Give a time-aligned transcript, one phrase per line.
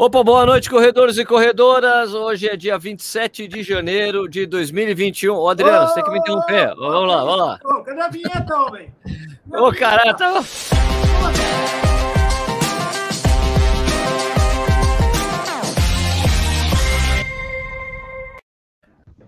[0.00, 2.14] Opa, boa noite, corredores e corredoras.
[2.14, 5.34] Hoje é dia 27 de janeiro de 2021.
[5.34, 6.72] Ô, Adriano, oh, você tem que me interromper.
[6.78, 7.58] Oh, vamos lá, vamos lá.
[7.64, 8.94] Ô, cadê a vinheta, homem?
[9.52, 11.87] Ô, caralho, tá...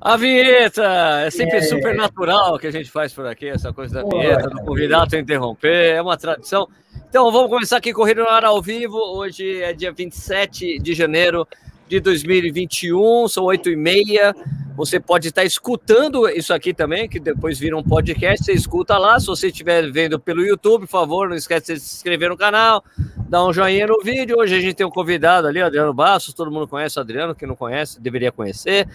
[0.02, 0.82] A vinheta!
[1.26, 1.62] É sempre é.
[1.62, 5.96] super natural que a gente faz por aqui, essa coisa da vinheta, do convidado interromper,
[5.96, 6.66] é uma tradição.
[7.06, 8.96] Então, vamos começar aqui Corrida no Ar ao vivo.
[8.96, 11.46] Hoje é dia 27 de janeiro
[11.86, 14.34] de 2021, são 8 e meia.
[14.74, 19.20] Você pode estar escutando isso aqui também, que depois vira um podcast, você escuta lá.
[19.20, 22.82] Se você estiver vendo pelo YouTube, por favor, não esquece de se inscrever no canal,
[23.28, 24.38] dar um joinha no vídeo.
[24.38, 27.46] Hoje a gente tem um convidado ali, Adriano Bastos, todo mundo conhece o Adriano, quem
[27.46, 28.88] não conhece deveria conhecer.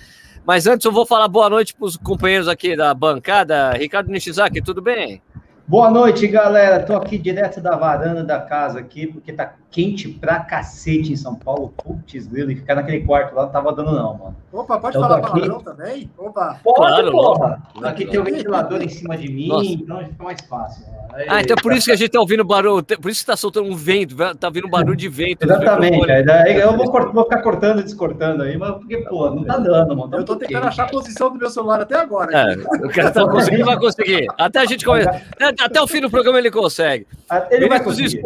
[0.45, 3.71] Mas antes eu vou falar boa noite para os companheiros aqui da bancada.
[3.71, 5.19] Ricardo Nishizaki, tudo bem?
[5.67, 6.83] Boa noite, galera.
[6.83, 11.35] Tô aqui direto da varanda da casa aqui, porque tá quente pra cacete em São
[11.35, 11.73] Paulo.
[11.83, 14.35] Putz, e ficar naquele quarto lá não tava dando não, mano.
[14.53, 15.31] Opa, pode então, falar aqui...
[15.31, 16.09] palavrão também?
[16.17, 16.61] Opa.
[16.63, 17.61] Pode, claro, porra.
[17.83, 19.65] Aqui tem um ventilador em cima de mim, Nossa.
[19.65, 20.85] então fica mais fácil.
[21.13, 23.25] Aí, ah, então é por isso que a gente tá ouvindo barulho, por isso que
[23.25, 25.43] tá soltando um vento, tá vindo um barulho de vento.
[25.43, 29.57] Exatamente, aí eu vou, vou, ficar cortando e descortando aí, mas porque, pô, não tá
[29.57, 30.09] dando, mano.
[30.09, 30.67] Tá eu tô tentando quente.
[30.67, 32.31] achar a posição do meu celular até agora.
[32.33, 32.53] É,
[32.85, 34.27] o cara tá conseguindo, vai conseguir.
[34.37, 35.21] Até a gente começa,
[35.61, 37.05] até o fim do programa ele consegue.
[37.49, 38.21] Ele Vinícius vai conseguir.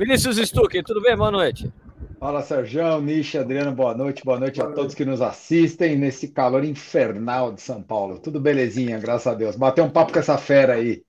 [0.00, 1.16] Vinícius Stuck, tudo bem?
[1.16, 1.72] Boa noite.
[2.20, 4.22] Fala, Sérgio, Nish, Adriano, boa noite.
[4.22, 8.18] Boa noite boa a todos que nos assistem nesse calor infernal de São Paulo.
[8.18, 9.56] Tudo belezinha, graças a Deus.
[9.56, 11.02] Bater um papo com essa fera aí.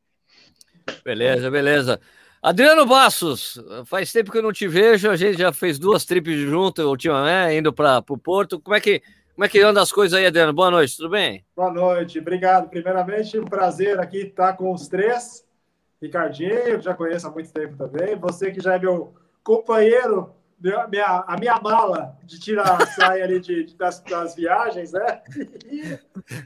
[1.04, 2.00] Beleza, beleza.
[2.42, 6.40] Adriano Bassos, faz tempo que eu não te vejo, a gente já fez duas trips
[6.40, 8.60] junto ultimamente, indo para o Porto.
[8.60, 9.02] Como é, que,
[9.36, 10.54] como é que anda as coisas aí, Adriano?
[10.54, 11.46] Boa noite, tudo bem?
[11.56, 12.70] Boa noite, obrigado.
[12.70, 15.46] Primeiramente, um prazer aqui estar com os três.
[16.02, 18.16] Ricardinho, já conheço há muito tempo também.
[18.16, 19.14] Você que já é meu
[19.44, 20.34] companheiro,
[20.90, 25.22] minha, a minha mala de tirar a saia ali de, das, das viagens, né?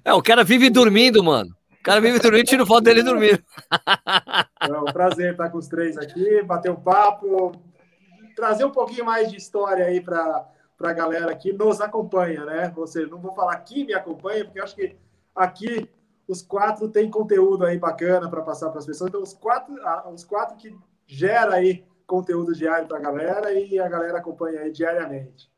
[0.04, 3.42] É, o cara vive dormindo, mano cara vive dormindo, tira foto dele dormindo.
[4.60, 7.52] É um prazer estar com os três aqui, bater um papo,
[8.36, 10.48] trazer um pouquinho mais de história aí para
[10.82, 12.74] a galera que nos acompanha, né?
[12.76, 14.96] Você não vou falar que me acompanha, porque eu acho que
[15.36, 15.88] aqui
[16.28, 19.10] os quatro têm conteúdo aí bacana para passar para as pessoas.
[19.10, 19.76] Então, os quatro,
[20.12, 20.76] os quatro que
[21.06, 25.50] gera aí conteúdo diário para a galera e a galera acompanha aí diariamente.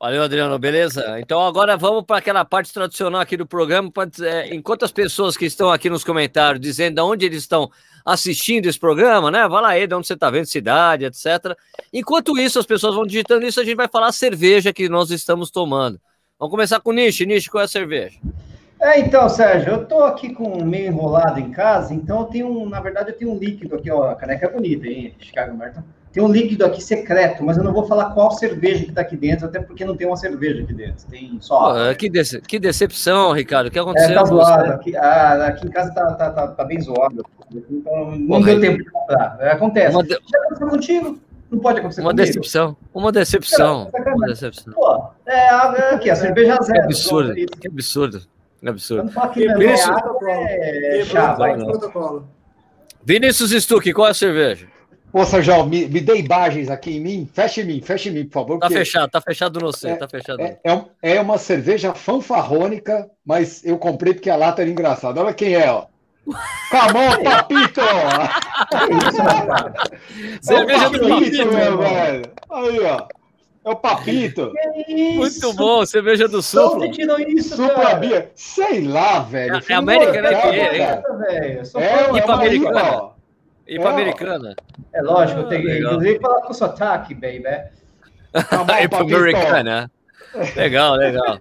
[0.00, 1.18] Valeu, Adriano, beleza?
[1.20, 3.90] Então agora vamos para aquela parte tradicional aqui do programa.
[4.22, 7.70] É, enquanto as pessoas que estão aqui nos comentários dizendo de onde eles estão
[8.04, 9.48] assistindo esse programa, né?
[9.48, 11.56] Vai lá aí, de onde você está vendo, cidade, etc.
[11.92, 15.10] Enquanto isso, as pessoas vão digitando isso, a gente vai falar a cerveja que nós
[15.10, 15.98] estamos tomando.
[16.38, 17.24] Vamos começar com o Nishi.
[17.24, 18.18] Nishi, qual é a cerveja?
[18.84, 22.80] É, então, Sérgio, eu tô aqui com meio enrolado em casa, então eu tenho, na
[22.80, 25.82] verdade, eu tenho um líquido aqui, ó, a caneca é bonita, hein, Chicago Merton.
[26.12, 29.16] Tem um líquido aqui secreto, mas eu não vou falar qual cerveja que está aqui
[29.16, 31.06] dentro, até porque não tem uma cerveja aqui dentro.
[31.06, 31.72] Tem só.
[31.72, 33.68] Pô, que, dece que decepção, Ricardo.
[33.68, 34.10] O que aconteceu?
[34.10, 34.72] É, tá zoado.
[34.74, 37.24] Aqui, ah, aqui em casa tá, tá, tá, tá bem zoado.
[37.52, 39.38] Então, não Pô, deu tempo de comprar.
[39.40, 39.96] É, acontece.
[39.96, 40.10] Uma de...
[40.10, 41.18] Já aconteceu contigo?
[41.50, 42.26] Não pode acontecer uma comigo.
[42.26, 42.76] Decepção.
[42.92, 43.90] Uma decepção.
[44.14, 44.72] Uma decepção.
[44.74, 45.48] Pô, é,
[45.94, 46.80] aqui, a cerveja zero.
[46.80, 47.34] Que absurdo.
[47.34, 48.34] Que absurdo.
[48.64, 49.12] Que absurdo.
[49.58, 49.96] Vinícius...
[53.04, 54.66] Vinícius Stuck, qual é a cerveja?
[55.12, 57.28] Ô, Sérgio, me, me dê imagens aqui em mim.
[57.32, 58.58] Feche em mim, feche em mim, por favor.
[58.58, 60.40] Tá fechado, tá fechado no você, é, tá fechado.
[60.40, 65.20] É, é, é, uma cerveja fanfarrônica, mas eu comprei porque a lata era engraçada.
[65.20, 65.84] Olha quem é, ó.
[66.70, 67.82] Camão, Papito!
[70.40, 72.32] cerveja do Papito, meu velho.
[72.50, 73.06] Aí, ó.
[73.64, 74.52] É o Papito.
[75.14, 76.76] Muito bom, cerveja do Sul.
[76.76, 78.30] Onde tirou isso, Supla Bia.
[78.34, 79.56] Sei lá, velho.
[79.56, 80.28] É, é América, né?
[80.28, 83.10] Que é, é, é, americana.
[83.66, 84.56] E para é, americana?
[84.92, 87.44] É lógico, ah, tem, inclusive falar com sotaque, baby.
[88.82, 89.90] e para americana.
[90.56, 91.38] Legal, legal.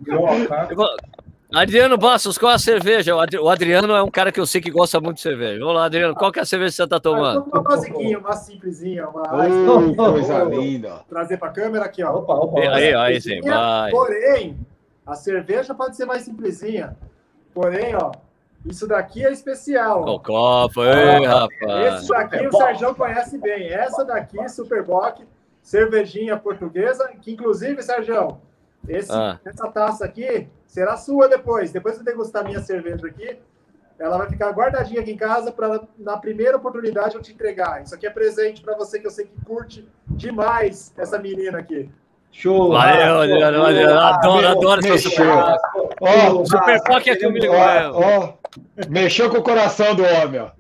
[1.53, 3.16] Adriano Bastos, qual é a cerveja?
[3.16, 5.59] O Adriano é um cara que eu sei que gosta muito de cerveja.
[5.59, 7.44] Vamos lá, Adriano, qual que é a cerveja que você está tomando?
[7.44, 11.02] Uma basiquinha, uma simplesinha, uma oh, coisa linda.
[11.08, 12.16] Trazer para a câmera aqui, ó.
[12.16, 13.92] Opa, opa, aí, aí, sim, vai.
[13.92, 14.57] Porém,
[15.06, 16.98] a cerveja pode ser mais simplesinha.
[17.54, 18.12] Porém, ó,
[18.66, 20.07] isso daqui é especial.
[20.07, 22.01] O copo, ei, rapaz.
[22.01, 23.68] Esse daqui o Sérgio conhece bem.
[23.68, 25.22] Essa daqui, Superboc,
[25.62, 28.39] cervejinha portuguesa, que inclusive, Sérgio,
[28.88, 29.39] esse, ah.
[29.45, 31.71] essa taça aqui será sua depois.
[31.71, 33.38] Depois que degustar minha cerveja aqui,
[33.97, 37.83] ela vai ficar guardadinha aqui em casa para na primeira oportunidade eu te entregar.
[37.83, 41.89] Isso aqui é presente para você que eu sei que curte demais essa menina aqui.
[42.31, 42.71] Show!
[42.71, 44.00] Valeu, Adriano, valeu.
[44.00, 45.27] Adoro, adoro seu Super
[46.01, 48.33] Ó, Super Pock é comigo, ó,
[48.89, 50.51] Mexeu com o coração do homem, ó.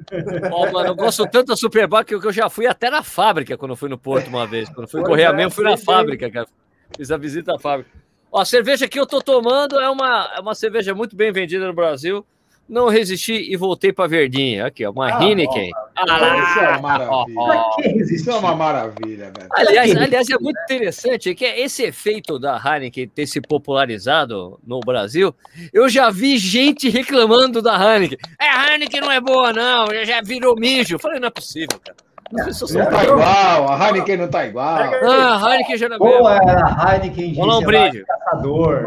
[0.51, 3.57] Ó, mano, eu gosto tanto da Super Bowl que eu já fui até na fábrica
[3.57, 4.69] quando fui no Porto uma vez.
[4.69, 6.47] Quando fui correr a mesmo, fui na fábrica, cara.
[6.95, 7.89] Fiz a visita à fábrica.
[8.33, 11.67] Ó, a cerveja que eu tô tomando é uma, é uma cerveja muito bem vendida
[11.67, 12.25] no Brasil.
[12.67, 14.65] Não resisti e voltei para Verdinha.
[14.65, 15.69] Aqui, ó, uma ah, Heineken.
[15.95, 18.15] Ah, isso é uma maravilha.
[18.15, 19.49] Isso é uma maravilha, velho.
[19.51, 25.35] Aliás, aliás, é muito interessante que esse efeito da Heineken ter se popularizado no Brasil.
[25.71, 28.17] Eu já vi gente reclamando da Heineken.
[28.41, 29.85] É, a Heineken não é boa, não.
[30.05, 30.95] Já virou mijo.
[30.95, 31.97] Eu falei, não é possível, cara.
[32.33, 34.65] Não, não tá igual, a Heineken não tá igual.
[34.65, 38.05] Ah, a Heineken já não é Pô, a Heineken, Vamos lá, um brinde.
[38.05, 38.85] Caçador.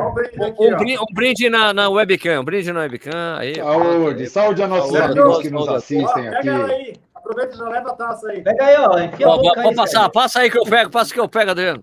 [0.58, 3.36] Um, brinde, um brinde na, na webcam, um brinde na webcam.
[3.38, 7.00] Aí, saúde, saúde a nossos saúde, amigos que nos assistem aqui.
[7.14, 8.42] Aproveita e já leva a taça aí.
[8.42, 8.98] Pega aí, ó.
[8.98, 11.82] Enfia ó, pode passar, aí, passa aí que eu pego, passa que eu pego, Adriano.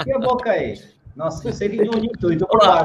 [0.00, 0.80] Enfia a boca aí.
[1.14, 2.46] Nossa, você viu um tudo.
[2.48, 2.84] Olá.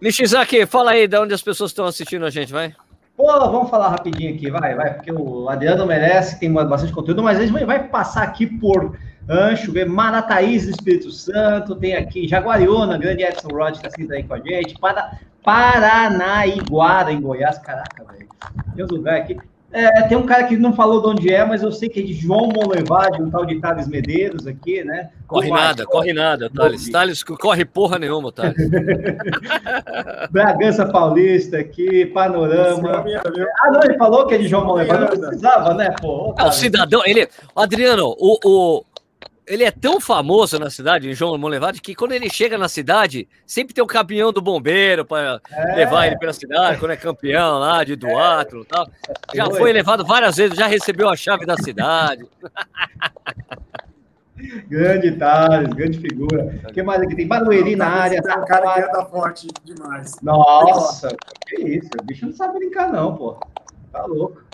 [0.00, 2.74] Nishizaki, fala aí de onde as pessoas estão assistindo a gente, vai.
[3.18, 7.36] Pô, vamos falar rapidinho aqui, vai, vai, porque o Adriano merece, tem bastante conteúdo, mas
[7.36, 8.96] a gente vai passar aqui por
[9.28, 14.34] Ancho, Marataízes do Espírito Santo, tem aqui Jaguariúna, grande Edson Rod está sendo aí com
[14.34, 18.28] a gente, para Paranaiguara, em Goiás, caraca, velho,
[18.76, 19.36] tem uns lugares aqui.
[19.70, 22.02] É, tem um cara que não falou de onde é, mas eu sei que é
[22.02, 25.10] de João Monlevade, um tal de Thales Medeiros aqui, né?
[25.26, 26.88] Corre nada, corre nada, Thales.
[26.88, 28.56] Thales corre porra nenhuma, Thales.
[30.32, 33.04] Bragança Paulista aqui, Panorama.
[33.60, 36.34] Ah, não, ele falou que é de João Monlevade, não precisava, né, pô?
[36.38, 37.28] É, o cidadão, ele...
[37.54, 38.84] Adriano, o, o,
[39.48, 43.26] ele é tão famoso na cidade, em João Monlevade, que quando ele chega na cidade,
[43.46, 45.74] sempre tem o um caminhão do bombeiro para é.
[45.74, 48.88] levar ele pela cidade, quando é campeão lá de duatro e tal.
[49.34, 49.58] Já foi.
[49.58, 52.26] foi levado várias vezes, já recebeu a chave da cidade.
[54.68, 56.60] grande Thales, grande figura.
[56.68, 57.16] O que mais aqui?
[57.16, 58.22] Tem Barueri na área.
[58.22, 60.16] Tem um cara que anda forte demais.
[60.22, 61.08] Nossa,
[61.46, 61.90] que isso?
[62.00, 63.40] O bicho não sabe brincar, não, pô.
[63.90, 64.47] Tá louco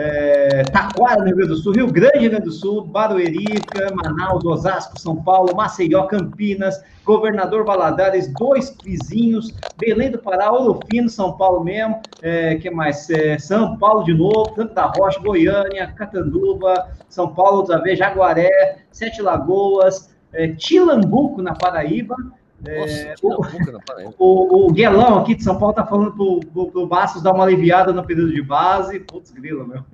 [0.00, 4.44] é, Taquara, no Rio Grande do Sul, Rio Grande, Rio Grande do Sul, Baruerica, Manaus,
[4.44, 11.36] Osasco, São Paulo, Maceió, Campinas, Governador Valadares, dois vizinhos, Belém do Pará, Ouro Fino, São
[11.36, 13.10] Paulo mesmo, é, que mais?
[13.10, 18.78] É, São Paulo de novo, Canto da Rocha, Goiânia, Catanduva, São Paulo outra vez, Jaguaré,
[18.92, 22.14] Sete Lagoas, é, Tilambuco, na Paraíba,
[22.66, 27.22] é, o, o, o, Guelão aqui de São Paulo tá falando pro, pro, pro Bastos
[27.22, 28.98] dar uma aliviada no período de base.
[29.00, 29.84] Putz, grilo, meu.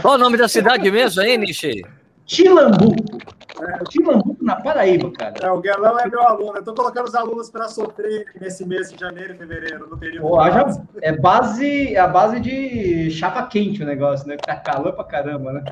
[0.00, 1.84] Qual o nome da cidade mesmo aí, Nishi?
[2.24, 3.18] Tilambuco.
[3.60, 5.34] É, Tilambuco, na Paraíba, cara.
[5.40, 6.56] É, o Guelão é meu aluno.
[6.56, 10.22] Eu tô colocando os alunos para sofrer nesse mês de janeiro e fevereiro, no período.
[10.22, 10.66] Pô, já,
[11.00, 14.36] é base, é a base de chapa quente o negócio, né?
[14.36, 15.64] Tá calor pra caramba, né?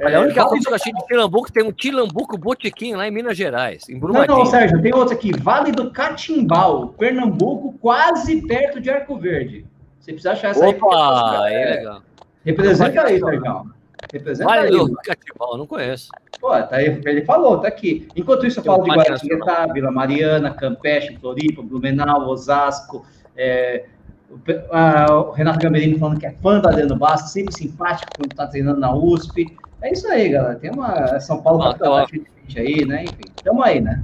[0.00, 3.10] Olha, a única coisa que eu achei de Tilambuco tem um Tilambuco Botequim lá em
[3.10, 4.38] Minas Gerais, em Brumadinho.
[4.38, 9.66] Não, não, Sérgio, tem outro aqui, Vale do Catimbau, Pernambuco, quase perto de Arco Verde.
[9.98, 11.54] Você precisa achar essa Opa, aí.
[11.54, 12.02] é legal.
[12.44, 13.75] Representa aí, Sérgio.
[14.12, 16.10] Representa vale do Catimbau, não conheço.
[16.40, 18.06] Pô, tá aí, ele falou, tá aqui.
[18.14, 23.04] Enquanto isso, eu falo de Guaratinguetá, Vila Mariana, Campeche, Floripa, Blumenau, Osasco,
[23.36, 23.86] é,
[24.30, 28.80] o, Renato Gamerino falando que é fã da Adriano Bastos, sempre simpático quando está treinando
[28.80, 29.56] na USP.
[29.82, 30.56] É isso aí, galera.
[30.56, 33.04] Tem uma São Paulo ah, tá gente aí, né?
[33.04, 34.02] Enfim, tamo aí, né?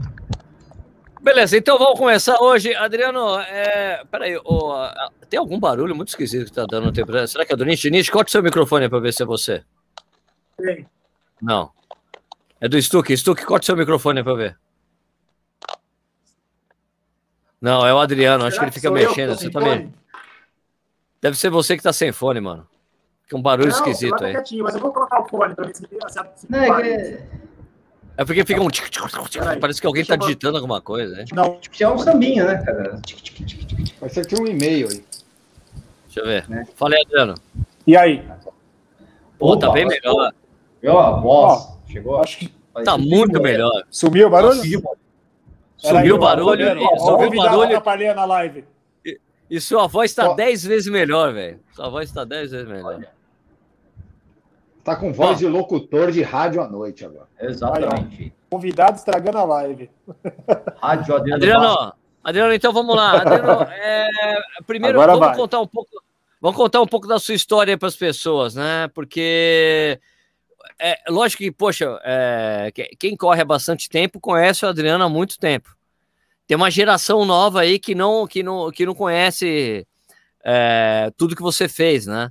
[1.20, 2.74] Beleza, então vamos começar hoje.
[2.74, 4.02] Adriano, é...
[4.10, 4.72] peraí, oh,
[5.30, 7.12] tem algum barulho muito esquisito que tá dando tempo.
[7.26, 7.84] Será que é do Nish?
[7.84, 9.62] Nish, corta o seu microfone para ver se é você.
[10.60, 10.86] Sim.
[11.40, 11.70] Não.
[12.60, 13.16] É do Stuck.
[13.16, 14.58] Stuck, corta o seu microfone para ver.
[17.60, 18.42] Não, é o Adriano.
[18.42, 19.36] Será Acho que ele fica mexendo.
[19.36, 19.92] Você também.
[21.20, 22.66] Deve ser você que tá sem fone, mano.
[23.28, 24.32] Que um barulho não, esquisito tá aí.
[24.32, 27.22] Quietinho, mas eu vou colocar o fone pra ver se, se, não, é, que...
[28.16, 28.68] é porque fica um.
[29.60, 31.24] Parece que alguém tá digitando alguma coisa, né?
[31.32, 33.00] Não, é um sambinha, né, cara?
[34.00, 35.04] Vai ser aqui um e-mail aí.
[36.06, 36.48] Deixa eu ver.
[36.48, 36.66] Né?
[36.74, 37.34] Fala aí, Adriano.
[37.86, 38.28] E aí?
[39.38, 40.32] Pô, tá bem melhor.
[40.82, 41.78] Viu a voz?
[41.86, 42.20] Chegou?
[42.20, 42.52] Acho que.
[42.84, 43.84] Tá muito melhor.
[43.90, 44.54] Sumiu o barulho?
[45.76, 46.66] Sumiu o barulho.
[46.98, 47.64] Sumiu o barulho.
[47.64, 48.64] Atrapalhei na live.
[49.48, 51.60] E sua voz está 10 vezes melhor, velho.
[51.74, 52.94] Sua voz está 10 vezes melhor.
[52.94, 53.10] Olha.
[54.82, 57.28] Tá com voz de locutor de rádio à noite agora.
[57.38, 58.32] Exatamente.
[58.50, 59.90] Convidado estragando a live.
[60.80, 61.36] Rádio Adriano.
[61.36, 61.92] Adriano,
[62.24, 63.20] Adriano então vamos lá.
[63.20, 65.36] Adriano, é, primeiro agora vamos vai.
[65.36, 65.90] contar um pouco.
[66.40, 68.88] Vamos contar um pouco da sua história para as pessoas, né?
[68.92, 70.00] Porque
[70.78, 75.38] é lógico que, poxa, é, quem corre há bastante tempo conhece o Adriano há muito
[75.38, 75.76] tempo.
[76.46, 79.86] Tem uma geração nova aí que não que não, que não conhece
[80.44, 82.30] é, tudo que você fez, né?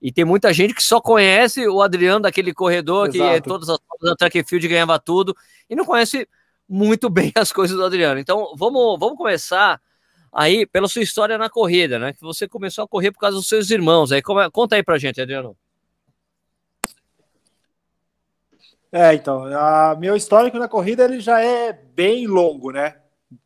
[0.00, 3.42] E tem muita gente que só conhece o Adriano daquele corredor Exato.
[3.42, 5.36] que todas as da track and field ganhava tudo
[5.68, 6.28] e não conhece
[6.68, 8.20] muito bem as coisas do Adriano.
[8.20, 9.80] Então, vamos, vamos começar
[10.32, 12.12] aí pela sua história na corrida, né?
[12.12, 14.12] Que você começou a correr por causa dos seus irmãos.
[14.12, 15.56] Aí, como, conta aí pra gente, Adriano.
[18.90, 22.94] É, então, a meu histórico na corrida ele já é bem longo, né?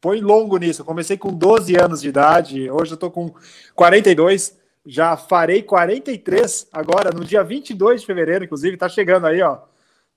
[0.01, 0.83] põe longo nisso.
[0.83, 3.33] Eu comecei com 12 anos de idade, hoje eu tô com
[3.75, 9.59] 42, já farei 43 agora, no dia 22 de fevereiro, inclusive, tá chegando aí, ó.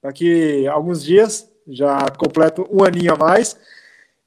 [0.01, 3.57] Daqui alguns dias, já completo um aninho a mais.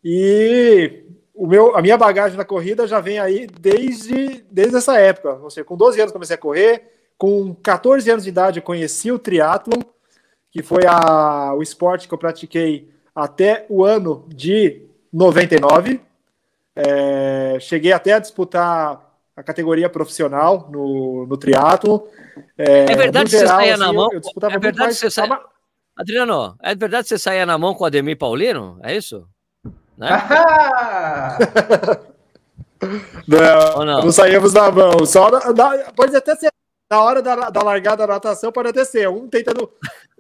[0.02, 5.34] E o meu, a minha bagagem na corrida já vem aí desde, desde essa época.
[5.34, 9.12] Ou seja, com 12 anos comecei a correr, com 14 anos de idade eu conheci
[9.12, 9.80] o triatlon,
[10.58, 16.00] que foi a, o esporte que eu pratiquei até o ano de 99.
[16.74, 19.00] É, cheguei até a disputar
[19.36, 22.08] a categoria profissional no, no triatlo.
[22.56, 24.08] É, é verdade que você saía assim, na mão?
[24.12, 25.40] Eu, eu é verdade que você saía...
[25.96, 28.80] Adriano, é verdade que você saía na mão com o Ademir Paulino?
[28.82, 29.28] É isso?
[29.96, 30.08] Né?
[33.28, 35.06] não, não, não, saímos na mão.
[35.06, 36.50] Só na, na, pode até ser
[36.90, 39.70] na hora da, da largada da natação, pode até ser um tentando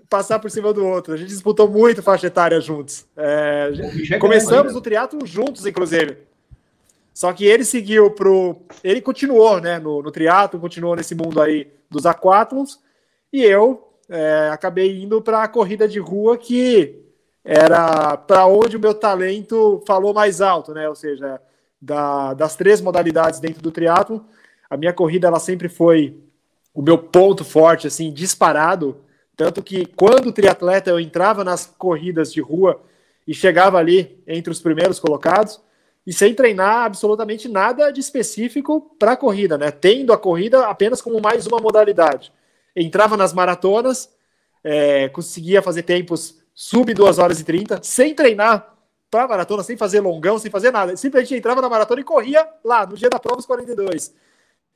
[0.08, 1.14] passar por cima do outro.
[1.14, 3.06] A gente disputou muito faixa etária juntos.
[3.16, 3.70] É,
[4.18, 6.18] começamos o triatlo juntos, inclusive.
[7.12, 8.56] Só que ele seguiu pro.
[8.82, 12.78] Ele continuou, né, no, no triatlo, continuou nesse mundo aí dos aquátlons,
[13.32, 17.02] e eu é, acabei indo para a corrida de rua que
[17.44, 20.88] era para onde o meu talento falou mais alto, né?
[20.88, 21.40] Ou seja,
[21.80, 24.24] da, das três modalidades dentro do triatlo,
[24.68, 26.16] a minha corrida ela sempre foi
[26.74, 28.96] o meu ponto forte, assim, disparado.
[29.38, 32.82] Tanto que quando triatleta eu entrava nas corridas de rua
[33.24, 35.60] e chegava ali entre os primeiros colocados
[36.04, 39.70] e sem treinar absolutamente nada de específico para a corrida, né?
[39.70, 42.32] Tendo a corrida apenas como mais uma modalidade.
[42.74, 44.12] Entrava nas maratonas,
[44.64, 48.74] é, conseguia fazer tempos sub 2 horas e 30, sem treinar
[49.08, 50.96] para maratona, sem fazer longão, sem fazer nada.
[50.96, 54.12] Simplesmente entrava na maratona e corria lá, no dia da prova, os 42.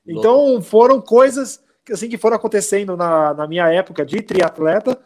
[0.07, 1.61] Então foram coisas
[1.91, 4.99] assim que foram acontecendo na, na minha época de triatleta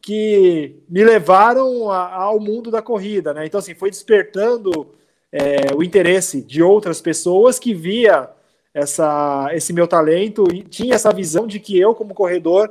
[0.00, 3.46] que me levaram a, ao mundo da corrida, né?
[3.46, 4.94] Então assim foi despertando
[5.30, 8.28] é, o interesse de outras pessoas que via
[8.74, 12.70] essa, esse meu talento e tinha essa visão de que eu como corredor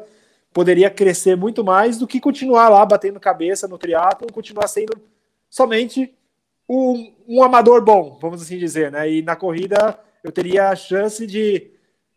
[0.53, 4.99] poderia crescer muito mais do que continuar lá batendo cabeça no triatlo, continuar sendo
[5.49, 6.13] somente
[6.67, 9.09] um, um, amador bom, vamos assim dizer, né?
[9.09, 11.70] E na corrida eu teria a chance de,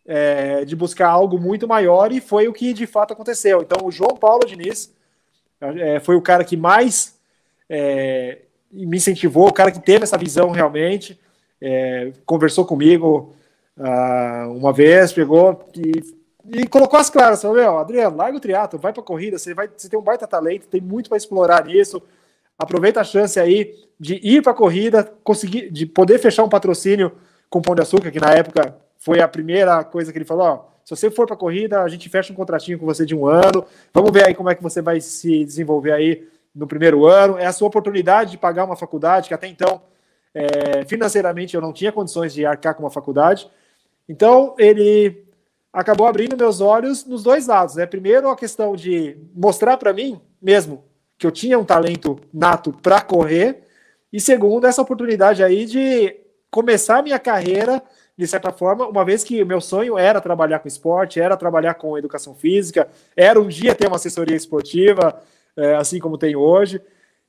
[0.05, 3.61] é, de buscar algo muito maior e foi o que de fato aconteceu.
[3.61, 4.93] Então o João Paulo Diniz
[5.59, 7.17] é, foi o cara que mais
[7.69, 8.39] é,
[8.71, 11.19] me incentivou, o cara que teve essa visão realmente,
[11.61, 13.33] é, conversou comigo
[13.77, 16.15] uh, uma vez, pegou e
[16.47, 19.67] e colocou as claras, falou, meu, Adriano, larga o triatlo, vai para corrida, você vai,
[19.75, 22.01] você tem um baita talento, tem muito para explorar nisso.
[22.57, 27.13] Aproveita a chance aí de ir para corrida, conseguir, de poder fechar um patrocínio
[27.49, 30.47] com o Pão de Açúcar, que na época foi a primeira coisa que ele falou,
[30.47, 33.27] ó, se você for para corrida, a gente fecha um contratinho com você de um
[33.27, 33.63] ano.
[33.93, 37.37] Vamos ver aí como é que você vai se desenvolver aí no primeiro ano.
[37.37, 39.83] É a sua oportunidade de pagar uma faculdade, que até então,
[40.33, 43.47] é, financeiramente, eu não tinha condições de arcar com uma faculdade.
[44.09, 45.23] Então, ele
[45.71, 47.85] acabou abrindo meus olhos nos dois lados, né?
[47.85, 50.83] Primeiro, a questão de mostrar para mim mesmo
[51.15, 53.63] que eu tinha um talento nato para correr,
[54.11, 56.15] e segundo, essa oportunidade aí de
[56.49, 57.83] começar a minha carreira
[58.17, 61.73] de certa forma, uma vez que o meu sonho era trabalhar com esporte, era trabalhar
[61.73, 65.21] com educação física, era um dia ter uma assessoria esportiva,
[65.57, 66.81] é, assim como tenho hoje.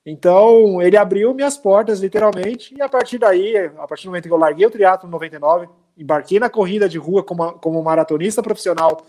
[0.05, 4.33] Então, ele abriu minhas portas, literalmente, e a partir daí, a partir do momento que
[4.33, 9.05] eu larguei o triatlo 99, embarquei na corrida de rua como, como maratonista profissional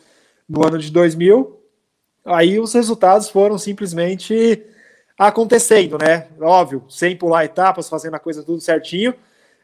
[0.49, 1.61] no ano de 2000,
[2.25, 4.63] aí os resultados foram simplesmente
[5.15, 6.27] acontecendo, né?
[6.41, 9.13] Óbvio, sem pular etapas, fazendo a coisa tudo certinho,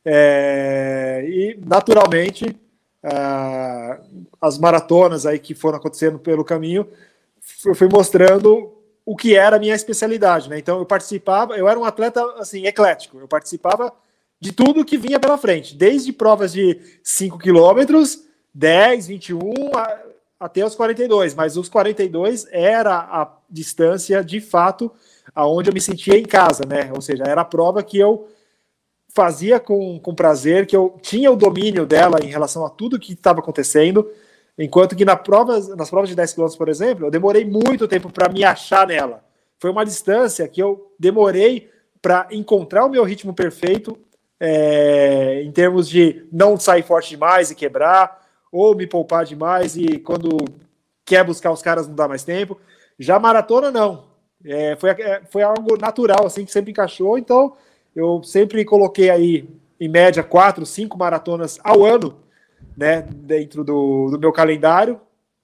[0.06, 2.56] é, e naturalmente
[4.40, 6.88] as maratonas aí que foram acontecendo pelo caminho,
[7.66, 8.74] eu fui mostrando
[9.06, 10.58] o que era a minha especialidade, né?
[10.58, 13.92] Então eu participava, eu era um atleta assim eclético, eu participava
[14.40, 19.40] de tudo que vinha pela frente, desde provas de 5 quilômetros, 10, 21
[19.76, 20.00] a,
[20.40, 24.92] até os 42, mas os 42 era a distância de fato
[25.36, 26.92] aonde eu me sentia em casa, né?
[26.94, 28.30] Ou seja, era a prova que eu
[29.13, 33.13] fazia com, com prazer, que eu tinha o domínio dela em relação a tudo que
[33.13, 34.10] estava acontecendo,
[34.58, 38.12] Enquanto que na prova, nas provas de 10 km, por exemplo, eu demorei muito tempo
[38.12, 39.24] para me achar nela.
[39.60, 43.98] Foi uma distância que eu demorei para encontrar o meu ritmo perfeito,
[44.39, 49.98] é, em termos de não sair forte demais e quebrar, ou me poupar demais e
[50.00, 50.38] quando
[51.03, 52.60] quer buscar os caras não dá mais tempo.
[53.00, 54.05] Já maratona, não.
[54.46, 57.17] É, foi, é, foi algo natural, assim, que sempre encaixou.
[57.17, 57.55] Então,
[57.96, 62.18] eu sempre coloquei aí, em média, quatro, cinco maratonas ao ano
[62.76, 65.00] né, dentro do, do meu calendário,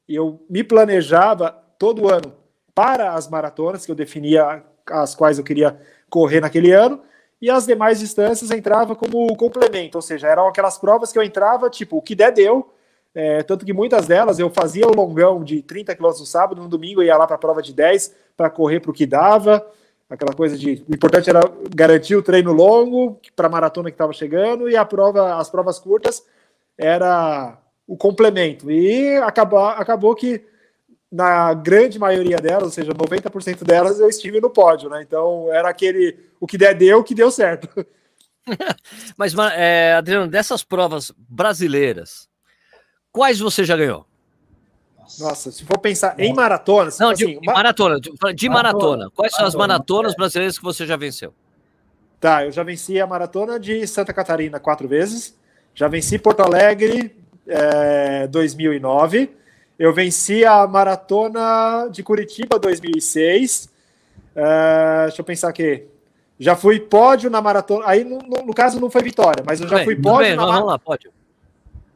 [0.07, 2.33] e eu me planejava todo ano
[2.73, 5.79] para as maratonas que eu definia as quais eu queria
[6.09, 7.01] correr naquele ano,
[7.41, 11.69] e as demais distâncias entrava como complemento, ou seja, eram aquelas provas que eu entrava,
[11.69, 12.73] tipo, o que der, deu.
[13.13, 16.67] É, tanto que muitas delas eu fazia o longão de 30 km no sábado, no
[16.67, 19.65] domingo eu ia lá para a prova de 10 para correr para o que dava.
[20.09, 20.83] Aquela coisa de.
[20.89, 21.39] O importante era
[21.73, 25.77] garantir o treino longo para a maratona que estava chegando, e a prova, as provas
[25.77, 26.25] curtas
[26.77, 28.71] era o complemento.
[28.71, 30.43] E acabou, acabou que
[31.11, 35.01] na grande maioria delas, ou seja, 90% delas, eu estive no pódio, né?
[35.01, 37.85] Então era aquele o que der deu, o que deu certo.
[39.17, 42.27] Mas, é, Adriano, dessas provas brasileiras,
[43.11, 44.08] quais você já ganhou?
[45.17, 46.99] Nossa, se for pensar em maratonas.
[46.99, 49.09] Não, assim, de, maratona, de, de maratona.
[49.09, 50.15] Quais maratona, são as maratonas é.
[50.15, 51.33] brasileiras que você já venceu?
[52.19, 55.37] Tá, eu já venci a maratona de Santa Catarina quatro vezes.
[55.73, 57.15] Já venci Porto Alegre
[57.47, 59.31] é, 2009.
[59.77, 63.69] Eu venci a maratona de Curitiba 2006.
[64.35, 65.87] É, deixa eu pensar aqui.
[66.37, 67.85] Já fui pódio na maratona.
[67.87, 70.27] Aí, no, no, no caso, não foi vitória, mas eu já bem, fui pódio.
[70.27, 71.11] Bem, na vamos lá, pódio.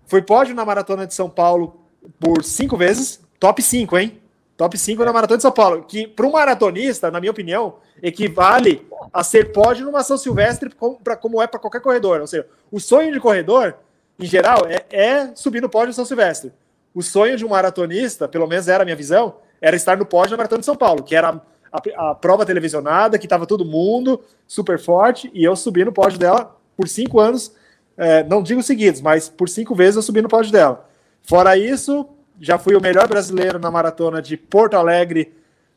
[0.06, 1.83] Fui pódio na maratona de São Paulo
[2.20, 3.22] por cinco vezes.
[3.40, 4.22] Top 5, hein?
[4.56, 5.06] Top 5 é.
[5.06, 5.84] na maratona de São Paulo.
[5.84, 10.98] Que, para um maratonista, na minha opinião, equivale a ser pódio numa São Silvestre, como,
[10.98, 12.22] pra, como é para qualquer corredor.
[12.22, 13.76] Ou seja, o sonho de corredor,
[14.20, 16.54] em geral, é, é subir no pódio de São Silvestre.
[16.94, 20.32] O sonho de um maratonista, pelo menos era a minha visão, era estar no pódio
[20.32, 21.42] na Maratona de São Paulo, que era
[21.72, 26.20] a, a prova televisionada, que estava todo mundo super forte, e eu subi no pódio
[26.20, 27.54] dela por cinco anos,
[27.98, 30.88] é, não digo seguidos, mas por cinco vezes eu subi no pódio dela.
[31.24, 32.08] Fora isso,
[32.40, 35.34] já fui o melhor brasileiro na maratona de Porto Alegre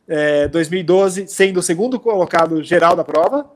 [0.09, 3.51] é, 2012, sendo o segundo colocado geral da prova,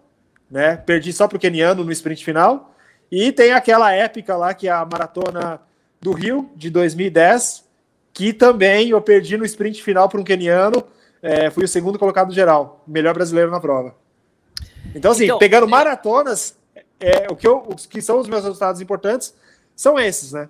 [0.50, 0.76] né?
[0.76, 2.75] Perdi só para o Keniano no sprint final.
[3.11, 5.61] E tem aquela épica lá que é a maratona
[6.00, 7.64] do Rio, de 2010,
[8.12, 10.85] que também eu perdi no sprint final para um keniano.
[11.23, 13.94] É, fui o segundo colocado geral, melhor brasileiro na prova.
[14.94, 16.56] Então, assim, então, pegando é- maratonas,
[16.99, 19.35] é, o que, eu, os que são os meus resultados importantes
[19.76, 20.48] são esses, né?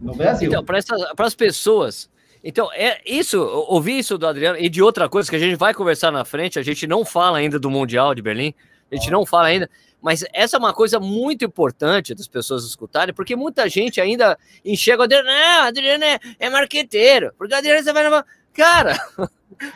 [0.00, 0.48] No Brasil.
[0.48, 2.08] Então, para as pessoas.
[2.42, 5.74] Então, é isso, ouvi isso do Adriano e de outra coisa que a gente vai
[5.74, 8.54] conversar na frente, a gente não fala ainda do Mundial de Berlim,
[8.90, 9.68] a gente não fala ainda,
[10.00, 15.02] mas essa é uma coisa muito importante das pessoas escutarem, porque muita gente ainda enxerga
[15.02, 18.24] o Adriano, não, Adriano é, é marqueteiro, porque o Adriano você vai levar.
[18.54, 18.98] Cara,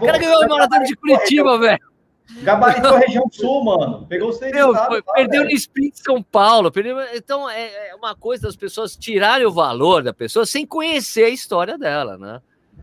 [0.01, 1.94] o cara ganhou o maratona de Curitiba, velho.
[2.43, 4.07] Gabaritou a região sul, mano.
[4.07, 6.71] Pegou os três Meu, estados, foi, Perdeu no sprint São Paulo.
[6.71, 6.99] Perdeu...
[7.15, 11.29] Então, é, é, uma coisa das pessoas tirarem o valor da pessoa sem conhecer a
[11.29, 12.41] história dela, né?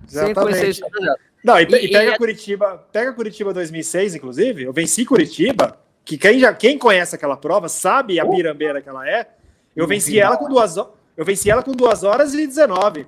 [0.08, 0.36] Exatamente.
[0.36, 1.18] Sem conhecer a história dela.
[1.44, 2.18] Não, e, e, e pega e...
[2.18, 4.64] Curitiba, pega Curitiba 2006, inclusive.
[4.64, 9.08] Eu venci Curitiba que quem, já, quem conhece aquela prova sabe a pirambeira que ela
[9.10, 9.28] é.
[9.76, 13.08] Eu venci ela com duas Eu venci ela com 2 horas e 19.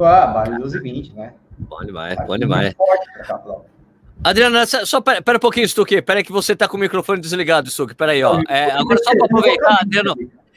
[0.00, 1.34] Ah, vale 12 e 20, né?
[1.58, 2.74] Bom demais, bom demais.
[4.22, 6.02] Adriana, só pera, pera um pouquinho, Stuque.
[6.02, 7.94] Pera aí que você tá com o microfone desligado, Stuque.
[7.94, 8.40] Pera aí, ó.
[8.48, 10.16] É, agora só para aproveitar, Adriano,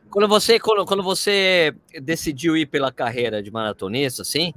[0.09, 4.53] quando você, quando, quando você decidiu ir pela carreira de maratonista, assim,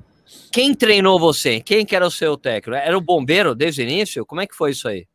[0.51, 1.61] quem treinou você?
[1.61, 2.77] Quem que era o seu técnico?
[2.77, 4.27] Era o bombeiro desde o início?
[4.27, 5.07] Como é que foi isso aí?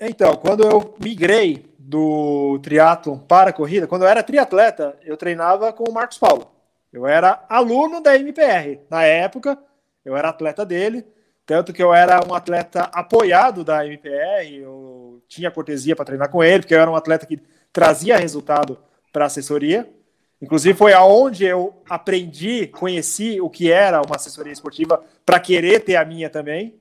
[0.00, 5.72] Então, quando eu migrei do triatlon para a corrida, quando eu era triatleta, eu treinava
[5.72, 6.50] com o Marcos Paulo.
[6.92, 8.80] Eu era aluno da MPR.
[8.88, 9.58] Na época,
[10.04, 11.04] eu era atleta dele,
[11.46, 16.42] tanto que eu era um atleta apoiado da MPR, eu tinha cortesia para treinar com
[16.42, 17.40] ele, porque eu era um atleta que
[17.72, 18.78] trazia resultado
[19.12, 19.88] para a assessoria.
[20.40, 25.96] Inclusive, foi aonde eu aprendi, conheci o que era uma assessoria esportiva para querer ter
[25.96, 26.74] a minha também.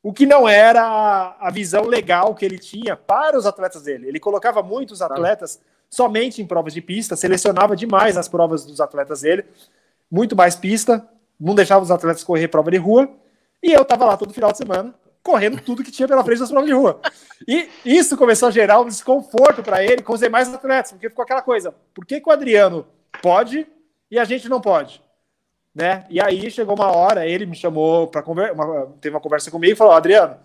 [0.04, 4.06] O que não era a, a visão legal que ele tinha para os atletas dele.
[4.06, 9.22] Ele colocava muitos atletas somente em provas de pista, selecionava demais as provas dos atletas
[9.22, 9.46] dele,
[10.10, 11.08] muito mais pista.
[11.40, 13.08] não deixava os atletas correr prova de rua,
[13.62, 16.50] e eu estava lá todo final de semana, correndo tudo que tinha pela frente das
[16.50, 17.00] provas de rua.
[17.48, 21.22] E isso começou a gerar um desconforto para ele com os demais atletas, porque ficou
[21.22, 22.86] aquela coisa: por que, que o Adriano
[23.22, 23.66] pode
[24.10, 25.02] e a gente não pode?
[25.74, 26.06] Né?
[26.08, 29.76] E aí chegou uma hora, ele me chamou para conversar, teve uma conversa comigo e
[29.76, 30.36] falou: Adriano,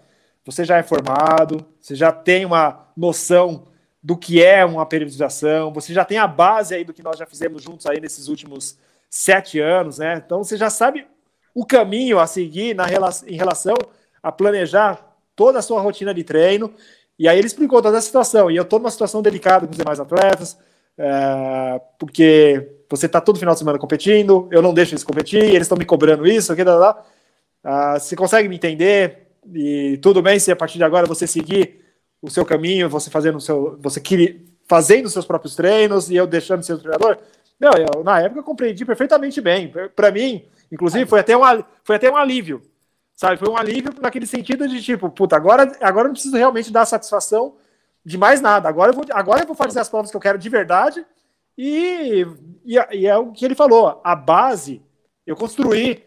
[0.43, 3.67] você já é formado, você já tem uma noção
[4.01, 7.25] do que é uma periodização, você já tem a base aí do que nós já
[7.25, 8.77] fizemos juntos aí nesses últimos
[9.09, 10.21] sete anos, né?
[10.25, 11.05] Então você já sabe
[11.53, 12.85] o caminho a seguir na,
[13.27, 13.75] em relação
[14.21, 16.73] a planejar toda a sua rotina de treino.
[17.17, 18.49] E aí ele explicou toda a situação.
[18.49, 20.57] E eu estou numa situação delicada com os demais atletas,
[20.99, 25.61] é, porque você está todo final de semana competindo, eu não deixo eles competir, eles
[25.61, 27.05] estão me cobrando isso, aqui, lá, lá.
[27.63, 29.29] Ah, você consegue me entender?
[29.53, 31.79] E tudo bem se a partir de agora você seguir
[32.21, 34.01] o seu caminho, você fazendo o seu, você
[34.67, 37.17] fazendo seus próprios treinos e eu deixando de ser treinador.
[37.57, 39.73] Não, eu, na época eu compreendi perfeitamente bem.
[39.95, 41.41] Para mim, inclusive, foi até, um,
[41.83, 42.61] foi até um alívio.
[43.15, 43.37] Sabe?
[43.37, 47.55] Foi um alívio naquele sentido de tipo, puta, agora, agora eu preciso realmente dar satisfação
[48.05, 48.69] de mais nada.
[48.69, 51.05] Agora eu vou, agora eu vou fazer as provas que eu quero de verdade.
[51.57, 52.25] E,
[52.65, 53.99] e, e é o que ele falou.
[54.03, 54.81] A base
[55.25, 56.03] eu construí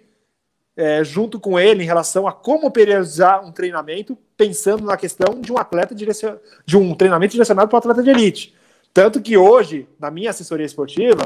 [0.77, 5.53] é, junto com ele em relação a como periodizar um treinamento, pensando na questão de
[5.53, 6.37] um atleta direcion...
[6.65, 8.55] de um treinamento direcionado para o atleta de elite.
[8.93, 11.23] Tanto que hoje, na minha assessoria esportiva,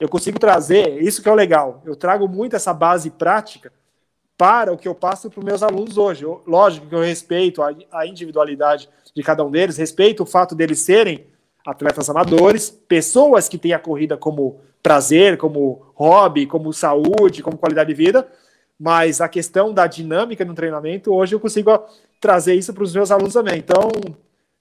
[0.00, 3.72] eu consigo trazer, isso que é o legal, eu trago muito essa base prática
[4.36, 6.24] para o que eu passo para os meus alunos hoje.
[6.24, 10.54] Eu, lógico que eu respeito a, a, individualidade de cada um deles, respeito o fato
[10.54, 11.26] deles serem
[11.66, 17.88] atletas amadores, pessoas que têm a corrida como prazer, como hobby, como saúde, como qualidade
[17.88, 18.28] de vida,
[18.78, 21.70] mas a questão da dinâmica no treinamento, hoje eu consigo
[22.20, 23.58] trazer isso para os meus alunos também.
[23.58, 23.88] Então,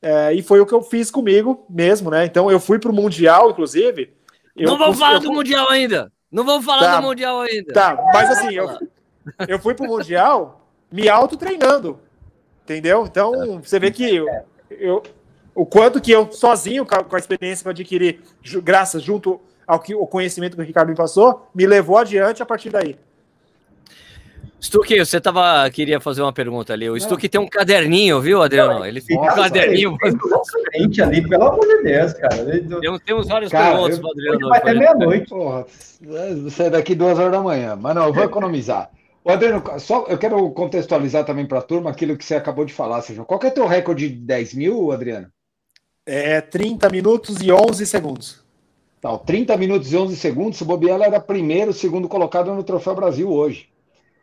[0.01, 2.25] é, e foi o que eu fiz comigo mesmo, né?
[2.25, 4.13] Então eu fui para o Mundial, inclusive,
[4.55, 6.11] eu, não vamos falar eu, do Mundial ainda.
[6.31, 7.73] Não vamos falar tá, do Mundial ainda.
[7.73, 8.69] Tá, mas assim, eu,
[9.47, 11.99] eu fui pro Mundial me auto-treinando.
[12.63, 13.05] Entendeu?
[13.05, 14.27] Então, você vê que eu,
[14.71, 15.03] eu,
[15.53, 18.21] o quanto que eu sozinho, com a experiência que eu adquiri,
[18.63, 22.45] graças junto ao que, o conhecimento que o Ricardo me passou, me levou adiante a
[22.45, 22.97] partir daí.
[24.63, 26.89] Stuque, você tava, queria fazer uma pergunta ali.
[26.89, 28.85] O Stuque tem um caderninho, viu, Adriano?
[28.85, 29.97] Ele tem um caderninho.
[30.71, 32.45] Frente ali, pelo amor de Deus, cara.
[32.45, 34.47] Tem, temos vários cara, perguntas para Adriano.
[34.47, 35.27] Vai até meia-noite.
[35.27, 35.65] Porra,
[36.49, 37.75] sai daqui duas horas da manhã.
[37.75, 38.89] Mas não, eu vou economizar.
[39.23, 42.73] O Adriano, só eu quero contextualizar também para a turma aquilo que você acabou de
[42.73, 43.23] falar, Sérgio.
[43.23, 45.31] Qual é o teu recorde de 10 mil, Adriano?
[46.05, 48.43] É 30 minutos e 11 segundos.
[48.99, 53.29] Tá, 30 minutos e 11 segundos, o Bobiela era primeiro, segundo colocado no Troféu Brasil
[53.29, 53.69] hoje.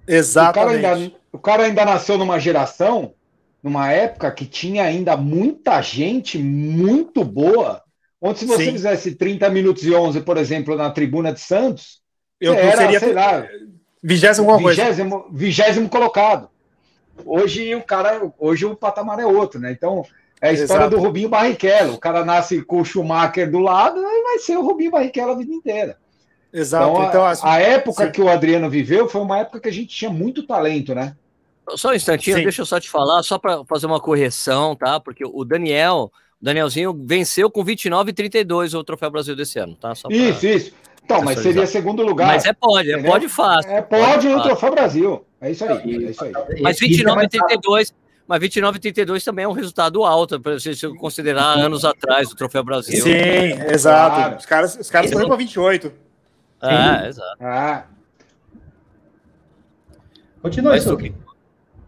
[0.06, 0.78] Exatamente.
[0.78, 3.14] O cara, ainda, o cara ainda nasceu numa geração,
[3.62, 7.82] numa época que tinha ainda muita gente muito boa.
[8.20, 8.72] Onde se você Sim.
[8.72, 12.00] fizesse 30 minutos e 11, por exemplo, na tribuna de Santos,
[12.38, 13.46] eu era, seria, sei lá,
[14.02, 16.48] vigésimo, vigésimo, vigésimo colocado.
[17.24, 19.72] Hoje o cara, hoje o patamar é outro, né?
[19.72, 20.04] Então,
[20.40, 20.96] é a história Exato.
[20.96, 21.94] do Rubinho Barrichello.
[21.94, 25.36] O cara nasce com o Schumacher do lado e vai ser o Rubinho Barrichello a
[25.36, 25.98] vida inteira.
[26.52, 26.90] Exato.
[26.90, 28.12] Então, então a, assim, a época sim.
[28.12, 31.14] que o Adriano viveu foi uma época que a gente tinha muito talento, né?
[31.76, 32.42] Só um instantinho, sim.
[32.42, 34.98] deixa eu só te falar, só para fazer uma correção, tá?
[34.98, 36.10] Porque o Daniel,
[36.40, 39.92] o Danielzinho venceu com 29 e 32 o Troféu Brasil desse ano, tá?
[39.94, 40.12] Pra...
[40.12, 40.72] Isso, isso.
[41.04, 42.26] Então, mas seria segundo lugar.
[42.26, 43.70] Mas é pode, é pode fácil.
[43.70, 45.24] É pode, no Troféu Brasil.
[45.40, 46.32] É isso aí, é isso aí.
[46.60, 47.94] Mas 29 e 32,
[48.28, 52.36] mas 29 e 32 também é um resultado alto, para você considerar anos atrás o
[52.36, 53.02] Troféu Brasil.
[53.02, 54.16] Sim, exato.
[54.16, 54.36] Claro.
[54.36, 55.92] Os caras, os caras foram para 28.
[56.60, 57.36] Ah, exato.
[57.40, 57.84] Ah.
[60.42, 60.96] Continua isso.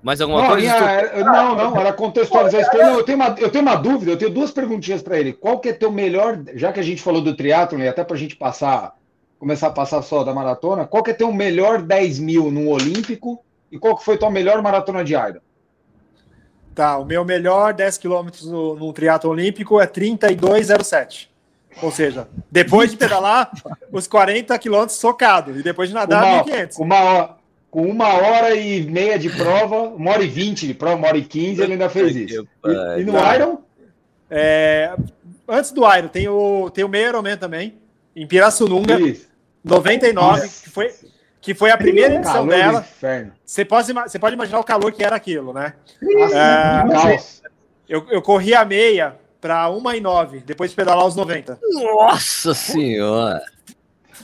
[0.03, 0.67] Mais alguma não, coisa?
[0.67, 2.77] Minha, não, não, era contextualizar isso.
[2.77, 5.33] Eu, tenho uma, eu tenho uma dúvida, eu tenho duas perguntinhas para ele.
[5.33, 8.17] Qual que é teu melhor, já que a gente falou do triatlon e até para
[8.17, 8.97] a gente passar,
[9.43, 13.45] começar a passar só da maratona, qual que é teu melhor 10 mil no Olímpico
[13.73, 15.41] e qual que foi tua melhor maratona de Iron?
[16.73, 21.27] Tá, o meu melhor 10 quilômetros no, no triatlo olímpico é 32,07.
[21.83, 23.51] Ou seja, depois de pedalar
[23.91, 26.79] os 40 quilômetros socado e depois de nadar uma, 1.500.
[26.79, 27.37] Uma hora,
[27.69, 31.19] com uma hora e meia de prova, uma hora e vinte de prova, uma hora
[31.19, 32.47] e quinze, ele ainda fez isso.
[32.65, 33.59] E, e no Iron?
[34.31, 34.95] É,
[35.49, 37.75] antes do Iron, tem o, tem o meio Ironman também,
[38.15, 39.32] em Pirassununga, isso.
[39.65, 40.95] 99, que foi,
[41.41, 42.85] que foi a primeira edição dela.
[43.45, 45.75] Você pode, você pode imaginar o calor que era aquilo, né?
[46.01, 47.51] Nossa, é,
[47.89, 51.59] eu, eu corri a meia para 1 e 9, depois de pedalar os 90.
[51.63, 53.43] Nossa senhora!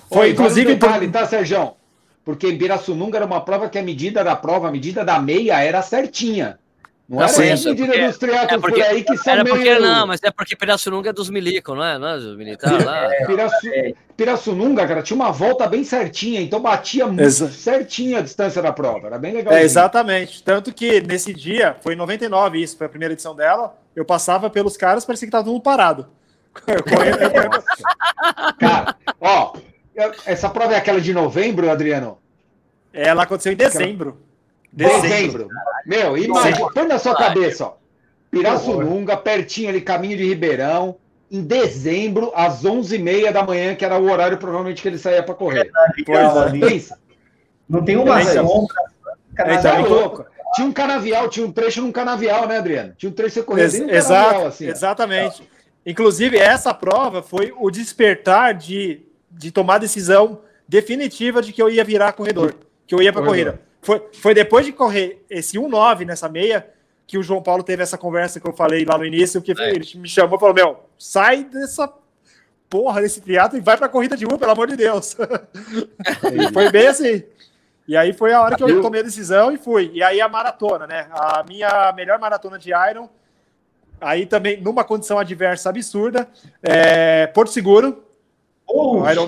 [0.08, 0.72] Foi, inclusive.
[0.72, 1.74] Um detalhe, tá, Sérgio?
[2.24, 5.62] Porque em Pirassununga era uma prova que a medida da prova, a medida da meia
[5.62, 6.58] era certinha.
[7.08, 7.98] Não essa medida porque-
[8.54, 9.56] é porque- por aí que são Era meio...
[9.56, 11.98] porque não, mas é porque Pirassununga é dos milico, não é?
[11.98, 13.08] Não é dos militares lá?
[13.26, 13.66] Piraçu...
[14.14, 18.72] Pirassununga, cara, tinha uma volta bem certinha, então batia muito Exa- certinho a distância da
[18.74, 19.06] prova.
[19.06, 19.54] Era bem legal.
[19.54, 20.42] É, exatamente.
[20.42, 24.50] Tanto que nesse dia, foi em 99 isso, foi a primeira edição dela, eu passava
[24.50, 26.08] pelos caras, parecia que tava todo mundo parado.
[26.66, 27.64] Eu correndo-
[28.58, 29.54] Cara, ó,
[30.26, 32.18] essa prova é aquela de novembro, Adriano?
[32.92, 34.20] Ela aconteceu em dezembro.
[34.72, 35.02] Dezembro.
[35.02, 35.48] Dezembro.
[35.86, 37.74] Meu, imagina, põe na sua cabeça, ó.
[38.30, 40.96] Pirassununga, pertinho ali, caminho de Ribeirão,
[41.30, 45.34] em dezembro, às 11h30 da manhã, que era o horário provavelmente que ele saía para
[45.34, 45.70] correr.
[45.96, 46.60] Legal, ali.
[46.60, 46.98] Pensa,
[47.68, 48.76] Não tem uma Então, sombra.
[49.36, 49.88] É Canavial.
[49.88, 50.26] louco.
[50.54, 52.94] Tinha um canavial, tinha um trecho num canavial, né, Adriano?
[52.96, 54.66] Tinha um trecho que você corria Ex- exato, canavial, assim.
[54.66, 54.70] ó.
[54.70, 55.50] exatamente.
[55.86, 61.68] Inclusive, essa prova foi o despertar de, de tomar a decisão definitiva de que eu
[61.70, 62.54] ia virar corredor,
[62.86, 63.60] que eu ia para corrida.
[63.88, 66.68] Foi, foi depois de correr esse 1,9 nessa meia
[67.06, 69.70] que o João Paulo teve essa conversa que eu falei lá no início, que É.
[69.70, 71.90] ele me chamou e falou: Meu, sai dessa
[72.68, 75.16] porra desse triatlo e vai para corrida de rua, pelo amor de Deus.
[76.30, 77.22] E foi bem assim.
[77.86, 79.90] E aí foi a hora que eu tomei a decisão e fui.
[79.94, 81.06] E aí a maratona, né?
[81.10, 83.08] A minha melhor maratona de Iron,
[83.98, 86.28] aí também numa condição adversa absurda,
[86.62, 88.04] é, Porto Seguro,
[88.66, 89.24] Poxa Iron.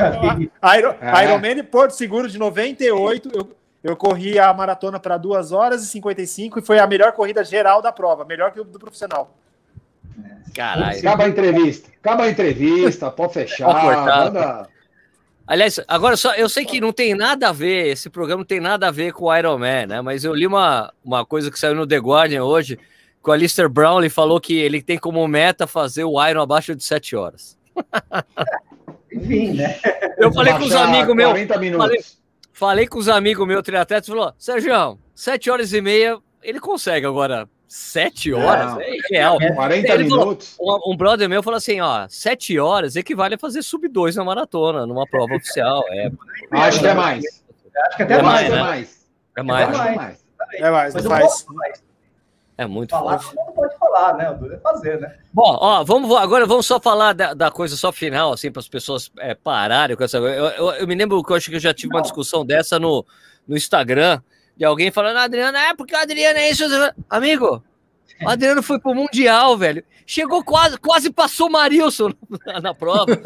[0.78, 1.24] Iron, É.
[1.24, 3.48] Ironman Porto Seguro de 98, eu,
[3.82, 7.80] eu corri a maratona para 2 horas e 55 e foi a melhor corrida geral
[7.80, 9.34] da prova, melhor que o do profissional.
[10.54, 10.98] Caralho.
[10.98, 11.88] Acaba a entrevista.
[12.00, 13.66] Acaba a entrevista, pode fechar.
[13.66, 14.68] Pode manda-
[15.46, 18.60] Aliás, agora só eu sei que não tem nada a ver, esse programa não tem
[18.60, 20.00] nada a ver com o Iron Man, né?
[20.00, 23.68] Mas eu li uma, uma coisa que saiu no The Guardian hoje, que o Alistair
[23.68, 27.58] Brown ele falou que ele tem como meta fazer o Iron abaixo de 7 horas.
[29.12, 29.76] Enfim, né?
[30.18, 31.84] Eu falei com os amigos meus, 40 minutos.
[31.86, 32.04] falei-
[32.60, 37.48] falei com os amigos meus triatletas, falou: Sérgio, 7 horas e meia, ele consegue agora.
[37.66, 38.72] 7 horas?
[38.74, 38.80] Não.
[38.80, 39.38] É irreal.
[39.54, 40.56] 40 Ele falou- minutos.
[40.60, 44.24] Um, um brother meu falou assim: ó, 7 horas equivale a fazer sub 2 na
[44.24, 45.82] maratona, numa prova oficial.
[45.90, 46.10] É,
[46.50, 47.24] Acho que é mais.
[47.86, 48.62] Acho que até É mais, mais, é né?
[48.62, 49.08] mais.
[49.36, 49.68] é mais.
[49.68, 49.96] É mais.
[49.96, 50.24] mais.
[50.52, 51.32] É mais, Mas não eu faz.
[51.32, 51.82] posso mais.
[52.60, 53.38] É muito Falar, forte.
[53.38, 54.30] mundo pode falar, né?
[54.30, 55.16] O duro é fazer, né?
[55.32, 58.68] Bom, ó, vamos agora vamos só falar da, da coisa só final, assim, para as
[58.68, 60.18] pessoas é, pararem com essa.
[60.18, 62.78] Eu, eu, eu me lembro que eu acho que eu já tive uma discussão dessa
[62.78, 63.02] no,
[63.48, 64.20] no Instagram,
[64.54, 66.64] de alguém falando, Adriano, é porque o Adriano é isso.
[67.08, 67.64] Amigo,
[68.22, 69.82] o Adriano foi pro Mundial, velho.
[70.04, 72.12] Chegou quase, quase passou o Marilson
[72.44, 73.06] na, na prova.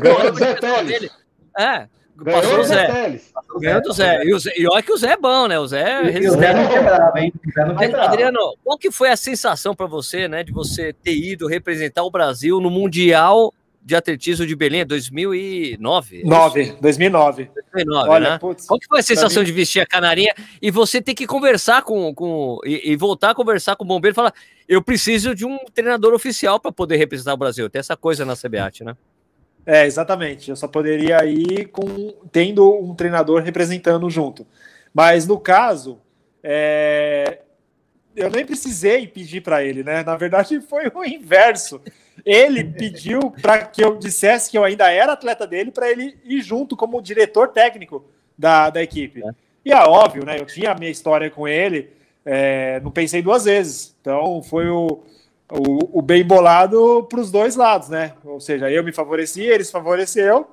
[0.00, 1.10] Ganhou do Zé Teles.
[1.58, 1.88] É,
[2.24, 3.20] passou o Zé.
[3.60, 4.24] Ganhou do Zé.
[4.24, 4.52] E, o Zé.
[4.56, 5.58] e olha que o Zé é bom, né?
[5.58, 7.32] O Zé é E o Zé não quebrava, hein?
[7.46, 8.08] O Zé não quebrava.
[8.08, 12.10] Adriano, qual que foi a sensação para você, né, de você ter ido representar o
[12.10, 13.52] Brasil no Mundial
[13.82, 16.22] de Atletismo de Belém 2009?
[16.24, 17.50] 9, 2009.
[17.72, 18.38] 2009, Olha, né?
[18.38, 21.26] putz, Qual que foi a sensação mim- de vestir a canarinha e você ter que
[21.26, 24.34] conversar com, com e, e voltar a conversar com o bombeiro e falar,
[24.68, 27.70] eu preciso de um treinador oficial para poder representar o Brasil.
[27.70, 28.94] Tem essa coisa na CBAT, né?
[29.68, 30.48] É, exatamente.
[30.48, 31.84] Eu só poderia ir com
[32.32, 34.46] tendo um treinador representando junto.
[34.94, 36.00] Mas no caso,
[36.42, 37.40] é,
[38.16, 40.02] eu nem precisei pedir para ele, né?
[40.02, 41.82] Na verdade, foi o inverso.
[42.24, 46.40] Ele pediu para que eu dissesse que eu ainda era atleta dele para ele ir
[46.40, 48.06] junto como diretor técnico
[48.38, 49.22] da, da equipe.
[49.22, 49.30] É.
[49.66, 50.40] E é óbvio, né?
[50.40, 51.90] Eu tinha a minha história com ele,
[52.24, 53.94] é, não pensei duas vezes.
[54.00, 55.02] Então foi o,
[55.50, 58.14] o, o bem bolado para os dois lados, né?
[58.24, 60.46] Ou seja, eu me favoreci, ele se favoreceu,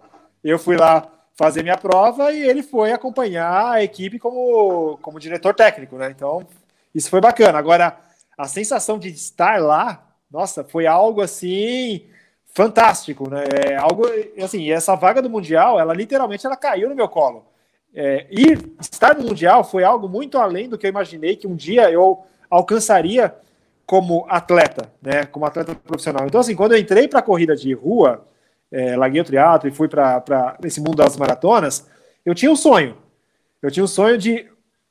[0.43, 5.53] eu fui lá fazer minha prova e ele foi acompanhar a equipe como, como diretor
[5.53, 6.09] técnico, né?
[6.09, 6.47] Então,
[6.93, 7.57] isso foi bacana.
[7.57, 7.97] Agora,
[8.37, 12.05] a sensação de estar lá, nossa, foi algo assim
[12.53, 13.43] fantástico, né?
[13.67, 14.03] É algo
[14.41, 17.45] assim, e essa vaga do mundial, ela literalmente ela caiu no meu colo.
[17.93, 21.55] É, ir estar no mundial foi algo muito além do que eu imaginei que um
[21.55, 23.33] dia eu alcançaria
[23.85, 25.25] como atleta, né?
[25.25, 26.25] Como atleta profissional.
[26.25, 28.25] Então, assim, quando eu entrei para a corrida de rua,
[28.71, 31.87] é, larguei o triatlo e fui para esse mundo das maratonas,
[32.25, 32.97] eu tinha um sonho.
[33.61, 34.47] Eu tinha um sonho de,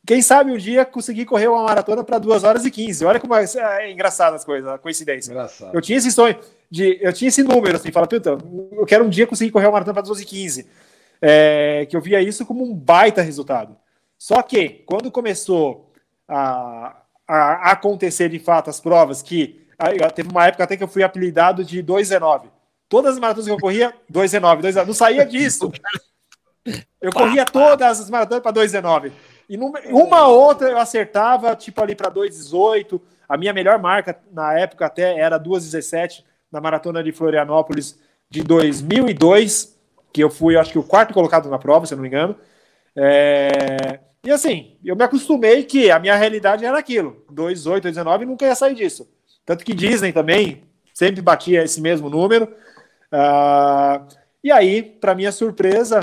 [0.06, 3.04] quem sabe um dia conseguir correr uma maratona para 2 horas e 15.
[3.06, 3.44] Olha como é,
[3.80, 5.30] é engraçado as coisas, a coincidência.
[5.30, 5.74] Engraçado.
[5.74, 6.36] Eu tinha esse sonho
[6.70, 8.36] de, eu tinha esse número assim, fala, puta,
[8.72, 10.68] eu quero um dia conseguir correr uma maratona para 2 e 15.
[11.22, 13.76] É, que eu via isso como um baita resultado.
[14.18, 15.90] Só que quando começou
[16.28, 16.94] a,
[17.26, 19.66] a acontecer de fato as provas, que
[20.14, 22.48] teve uma época até que eu fui apelidado de 2,19.
[22.88, 24.86] Todas as maratonas que eu corria, 2,19, 2,19.
[24.86, 25.72] Não saía disso.
[27.00, 29.12] Eu corria todas as maratonas para 2,19.
[29.48, 33.00] E numa, uma outra eu acertava, tipo ali para 2,18.
[33.28, 37.98] A minha melhor marca na época até era 2,17 na maratona de Florianópolis
[38.30, 39.78] de 2002,
[40.12, 42.36] que eu fui, acho que o quarto colocado na prova, se eu não me engano.
[42.96, 47.24] É, E assim, eu me acostumei que a minha realidade era aquilo.
[47.30, 49.06] 2,8, 2,19 nunca ia sair disso.
[49.44, 50.62] Tanto que Disney também
[50.94, 52.44] sempre batia esse mesmo número.
[53.12, 54.06] Uh,
[54.42, 56.00] e aí, para minha surpresa,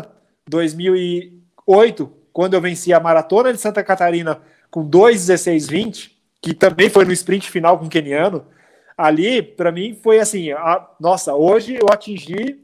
[0.48, 7.12] 2008, quando eu venci a maratona de Santa Catarina com 2,16,20, que também foi no
[7.12, 8.46] sprint final com o Keniano,
[8.96, 12.60] ali, para mim, foi assim: a, nossa, hoje eu atingi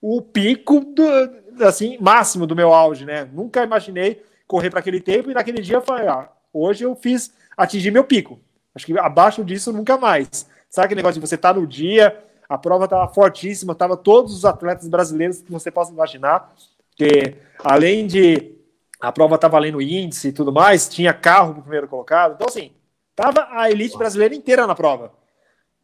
[0.00, 3.28] o pico do, assim, máximo do meu auge, né?
[3.32, 7.32] Nunca imaginei correr para aquele tempo e naquele dia eu falei, ah, hoje eu fiz,
[7.56, 8.40] atingir meu pico.
[8.74, 10.48] Acho que abaixo disso nunca mais.
[10.70, 14.34] Sabe aquele negócio de você estar tá no dia, a prova estava fortíssima, tava todos
[14.34, 16.52] os atletas brasileiros que você possa imaginar,
[16.96, 18.54] que além de
[19.00, 22.34] a prova estar tá valendo índice e tudo mais, tinha carro pro primeiro colocado.
[22.34, 22.72] Então, assim,
[23.14, 25.12] tava a elite brasileira inteira na prova.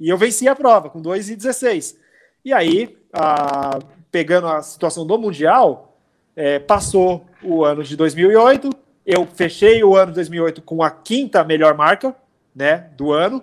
[0.00, 1.96] E eu venci a prova com 2,16.
[2.44, 3.78] E aí, a,
[4.10, 5.93] pegando a situação do Mundial,
[6.36, 8.70] é, passou o ano de 2008,
[9.06, 12.14] eu fechei o ano de 2008 com a quinta melhor marca
[12.54, 13.42] né, do ano.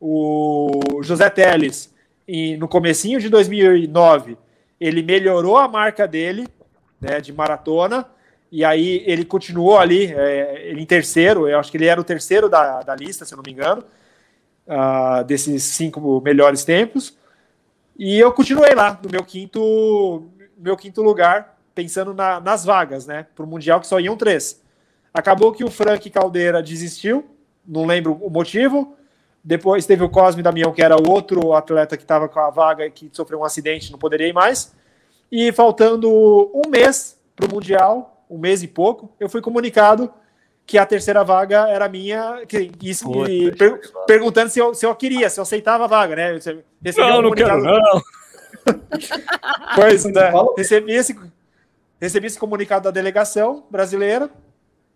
[0.00, 1.94] O José Teles,
[2.26, 4.36] e no comecinho de 2009,
[4.80, 6.46] ele melhorou a marca dele
[7.00, 8.06] né, de maratona,
[8.50, 12.04] e aí ele continuou ali, é, ele em terceiro, eu acho que ele era o
[12.04, 13.84] terceiro da, da lista, se eu não me engano,
[14.66, 17.16] uh, desses cinco melhores tempos.
[17.98, 23.24] E eu continuei lá no meu quinto, meu quinto lugar, pensando na, nas vagas, né?
[23.36, 24.60] Para o Mundial, que só iam três.
[25.14, 27.24] Acabou que o Frank Caldeira desistiu,
[27.64, 28.96] não lembro o motivo.
[29.44, 32.84] Depois teve o Cosme Damião, que era o outro atleta que estava com a vaga
[32.84, 34.74] e que sofreu um acidente, não poderia ir mais.
[35.30, 36.10] E faltando
[36.52, 40.12] um mês para o Mundial, um mês e pouco, eu fui comunicado
[40.66, 44.92] que a terceira vaga era minha, que, isso, Puta, per, perguntando se eu, se eu
[44.96, 46.40] queria, se eu aceitava a vaga, né?
[46.96, 48.02] não, um não quero, não.
[49.76, 50.32] pois, né?
[50.56, 51.16] Recebi esse,
[52.00, 54.30] recebi esse comunicado da delegação brasileira,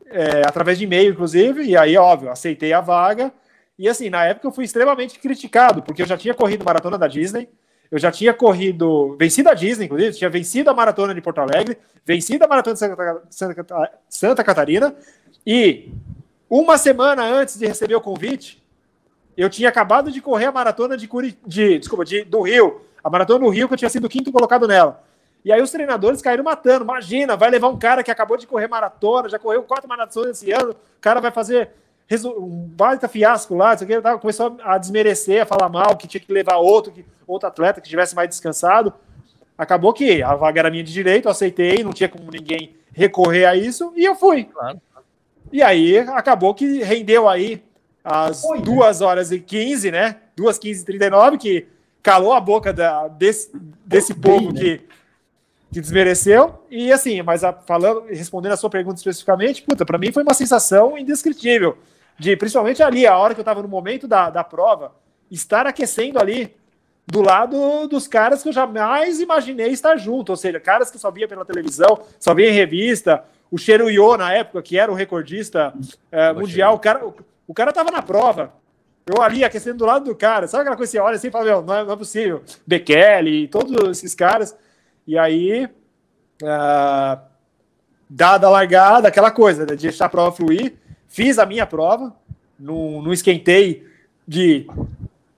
[0.06, 3.32] é, através de e-mail, inclusive, e aí, óbvio, aceitei a vaga.
[3.78, 7.08] E assim, na época eu fui extremamente criticado, porque eu já tinha corrido maratona da
[7.08, 7.48] Disney,
[7.90, 11.76] eu já tinha corrido, vencido a Disney, inclusive, tinha vencido a maratona de Porto Alegre,
[12.04, 14.94] vencido a maratona de Santa, Santa, Santa Catarina,
[15.46, 15.92] e
[16.48, 18.62] uma semana antes de receber o convite,
[19.36, 21.08] eu tinha acabado de correr a maratona de,
[21.46, 24.68] de desculpa, de, do Rio, a maratona do Rio, que eu tinha sido quinto colocado
[24.68, 25.02] nela.
[25.44, 26.84] E aí os treinadores caíram matando.
[26.84, 30.52] Imagina, vai levar um cara que acabou de correr maratona, já correu quatro maratonas esse
[30.52, 31.70] ano, o cara vai fazer
[32.26, 36.32] um baita fiasco lá, isso aqui, começou a desmerecer, a falar mal, que tinha que
[36.32, 38.92] levar outro, que, outro atleta que estivesse mais descansado.
[39.56, 43.46] Acabou que a vaga era minha de direito, eu aceitei, não tinha como ninguém recorrer
[43.46, 44.44] a isso, e eu fui.
[44.44, 44.80] Claro.
[45.50, 47.62] E aí acabou que rendeu aí
[48.04, 49.06] as Oi, 2 né?
[49.06, 50.16] horas e 15, né?
[50.36, 51.66] 2 15 e 39, que
[52.02, 53.50] calou a boca da, desse,
[53.86, 54.60] desse povo bem, né?
[54.60, 54.80] que,
[55.72, 56.62] que desmereceu.
[56.70, 60.34] E assim, mas a, falando, respondendo a sua pergunta especificamente, puta, para mim foi uma
[60.34, 61.78] sensação indescritível.
[62.18, 64.94] De principalmente ali, a hora que eu estava no momento da, da prova,
[65.30, 66.54] estar aquecendo ali
[67.06, 71.10] do lado dos caras que eu jamais imaginei estar junto, ou seja, caras que só
[71.10, 75.74] via pela televisão, só via em revista, o Cheruyo, na época, que era o recordista
[76.10, 77.14] é, mundial, o cara, o,
[77.46, 78.52] o, cara tava na prova.
[79.04, 80.46] Eu ali aquecendo do lado do cara.
[80.46, 82.42] Sabe aquela coisa que você olha assim e fala, meu, não é, não é possível.
[82.66, 84.56] Bekele, todos esses caras.
[85.06, 85.64] E aí,
[86.42, 87.20] uh,
[88.08, 90.74] dada a largada, aquela coisa, né, de deixar a prova fluir,
[91.08, 92.14] fiz a minha prova,
[92.58, 93.86] não, não esquentei
[94.26, 94.66] de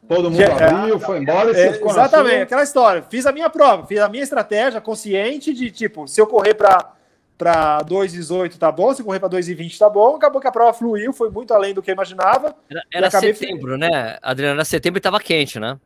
[0.07, 3.03] Todo mundo abriu, foi embora e é, Exatamente, aquela história.
[3.09, 6.92] Fiz a minha prova, fiz a minha estratégia consciente de tipo, se eu correr para
[7.37, 10.14] para 2,18 tá bom, se correr para 2,20 tá bom.
[10.14, 12.55] Acabou que a prova fluiu, foi muito além do que eu imaginava.
[12.70, 14.18] Era, era setembro, né?
[14.22, 15.77] Adriano, era setembro e tava quente, né?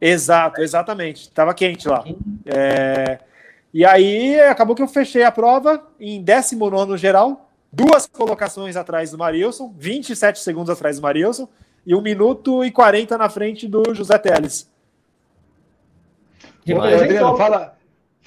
[0.00, 1.30] Exato, exatamente.
[1.30, 2.04] Tava quente lá.
[2.46, 3.18] É...
[3.72, 9.18] E aí acabou que eu fechei a prova em 19 geral, duas colocações atrás do
[9.18, 11.48] Marilson, 27 segundos atrás do Marilson,
[11.86, 14.70] e 1 minuto e 40 na frente do José Teles.
[16.70, 17.78] Adriano, fala,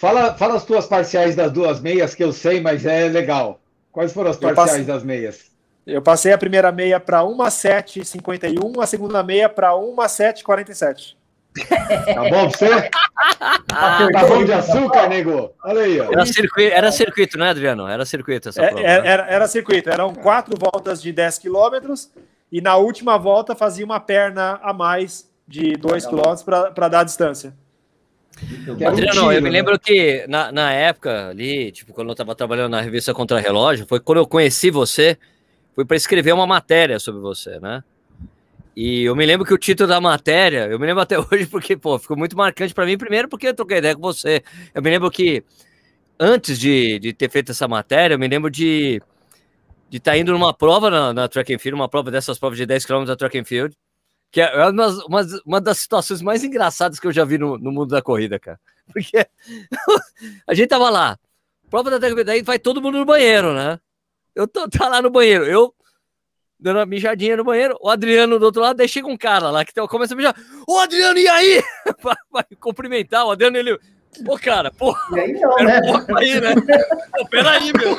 [0.01, 3.60] Fala, fala as tuas parciais das duas meias, que eu sei, mas é legal.
[3.91, 5.51] Quais foram as parciais passei, das meias?
[5.86, 11.15] Eu passei a primeira meia para 1,751, a segunda meia para 1,747.
[11.54, 12.90] Tá bom pra você?
[13.68, 15.54] tá bom de açúcar, nego?
[15.64, 15.99] Olha aí.
[15.99, 16.12] Ó.
[16.12, 17.88] Era, circuito, era circuito, né, Adriano?
[17.88, 18.82] Era circuito essa é, prova.
[18.82, 19.10] Era, né?
[19.10, 19.89] era, era, circuito.
[19.89, 22.10] Eram quatro voltas de 10 quilômetros
[22.52, 27.04] e na última volta fazia uma perna a mais de 2 quilômetros para dar a
[27.04, 27.54] distância.
[28.88, 29.58] Adriano, um eu me né?
[29.58, 33.86] lembro que na, na época ali, tipo, quando eu estava trabalhando na revista Contra Relógio,
[33.86, 35.18] foi quando eu conheci você,
[35.76, 37.84] foi para escrever uma matéria sobre você, né?
[38.76, 41.76] E eu me lembro que o título da matéria, eu me lembro até hoje porque,
[41.76, 44.43] pô, ficou muito marcante para mim, primeiro porque eu troquei ideia com você.
[44.74, 45.43] Eu me lembro que
[46.19, 49.01] antes de, de ter feito essa matéria, eu me lembro de
[49.91, 52.65] estar tá indo numa prova na, na track and field, uma prova dessas provas de
[52.65, 53.76] 10 km da track and field,
[54.32, 57.72] que é uma, uma, uma das situações mais engraçadas que eu já vi no, no
[57.72, 58.59] mundo da corrida, cara.
[58.93, 59.17] Porque
[60.47, 61.17] a gente tava lá,
[61.69, 63.80] prova da track and field, daí vai todo mundo no banheiro, né?
[64.34, 65.76] Eu tô tá lá no banheiro, eu
[66.62, 69.66] dando uma mijadinha no banheiro, o Adriano do outro lado, daí chega um cara lá
[69.66, 70.36] que começa a mijar,
[70.68, 71.64] ô Adriano, e aí?
[72.32, 73.80] Vai cumprimentar, o Adriano, ele,
[74.26, 74.95] Pô, cara, pô.
[75.16, 75.82] E aí não, né?
[75.82, 76.53] Porra aí, né?
[77.18, 77.97] Pô, peraí, meu.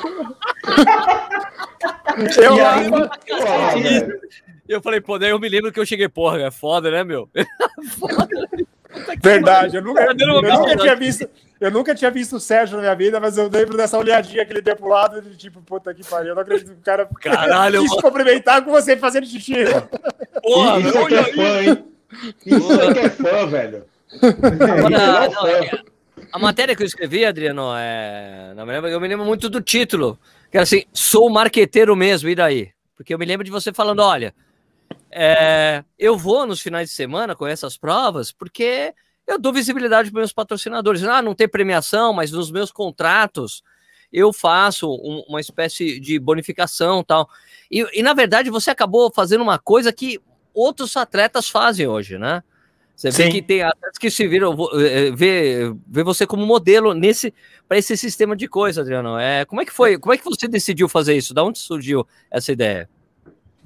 [2.37, 4.21] eu, aí, eu,
[4.69, 7.29] eu falei, pô, daí eu me lembro que eu cheguei, porra, é foda, né, meu?
[7.99, 8.49] foda.
[9.21, 11.29] Verdade, eu nunca, eu, nunca tinha visto.
[11.61, 14.53] Eu nunca tinha visto o Sérgio na minha vida, mas eu lembro dessa olhadinha que
[14.53, 16.31] ele deu pro lado de tipo, puta que pariu.
[16.31, 18.03] Eu não acredito que o cara Caralho, quis mano.
[18.03, 19.55] cumprimentar com você fazendo xixi.
[20.43, 21.85] Porra, isso aqui é fã, hein?
[22.45, 23.85] Isso aqui é fã, velho.
[24.21, 25.71] Agora, não, é,
[26.33, 28.55] a matéria que eu escrevi, Adriano, é...
[28.91, 30.19] eu me lembro muito do título,
[30.51, 32.71] que era assim, sou marqueteiro mesmo, e daí?
[32.97, 34.35] Porque eu me lembro de você falando, olha,
[35.13, 35.85] é...
[35.99, 38.95] eu vou nos finais de semana com essas provas, porque
[39.27, 41.03] eu dou visibilidade para meus patrocinadores.
[41.05, 43.63] Ah, não tem premiação, mas nos meus contratos
[44.13, 47.29] eu faço um, uma espécie de bonificação tal.
[47.71, 50.21] E, e, na verdade, você acabou fazendo uma coisa que
[50.53, 52.43] outros atletas fazem hoje, né?
[52.95, 53.25] Você Sim.
[53.25, 57.33] vê que tem atletas que se viram, eh, eh, vê, vê você como modelo nesse
[57.67, 59.19] para esse sistema de coisa, Adriano.
[59.19, 59.99] É, como é que foi?
[59.99, 61.33] Como é que você decidiu fazer isso?
[61.33, 62.89] Da onde surgiu essa ideia?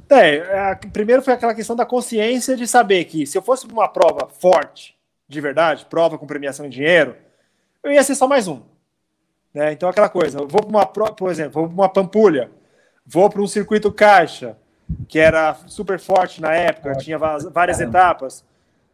[0.09, 3.88] É, a, primeiro foi aquela questão da consciência de saber que se eu fosse uma
[3.88, 4.96] prova forte,
[5.28, 7.16] de verdade, prova com premiação em dinheiro,
[7.82, 8.61] eu ia ser só mais um.
[9.52, 9.72] Né?
[9.72, 12.50] Então, aquela coisa, eu vou para uma, por exemplo, vou para uma Pampulha,
[13.04, 14.57] vou para um circuito caixa,
[15.09, 18.44] que era super forte na época, tinha várias etapas.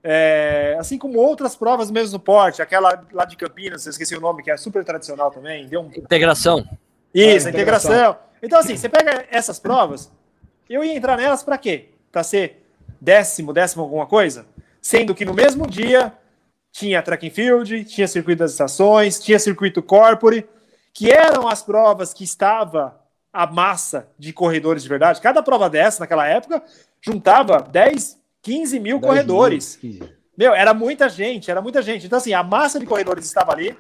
[0.05, 4.21] É, assim como outras provas mesmo no porte, aquela lá de Campinas, eu esqueci o
[4.21, 5.67] nome, que é super tradicional também.
[5.67, 5.87] Deu um...
[5.87, 6.67] Integração.
[7.15, 7.93] Isso, é, integração.
[7.93, 8.19] integração.
[8.43, 10.11] Então, assim, você pega essas provas,
[10.75, 11.91] eu ia entrar nelas para quê?
[12.11, 12.67] Para ser
[13.01, 14.47] décimo, décimo alguma coisa?
[14.81, 16.13] Sendo que no mesmo dia
[16.71, 20.47] tinha track and field, tinha circuito das estações, tinha circuito corpore,
[20.95, 23.01] que eram as provas que estava
[23.33, 25.21] a massa de corredores de verdade.
[25.21, 26.63] Cada prova dessa, naquela época,
[27.01, 29.79] juntava 10, 15 mil corredores.
[29.83, 32.07] Mil, Meu, era muita gente, era muita gente.
[32.07, 33.77] Então, assim, a massa de corredores estava ali.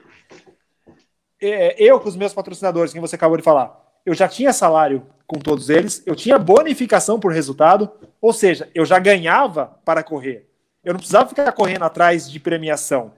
[1.40, 5.06] É, eu, com os meus patrocinadores, que você acabou de falar, eu já tinha salário
[5.26, 7.90] com todos eles, eu tinha bonificação por resultado,
[8.20, 10.46] ou seja, eu já ganhava para correr.
[10.84, 13.12] Eu não precisava ficar correndo atrás de premiação.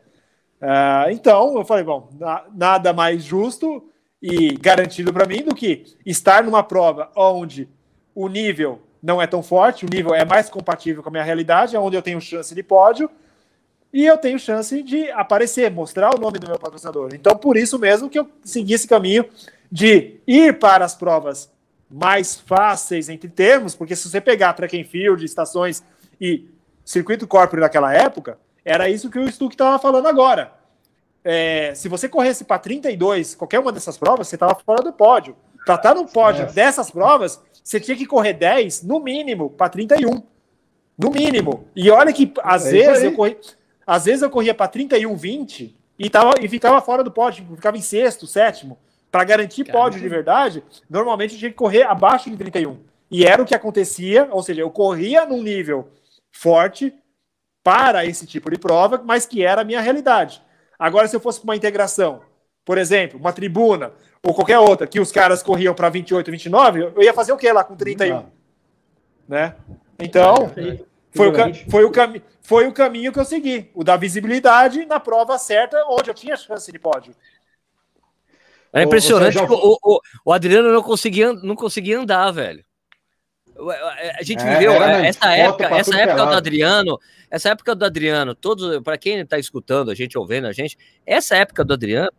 [0.60, 3.90] Uh, então, eu falei, bom, na, nada mais justo
[4.22, 7.68] e garantido para mim do que estar numa prova onde
[8.14, 11.76] o nível não é tão forte, o nível é mais compatível com a minha realidade,
[11.76, 13.10] é onde eu tenho chance de pódio
[13.92, 17.10] e eu tenho chance de aparecer, mostrar o nome do meu patrocinador.
[17.12, 19.26] Então, por isso mesmo que eu segui esse caminho
[19.74, 21.52] de ir para as provas
[21.90, 25.82] mais fáceis entre termos, porque se você pegar track and field, estações
[26.20, 26.48] e
[26.84, 30.52] circuito corporate daquela época, era isso que o Stuck estava falando agora.
[31.24, 35.34] É, se você corresse para 32, qualquer uma dessas provas, você estava fora do pódio.
[35.66, 36.52] Para estar tá no pódio é.
[36.52, 40.22] dessas provas, você tinha que correr 10, no mínimo, para 31.
[40.96, 41.66] No mínimo.
[41.74, 43.36] E olha que às é vezes eu corri,
[43.84, 47.76] às vezes eu corria para 31, 20 e, tava, e ficava fora do pódio, ficava
[47.76, 48.78] em sexto, sétimo.
[49.14, 49.84] Para garantir Caramba.
[49.84, 52.80] pódio de verdade, normalmente eu tinha que correr abaixo de 31.
[53.08, 55.88] E era o que acontecia, ou seja, eu corria num nível
[56.32, 56.92] forte
[57.62, 60.42] para esse tipo de prova, mas que era a minha realidade.
[60.76, 62.22] Agora, se eu fosse para uma integração,
[62.64, 67.02] por exemplo, uma tribuna, ou qualquer outra, que os caras corriam para 28, 29, eu
[67.04, 68.16] ia fazer o que lá com 31?
[68.16, 68.32] Não.
[69.28, 69.54] Né?
[69.96, 70.50] Então,
[71.12, 71.92] foi o, foi, o
[72.42, 76.36] foi o caminho que eu segui, o da visibilidade na prova certa, onde eu tinha
[76.36, 77.14] chance de pódio.
[78.74, 79.44] É impressionante já...
[79.44, 82.64] o, o, o, Adriano não conseguia, não conseguia andar, velho.
[84.18, 86.98] A gente é, viveu essa época, essa época do Adriano,
[87.30, 91.36] essa época do Adriano, todos, para quem está escutando a gente, ouvindo a gente, essa
[91.36, 92.10] época do Adriano,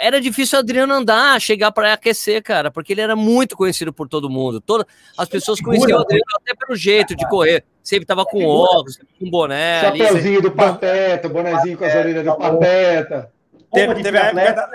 [0.00, 4.06] era difícil o Adriano andar, chegar para aquecer, cara, porque ele era muito conhecido por
[4.06, 4.60] todo mundo.
[4.60, 7.64] Todas as pessoas conheciam o Adriano até pelo jeito de correr.
[7.82, 9.80] Sempre tava com óculos, com boné.
[9.80, 13.32] Chapeuzinho ali, do Pateta, bonezinho com as orelhas do Pateta.
[13.72, 14.68] Teve, teve a época da,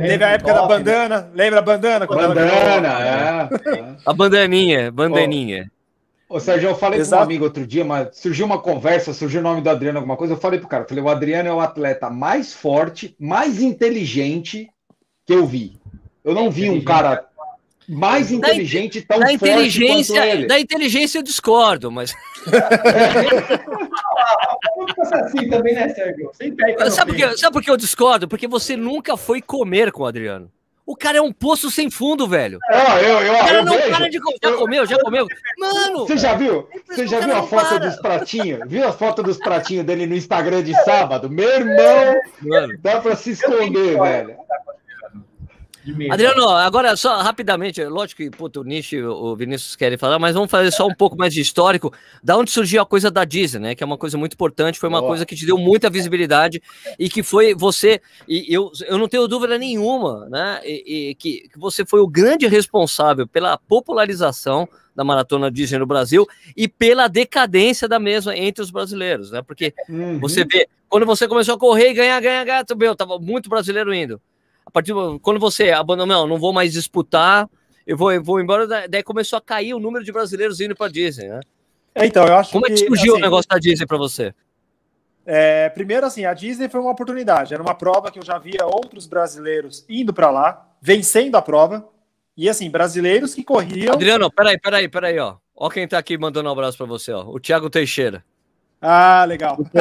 [0.00, 2.06] teve a época da bandana, lembra a bandana?
[2.06, 3.96] Bandana, é.
[4.04, 5.70] A bandaninha, bandaninha.
[6.28, 7.10] Ô, Sérgio, eu falei Exato.
[7.10, 10.16] para um amigo outro dia, mas surgiu uma conversa, surgiu o nome do Adriano, alguma
[10.16, 10.34] coisa.
[10.34, 14.68] Eu falei pro cara, falei, o Adriano é o atleta mais forte, mais inteligente
[15.24, 15.80] que eu vi.
[16.24, 17.24] Eu não vi um cara
[17.88, 20.46] mais inteligente, tão da forte inteligência, quanto ele.
[20.46, 22.14] Da inteligência eu discordo, mas.
[25.12, 26.30] assim também, né, Sérgio?
[26.90, 28.28] Sabe por, que, sabe por que eu discordo?
[28.28, 30.50] Porque você nunca foi comer com o Adriano.
[30.86, 32.60] O cara é um poço sem fundo, velho.
[32.70, 33.90] Ó, eu, eu, O cara eu não vejo.
[33.90, 34.38] para de comer.
[34.40, 34.86] Já comeu?
[34.86, 35.26] Já comeu?
[35.58, 36.06] Mano!
[36.06, 36.68] Você já viu?
[36.86, 37.78] Você já viu a foto para.
[37.78, 38.60] dos pratinhos?
[38.68, 41.28] Viu a foto dos pratinhos dele no Instagram de sábado?
[41.28, 42.78] Meu irmão, Mano.
[42.78, 44.36] dá pra se esconder, velho.
[46.10, 50.18] Adriano, agora só rapidamente, é lógico que puto, o Nishi e o Vinícius querem falar,
[50.18, 51.92] mas vamos fazer só um pouco mais de histórico.
[52.22, 53.74] Da onde surgiu a coisa da Disney, né?
[53.74, 55.10] Que é uma coisa muito importante, foi uma Boa.
[55.12, 56.62] coisa que te deu muita visibilidade
[56.98, 60.60] e que foi você, e eu, eu não tenho dúvida nenhuma, né?
[60.64, 65.86] E, e que, que você foi o grande responsável pela popularização da maratona Disney no
[65.86, 66.26] Brasil
[66.56, 69.42] e pela decadência da mesma entre os brasileiros, né?
[69.42, 70.18] Porque Uhum.
[70.18, 73.92] você vê, quando você começou a correr e ganhar, ganhar, ganhar, meu, tava muito brasileiro
[73.92, 74.20] indo.
[74.66, 77.48] A partir do, quando você abandonou, não, não vou mais disputar,
[77.86, 80.74] eu vou, eu vou embora, da- daí começou a cair o número de brasileiros indo
[80.74, 81.40] para Disney, né?
[81.94, 84.34] É, Então, eu acho Como é que surgiu assim, o negócio da Disney para você?
[85.24, 87.54] É, primeiro, assim, a Disney foi uma oportunidade.
[87.54, 91.88] Era uma prova que eu já via outros brasileiros indo para lá, vencendo a prova.
[92.36, 93.94] E, assim, brasileiros que corriam.
[93.94, 95.36] Adriano, peraí, peraí, peraí, ó.
[95.54, 97.22] Ó quem tá aqui mandando um abraço para você, ó.
[97.24, 98.22] O Thiago Teixeira.
[98.80, 99.56] Ah, legal.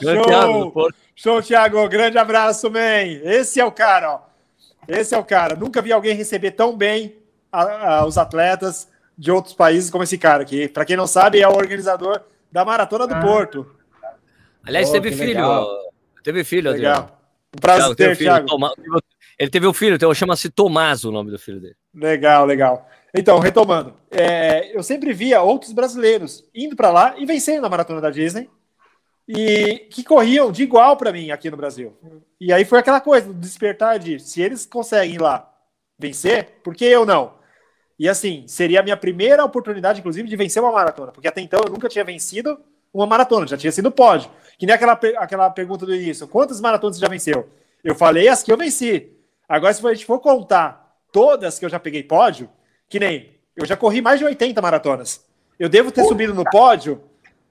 [0.00, 0.70] Grande Thiago Show!
[0.72, 0.96] Porto.
[1.14, 1.88] Show, Thiago.
[1.88, 3.02] Grande abraço, man.
[3.22, 4.20] Esse é o cara, ó.
[4.88, 5.54] Esse é o cara.
[5.54, 7.16] Nunca vi alguém receber tão bem
[7.52, 10.68] a- a- os atletas de outros países como esse cara aqui.
[10.68, 12.20] Para quem não sabe, é o organizador
[12.50, 13.20] da Maratona do Ah.
[13.20, 13.70] Porto.
[14.66, 15.26] Aliás, Pô, teve filho.
[15.28, 15.68] legal.
[16.24, 16.94] Teve filho, Adriano.
[17.00, 17.20] Legal.
[17.54, 18.46] Um prazer Thiago, ter, filho, Thiago.
[18.46, 18.72] Toma-
[19.40, 21.74] Ele teve um filho, então chama-se Tomás o nome do filho dele.
[21.94, 22.86] Legal, legal.
[23.14, 28.02] Então, retomando, é, eu sempre via outros brasileiros indo para lá e vencendo a maratona
[28.02, 28.50] da Disney
[29.26, 31.96] e que corriam de igual para mim aqui no Brasil.
[32.38, 35.50] E aí foi aquela coisa, despertar de se eles conseguem lá
[35.98, 37.32] vencer, por que eu não?
[37.98, 41.60] E assim, seria a minha primeira oportunidade, inclusive, de vencer uma maratona, porque até então
[41.64, 42.60] eu nunca tinha vencido
[42.92, 44.30] uma maratona, já tinha sido pódio.
[44.58, 47.48] Que nem aquela, aquela pergunta do início: quantas maratonas você já venceu?
[47.82, 49.16] Eu falei as que eu venci.
[49.50, 52.48] Agora, se a gente for contar todas que eu já peguei pódio,
[52.88, 55.26] que nem eu já corri mais de 80 maratonas.
[55.58, 57.02] Eu devo ter subido no pódio,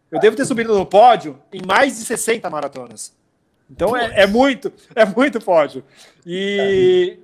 [0.09, 3.13] eu devo ter subido no pódio em mais de 60 maratonas.
[3.69, 5.83] Então é, é muito, é muito pódio.
[6.25, 7.19] E,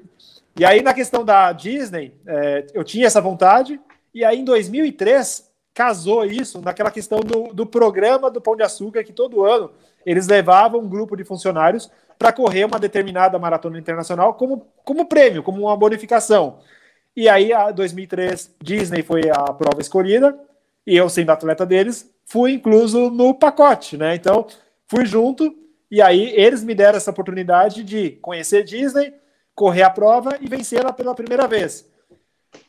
[0.59, 3.79] e aí, na questão da Disney, é, eu tinha essa vontade,
[4.13, 9.05] e aí em 2003 casou isso naquela questão do, do programa do Pão de Açúcar,
[9.05, 9.71] que todo ano
[10.05, 15.43] eles levavam um grupo de funcionários para correr uma determinada maratona internacional como, como prêmio,
[15.43, 16.59] como uma bonificação.
[17.15, 20.37] E aí, a 2003, Disney foi a prova escolhida,
[20.85, 24.15] e eu, sendo atleta deles, fui incluso no pacote, né?
[24.15, 24.45] Então,
[24.87, 25.55] fui junto,
[25.89, 29.13] e aí eles me deram essa oportunidade de conhecer Disney,
[29.53, 31.89] correr a prova e vencê-la pela primeira vez.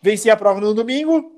[0.01, 1.33] Venci a prova no domingo,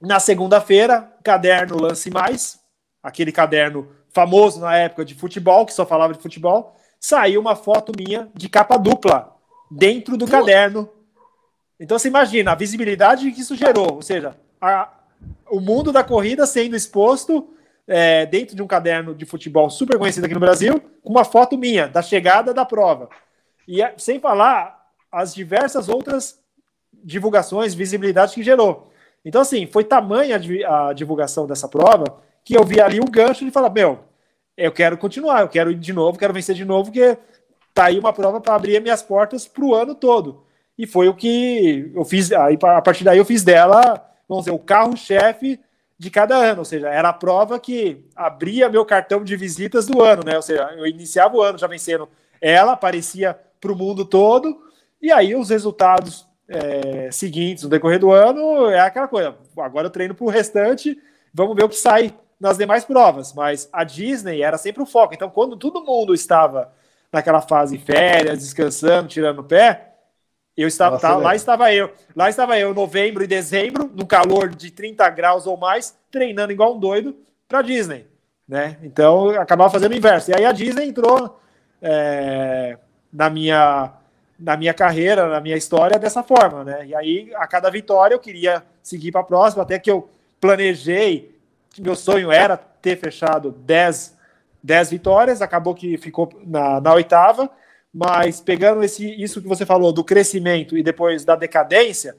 [0.00, 2.60] na segunda-feira, caderno Lance Mais,
[3.02, 7.92] aquele caderno famoso na época de futebol, que só falava de futebol, saiu uma foto
[7.96, 9.36] minha de capa dupla
[9.70, 10.88] dentro do caderno.
[11.78, 14.88] Então você imagina a visibilidade que isso gerou, ou seja, a-
[15.50, 17.48] o mundo da corrida sendo exposto
[17.90, 21.56] é, dentro de um caderno de futebol super conhecido aqui no Brasil, com uma foto
[21.56, 23.08] minha da chegada da prova.
[23.66, 24.78] E é- sem falar
[25.10, 26.38] as diversas outras
[26.92, 28.90] divulgações, visibilidade que gerou.
[29.24, 33.10] Então, assim, foi tamanha a di- a divulgação dessa prova que eu vi ali um
[33.10, 34.00] gancho de falar: meu,
[34.58, 37.16] eu quero continuar, eu quero ir de novo, quero vencer de novo, porque
[37.72, 40.42] tá aí uma prova para abrir minhas portas para o ano todo.
[40.76, 42.32] E foi o que eu fiz.
[42.32, 45.60] Aí, a partir daí, eu fiz dela, vamos dizer, o carro-chefe
[45.96, 46.60] de cada ano.
[46.60, 50.34] Ou seja, era a prova que abria meu cartão de visitas do ano, né?
[50.34, 52.08] Ou seja, eu iniciava o ano já vencendo
[52.40, 54.60] ela, aparecia para o mundo todo,
[55.02, 59.36] e aí os resultados é, seguintes no decorrer do ano é aquela coisa.
[59.56, 60.96] Agora eu treino para o restante,
[61.34, 63.32] vamos ver o que sai nas demais provas.
[63.32, 65.14] Mas a Disney era sempre o foco.
[65.14, 66.72] Então, quando todo mundo estava
[67.12, 69.88] naquela fase férias, descansando, tirando o pé,
[70.56, 74.48] eu estava Nossa, tá, lá estava eu, lá estava eu, novembro e dezembro, no calor
[74.48, 77.16] de 30 graus ou mais, treinando igual um doido
[77.46, 78.06] para Disney,
[78.46, 78.76] né?
[78.82, 80.32] Então eu acabava fazendo o inverso.
[80.32, 81.40] E aí a Disney entrou
[81.80, 82.76] é,
[83.12, 83.92] na minha
[84.38, 86.86] na minha carreira, na minha história dessa forma, né?
[86.86, 90.08] E aí a cada vitória eu queria seguir para a próxima, até que eu
[90.40, 91.37] planejei,
[91.80, 94.18] meu sonho era ter fechado 10
[94.62, 97.50] 10 vitórias, acabou que ficou na, na oitava,
[97.92, 102.16] mas pegando esse, isso que você falou do crescimento e depois da decadência,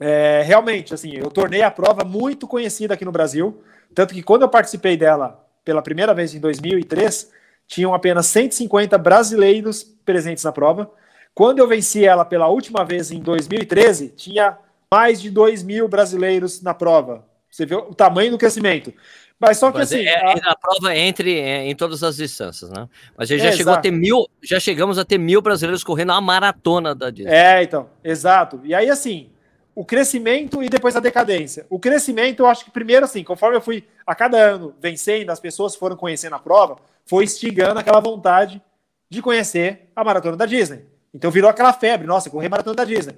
[0.00, 3.62] é, realmente, assim, eu tornei a prova muito conhecida aqui no Brasil,
[3.94, 7.30] tanto que quando eu participei dela pela primeira vez em 2003,
[7.66, 10.90] tinham apenas 150 brasileiros presentes na prova.
[11.34, 14.58] Quando eu venci ela pela última vez em 2013, tinha
[14.90, 17.24] mais de 2 mil brasileiros na prova,
[17.54, 18.92] Você vê o tamanho do crescimento.
[19.38, 20.04] Mas só que Mas assim.
[20.04, 22.88] é, a- é na prova entre é, em todas as distâncias, né?
[23.16, 23.82] Mas a gente É, já chegou a exato.
[23.82, 27.32] ter mil, já chegamos a ter mil brasileiros correndo a maratona da Disney.
[27.32, 28.60] É, então, exato.
[28.64, 29.30] E aí, assim,
[29.72, 31.64] o crescimento e depois a decadência.
[31.70, 35.38] O crescimento, eu acho que primeiro, assim, conforme eu fui a cada ano vencendo, as
[35.38, 36.76] pessoas foram conhecendo a prova,
[37.06, 38.60] foi instigando aquela vontade
[39.08, 40.84] de conhecer a maratona da Disney.
[41.12, 43.14] Então virou aquela febre, nossa, correr maratona da Disney.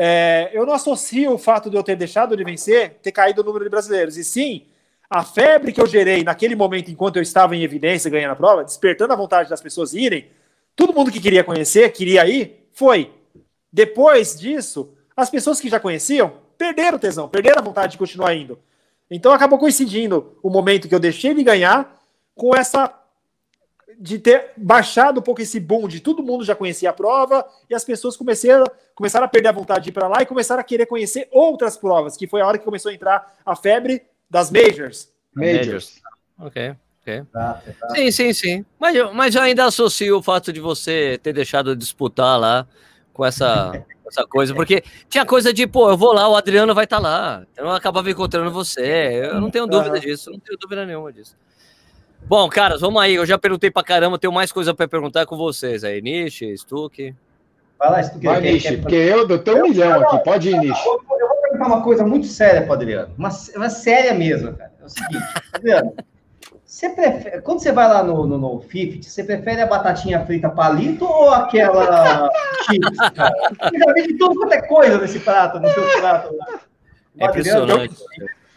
[0.00, 3.44] É, eu não associo o fato de eu ter deixado de vencer ter caído o
[3.44, 4.64] número de brasileiros, e sim
[5.10, 8.62] a febre que eu gerei naquele momento enquanto eu estava em evidência ganhando a prova,
[8.62, 10.28] despertando a vontade das pessoas irem,
[10.76, 13.10] todo mundo que queria conhecer, queria ir, foi.
[13.72, 18.32] Depois disso, as pessoas que já conheciam perderam o tesão, perderam a vontade de continuar
[18.36, 18.56] indo.
[19.10, 22.00] Então acabou coincidindo o momento que eu deixei de ganhar
[22.36, 22.86] com essa
[23.98, 27.74] de ter baixado um pouco esse boom de todo mundo já conhecia a prova e
[27.74, 30.64] as pessoas começaram, começaram a perder a vontade de ir para lá e começaram a
[30.64, 34.50] querer conhecer outras provas, que foi a hora que começou a entrar a febre das
[34.52, 35.12] majors.
[35.34, 36.00] Majors.
[36.38, 37.14] Ok, ok.
[37.28, 37.94] Exato, exato.
[37.96, 38.64] Sim, sim, sim.
[38.78, 42.66] Mas, eu- mas eu ainda associo o fato de você ter deixado de disputar lá
[43.12, 43.72] com essa,
[44.06, 47.44] essa coisa, porque tinha coisa de, pô, eu vou lá, o Adriano vai estar lá.
[47.56, 49.20] Eu acabava encontrando você.
[49.24, 51.36] Eu não tenho dúvida disso, não tenho dúvida nenhuma disso.
[52.28, 53.14] Bom, caras, vamos aí.
[53.14, 56.02] Eu já perguntei pra caramba, tenho mais coisa pra perguntar com vocês aí.
[56.02, 57.14] Nishi, Stuck.
[57.78, 58.42] Vai lá, tu Vai,
[58.82, 60.22] porque eu, eu tenho um milhão aqui.
[60.24, 60.86] Pode ir, Nishi.
[60.86, 63.14] Eu vou perguntar uma coisa muito séria pro Adriano.
[63.16, 64.70] Uma, uma séria mesmo, cara.
[64.78, 65.24] É o seguinte,
[65.54, 65.94] Adriano.
[66.66, 70.50] Você prefere, quando você vai lá no, no, no Fifty, você prefere a batatinha frita
[70.50, 72.28] palito ou aquela
[72.68, 73.34] chips, cara?
[73.72, 76.60] Eu já vi de tudo quanto é coisa nesse prato, no seu prato lá.
[77.18, 77.96] É impressionante.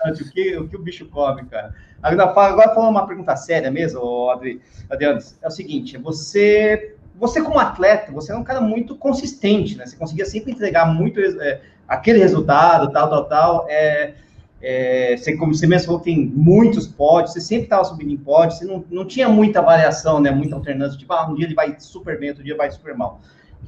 [0.01, 1.73] Impressionante o que, o que o bicho come, cara.
[2.01, 7.59] Agora, agora falando uma pergunta séria mesmo, Adri, Adriano, é o seguinte, você, você como
[7.59, 9.85] atleta, você é um cara muito consistente, né?
[9.85, 13.65] Você conseguia sempre entregar muito é, aquele resultado, tal, tal, tal.
[13.69, 14.15] É,
[14.61, 18.59] é, você, como você mesmo falou, tem muitos pódios, você sempre estava subindo em pódios,
[18.59, 20.31] você não, não tinha muita variação, né?
[20.31, 23.21] Muita alternância, tipo, ah, um dia ele vai super bem, outro dia vai super mal.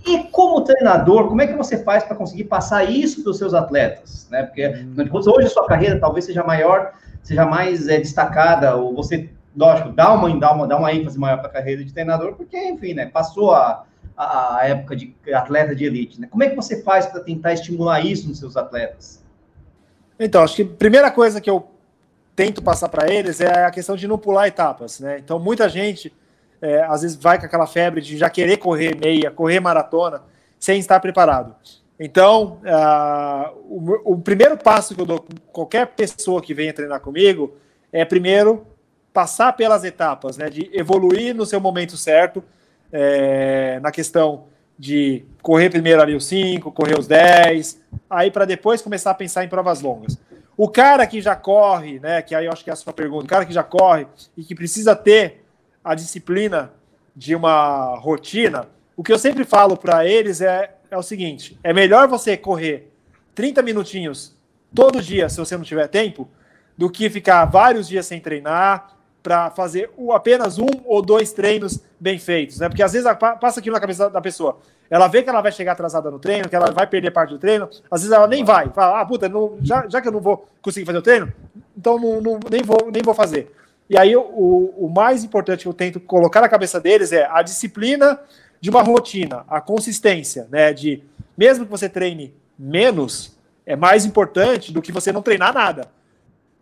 [0.05, 3.53] E como treinador, como é que você faz para conseguir passar isso para os seus
[3.53, 4.27] atletas?
[4.29, 4.43] Né?
[4.43, 4.67] Porque
[5.29, 10.11] hoje a sua carreira talvez seja maior, seja mais é, destacada, ou você, lógico, dá
[10.11, 13.05] uma, dá uma, dá uma ênfase maior para a carreira de treinador, porque, enfim, né,
[13.05, 13.85] passou a,
[14.17, 16.19] a, a época de atleta de elite.
[16.19, 16.27] Né?
[16.29, 19.23] Como é que você faz para tentar estimular isso nos seus atletas?
[20.19, 21.65] Então, acho que a primeira coisa que eu
[22.35, 25.19] tento passar para eles é a questão de não pular etapas, né?
[25.19, 26.13] Então, muita gente
[26.63, 30.23] é, às vezes vai com aquela febre de já querer correr meia, correr maratona,
[30.57, 31.53] sem estar preparado.
[31.99, 37.01] Então, ah, o, o primeiro passo que eu dou com qualquer pessoa que venha treinar
[37.01, 37.53] comigo
[37.91, 38.65] é primeiro
[39.11, 40.49] passar pelas etapas, né?
[40.49, 42.41] De evoluir no seu momento certo,
[42.93, 44.45] é, na questão
[44.79, 49.43] de correr primeiro ali os 5, correr os 10, aí para depois começar a pensar
[49.43, 50.17] em provas longas.
[50.55, 53.25] O cara que já corre, né, que aí eu acho que é a sua pergunta,
[53.25, 54.07] o cara que já corre
[54.37, 55.42] e que precisa ter
[55.83, 56.71] a disciplina
[57.15, 61.73] de uma rotina, o que eu sempre falo para eles é, é o seguinte: é
[61.73, 62.91] melhor você correr
[63.35, 64.35] 30 minutinhos
[64.73, 66.27] todo dia, se você não tiver tempo,
[66.77, 72.19] do que ficar vários dias sem treinar para fazer apenas um ou dois treinos bem
[72.19, 72.67] feitos, né?
[72.67, 73.07] Porque às vezes
[73.39, 74.59] passa aquilo na cabeça da pessoa.
[74.89, 77.39] Ela vê que ela vai chegar atrasada no treino, que ela vai perder parte do
[77.39, 78.69] treino, às vezes ela nem vai.
[78.69, 81.31] Fala, ah, puta, não- já, já que eu não vou conseguir fazer o treino,
[81.77, 83.51] então não, não- nem, vou, nem vou fazer.
[83.89, 87.41] E aí o, o, mais importante que eu tento colocar na cabeça deles é a
[87.41, 88.19] disciplina
[88.59, 90.73] de uma rotina, a consistência, né?
[90.73, 91.03] De
[91.37, 95.91] mesmo que você treine menos, é mais importante do que você não treinar nada.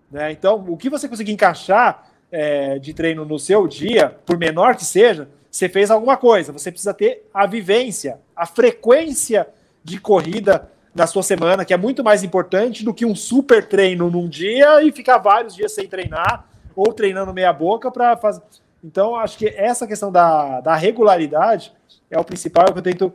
[0.10, 0.32] Né?
[0.32, 4.86] Então, o que você conseguir encaixar é, de treino no seu dia, por menor que
[4.86, 6.52] seja, você fez alguma coisa.
[6.52, 9.48] Você precisa ter a vivência, a frequência
[9.84, 14.10] de corrida na sua semana, que é muito mais importante do que um super treino
[14.10, 18.42] num dia e ficar vários dias sem treinar ou treinando meia boca para fazer.
[18.84, 21.74] Então, acho que essa questão da, da regularidade
[22.10, 23.14] é o principal é o que eu tento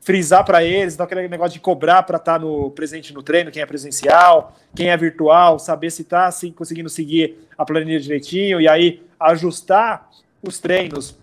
[0.00, 3.60] frisar para eles, então aquele negócio de cobrar para estar no presente no treino, quem
[3.60, 8.68] é presencial, quem é virtual, saber se está assim, conseguindo seguir a planilha direitinho e
[8.68, 10.08] aí ajustar
[10.40, 11.18] os treinos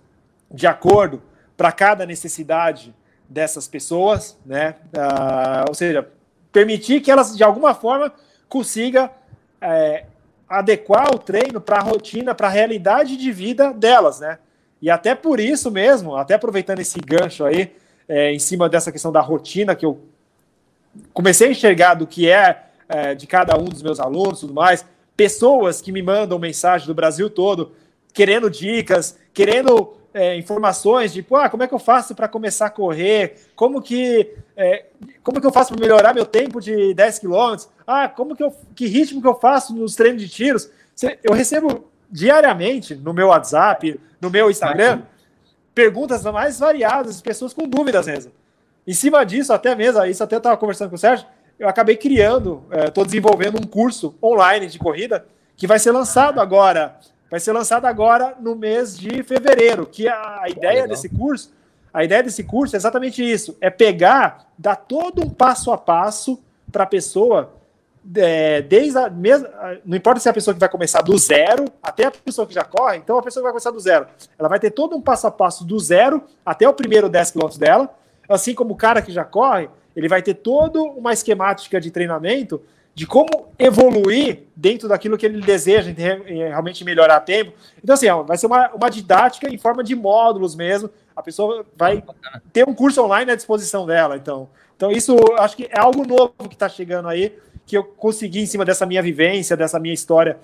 [0.51, 1.21] de acordo
[1.55, 2.93] para cada necessidade
[3.29, 4.75] dessas pessoas, né?
[4.93, 6.05] Ah, ou seja,
[6.51, 8.13] permitir que elas de alguma forma
[8.49, 9.09] consiga
[9.61, 10.05] é,
[10.53, 14.37] adequar o treino para a rotina, para a realidade de vida delas, né?
[14.79, 17.73] E até por isso mesmo, até aproveitando esse gancho aí,
[18.07, 20.01] é, em cima dessa questão da rotina que eu
[21.11, 24.85] comecei a enxergar do que é, é, de cada um dos meus alunos, tudo mais,
[25.17, 27.71] pessoas que me mandam mensagem do Brasil todo,
[28.13, 32.69] querendo dicas, querendo é, informações de, ah, como é que eu faço para começar a
[32.69, 33.35] correr?
[33.55, 34.85] Como que, é,
[35.23, 37.67] como que eu faço para melhorar meu tempo de 10 quilômetros?
[37.85, 40.69] Ah, como que eu, que ritmo que eu faço nos treinos de tiros?
[41.23, 45.01] Eu recebo diariamente no meu WhatsApp, no meu Instagram,
[45.73, 48.31] perguntas mais variadas, pessoas com dúvidas mesmo.
[48.85, 51.25] Em cima disso, até mesmo, isso até estava conversando com o Sérgio,
[51.57, 56.39] eu acabei criando, estou é, desenvolvendo um curso online de corrida que vai ser lançado
[56.39, 56.99] agora
[57.33, 61.51] vai ser lançado agora no mês de fevereiro, que a, a ideia desse curso,
[61.91, 66.39] a ideia desse curso é exatamente isso, é pegar, dar todo um passo a passo
[66.71, 67.51] para a pessoa,
[68.15, 69.49] é, desde a mesma,
[69.83, 72.53] não importa se é a pessoa que vai começar do zero até a pessoa que
[72.53, 74.05] já corre, então a pessoa que vai começar do zero,
[74.37, 77.57] ela vai ter todo um passo a passo do zero até o primeiro 10 quilômetros
[77.57, 77.91] dela,
[78.29, 82.61] assim como o cara que já corre, ele vai ter toda uma esquemática de treinamento
[82.95, 87.53] de como evoluir dentro daquilo que ele deseja, realmente melhorar tempo.
[87.83, 90.89] Então, assim, vai ser uma, uma didática em forma de módulos mesmo.
[91.15, 92.03] A pessoa vai
[92.51, 94.15] ter um curso online à disposição dela.
[94.15, 97.35] Então, então isso acho que é algo novo que está chegando aí,
[97.65, 100.37] que eu consegui em cima dessa minha vivência, dessa minha história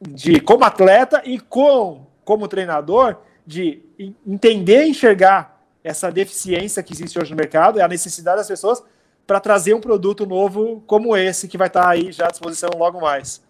[0.00, 3.16] de como atleta e com, como treinador,
[3.46, 3.82] de
[4.26, 8.82] entender e enxergar essa deficiência que existe hoje no mercado, a necessidade das pessoas
[9.28, 12.70] para trazer um produto novo como esse, que vai estar tá aí já à disposição
[12.74, 13.44] logo mais.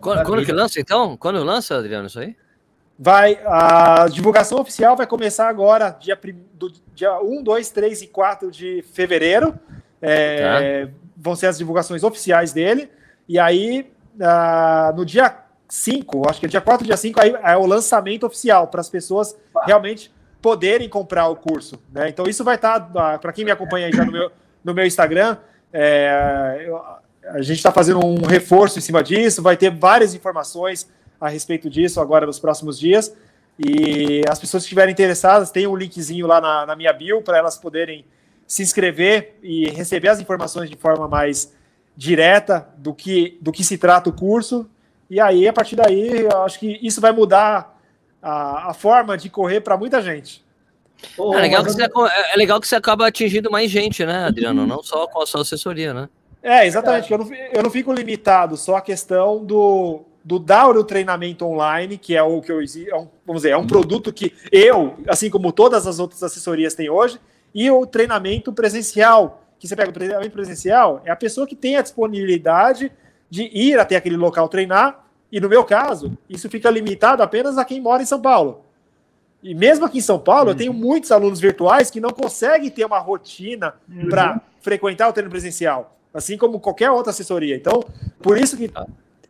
[0.00, 1.16] Quando, quando, que lança, então?
[1.16, 2.34] Quando lança, Adriano, isso aí?
[2.98, 6.18] Vai, a divulgação oficial vai começar agora, dia,
[6.52, 9.56] do, dia 1, 2, 3 e 4 de fevereiro.
[10.02, 10.92] É, tá.
[11.16, 12.90] Vão ser as divulgações oficiais dele.
[13.28, 17.56] E aí, uh, no dia 5, acho que é dia 4, dia 5, aí é
[17.56, 21.80] o lançamento oficial para as pessoas realmente poderem comprar o curso.
[21.92, 22.08] Né?
[22.08, 24.32] Então, isso vai estar, tá, uh, para quem me acompanha aí já no meu
[24.64, 25.36] no meu Instagram.
[25.72, 26.80] É, eu,
[27.30, 30.88] a gente está fazendo um reforço em cima disso, vai ter várias informações
[31.20, 33.14] a respeito disso agora nos próximos dias.
[33.58, 37.38] E as pessoas que estiverem interessadas, tem um linkzinho lá na, na minha bio para
[37.38, 38.04] elas poderem
[38.46, 41.52] se inscrever e receber as informações de forma mais
[41.96, 44.70] direta do que, do que se trata o curso.
[45.10, 47.78] E aí, a partir daí, eu acho que isso vai mudar
[48.22, 50.44] a, a forma de correr para muita gente.
[51.16, 54.24] Oh, é, legal que você, é, é legal que você acaba atingindo mais gente, né,
[54.24, 54.66] Adriano?
[54.66, 56.08] Não só com a sua assessoria, né?
[56.42, 57.10] É, exatamente.
[57.10, 61.98] Eu não, eu não fico limitado só à questão do, do dar o treinamento online,
[61.98, 65.30] que é o que eu é um, vamos dizer, é um produto que eu, assim
[65.30, 67.20] como todas as outras assessorias têm hoje,
[67.54, 71.76] e o treinamento presencial, que você pega o treinamento presencial, é a pessoa que tem
[71.76, 72.92] a disponibilidade
[73.30, 77.64] de ir até aquele local treinar, e no meu caso, isso fica limitado apenas a
[77.64, 78.64] quem mora em São Paulo.
[79.42, 80.50] E mesmo aqui em São Paulo, uhum.
[80.50, 84.08] eu tenho muitos alunos virtuais que não conseguem ter uma rotina uhum.
[84.08, 87.54] para frequentar o treino presencial, assim como qualquer outra assessoria.
[87.54, 87.84] Então,
[88.20, 88.70] por isso que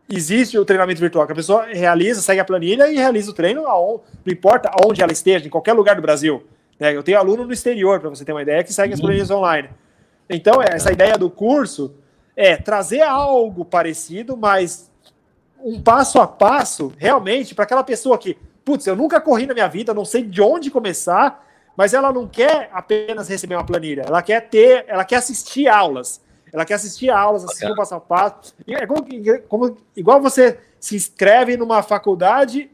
[0.08, 3.66] existe o treinamento virtual, que a pessoa realiza, segue a planilha e realiza o treino,
[3.66, 6.42] aonde, não importa onde ela esteja, em qualquer lugar do Brasil.
[6.80, 6.96] Né?
[6.96, 9.06] Eu tenho aluno no exterior, para você ter uma ideia, que segue as uhum.
[9.06, 9.68] planilhas online.
[10.30, 11.94] Então, essa ideia do curso
[12.34, 14.90] é trazer algo parecido, mas
[15.62, 18.38] um passo a passo, realmente, para aquela pessoa que
[18.68, 21.42] putz, eu nunca corri na minha vida, não sei de onde começar,
[21.74, 26.20] mas ela não quer apenas receber uma planilha, ela quer ter, ela quer assistir aulas.
[26.52, 28.54] Ela quer assistir aulas, assistir o passo a passo.
[28.66, 29.02] É como,
[29.48, 32.70] como, igual você se inscreve numa faculdade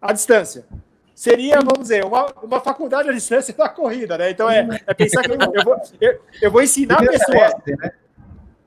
[0.00, 0.66] à distância.
[1.14, 4.30] Seria, vamos dizer, uma, uma faculdade à distância da corrida, né?
[4.30, 7.92] Então é, é pensar que eu, eu, vou, eu, eu vou ensinar a pessoa né?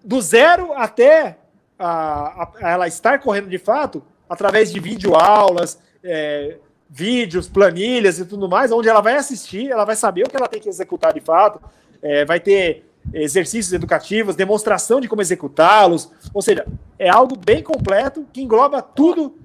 [0.03, 1.37] do zero até
[1.77, 6.57] a, a, ela estar correndo de fato através de videoaulas, é,
[6.93, 10.49] vídeos, planilhas e tudo mais, onde ela vai assistir, ela vai saber o que ela
[10.49, 11.61] tem que executar de fato,
[12.01, 16.67] é, vai ter exercícios educativos, demonstração de como executá-los, ou seja,
[16.99, 19.39] é algo bem completo que engloba tudo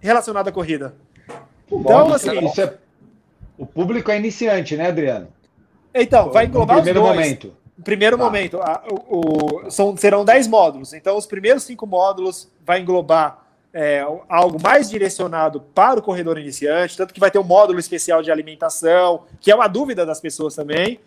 [0.00, 0.94] relacionado à corrida.
[1.70, 2.44] Então, Bom, assim.
[2.44, 2.74] Isso é...
[3.56, 5.28] O público é iniciante, né, Adriano?
[5.94, 7.18] Então, vai englobar no primeiro os dois.
[7.18, 7.56] momento.
[7.78, 8.24] No primeiro tá.
[8.24, 10.92] momento, a, o, o, são, serão 10 módulos.
[10.92, 16.96] Então, os primeiros cinco módulos vai englobar é, algo mais direcionado para o corredor iniciante,
[16.96, 20.54] tanto que vai ter um módulo especial de alimentação, que é uma dúvida das pessoas
[20.54, 21.00] também.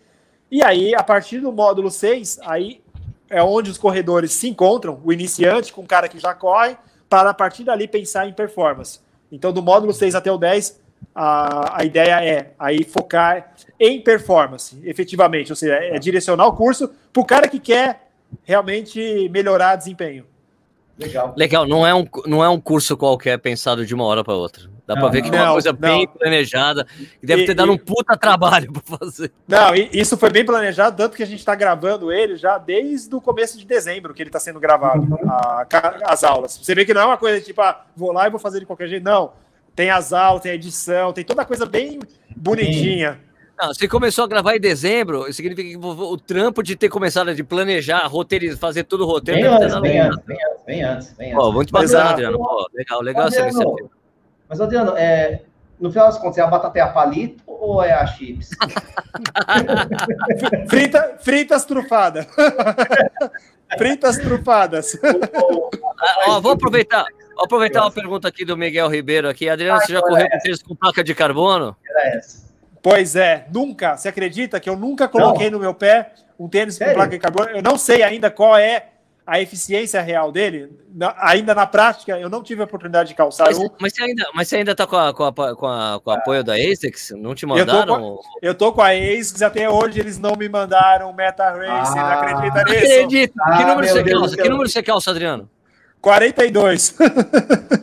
[0.50, 2.80] E aí, a partir do módulo 6, aí
[3.28, 6.76] é onde os corredores se encontram, o iniciante com o cara que já corre,
[7.08, 9.00] para a partir dali pensar em performance.
[9.30, 10.80] Então, do módulo 6 até o 10,
[11.14, 16.90] a, a ideia é aí focar em performance, efetivamente, ou seja, é direcionar o curso
[17.12, 18.10] para o cara que quer
[18.42, 20.26] realmente melhorar desempenho.
[20.96, 21.34] Legal.
[21.36, 24.70] Legal, não é, um, não é um curso qualquer pensado de uma hora para outra.
[24.86, 25.78] Dá para ver que não, é uma coisa não.
[25.78, 26.86] bem planejada
[27.22, 27.74] e deve e, ter dado e...
[27.74, 29.32] um puta trabalho para fazer.
[29.48, 33.20] Não, isso foi bem planejado, tanto que a gente está gravando ele já desde o
[33.20, 35.66] começo de dezembro que ele está sendo gravado, a,
[36.04, 36.58] as aulas.
[36.58, 38.66] Você vê que não é uma coisa tipo, ah, vou lá e vou fazer de
[38.66, 39.02] qualquer jeito.
[39.02, 39.32] Não.
[39.74, 41.98] tem as aulas, tem a edição, tem toda a coisa bem
[42.36, 43.20] bonitinha.
[43.56, 47.44] Não, você começou a gravar em dezembro, significa que o trampo de ter começado a
[47.44, 49.40] planejar, roteirizar, fazer tudo o roteiro.
[49.40, 51.44] Bem antes, bem antes, bem antes, bem antes, bem antes.
[51.44, 52.38] Pô, muito bacana, Adriano.
[52.38, 53.90] Pô, legal, legal Adriano, essa iniciativa.
[54.48, 55.42] Mas, Adriano, é,
[55.78, 58.50] no final das contas, é a batata é a palito ou é a chips?
[60.68, 62.26] Frita, fritas trufadas.
[63.78, 64.98] fritas trufadas.
[65.02, 67.04] Ah, ó, vou aproveitar.
[67.34, 69.48] Vou aproveitar uma pergunta aqui do Miguel Ribeiro aqui.
[69.48, 71.76] Adriano, você já correu com tênis com placa de carbono?
[71.88, 72.44] Era essa.
[72.84, 73.96] Pois é, nunca.
[73.96, 76.94] Você acredita que eu nunca coloquei no meu pé um tênis com Sério?
[76.96, 77.48] placa de carbono?
[77.48, 78.88] Eu não sei ainda qual é
[79.26, 80.70] a eficiência real dele.
[80.94, 83.68] Na- ainda na prática, eu não tive a oportunidade de calçar Mas, um.
[83.80, 86.12] mas você ainda, mas você ainda tá com, a, com, a, com, a- com o
[86.12, 87.12] apoio da ASICS?
[87.16, 88.18] Não te Eu tô mandaram?
[88.42, 92.20] Eu tô com a ASICS, até hoje eles não me mandaram o Meta Race, Ah.
[92.20, 92.84] acredita Não nisso?
[92.92, 93.32] acredito.
[93.32, 94.36] que Ah, número meu você Deus calça?
[94.36, 95.48] do Que número você calça, Adriano?
[96.02, 96.94] 42.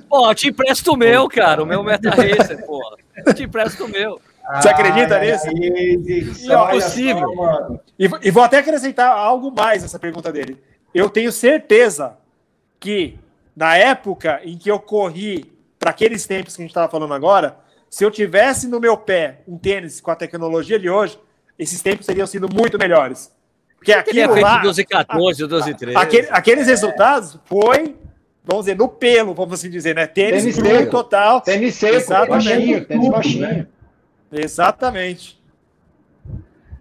[0.07, 1.63] Pô, eu te empresto o meu, cara.
[1.63, 2.79] O meu Meta Racer, pô.
[3.25, 4.21] Eu te empresto o meu.
[4.55, 6.51] Você acredita Ai, nisso?
[6.53, 7.27] Ó, olha possível.
[7.29, 7.79] só, mano.
[7.97, 10.57] E, e vou até acrescentar algo mais nessa pergunta dele.
[10.93, 12.17] Eu tenho certeza
[12.79, 13.17] que
[13.55, 17.57] na época em que eu corri para aqueles tempos que a gente estava falando agora,
[17.89, 21.19] se eu tivesse no meu pé um tênis com a tecnologia de hoje,
[21.57, 23.31] esses tempos teriam sido muito melhores.
[23.77, 25.97] Porque Ele é aquilo feito lá, 12 e 14, 12 e 13.
[25.97, 27.95] aquele- aqueles resultados foi,
[28.43, 30.05] vamos dizer, no pelo, vamos assim dizer, né?
[30.05, 30.91] Tênis, Tênis seco.
[30.91, 31.41] total.
[31.41, 32.29] Tênis seco, Exatamente.
[32.49, 33.67] baixinho, tênis baixinho.
[34.31, 35.41] Exatamente.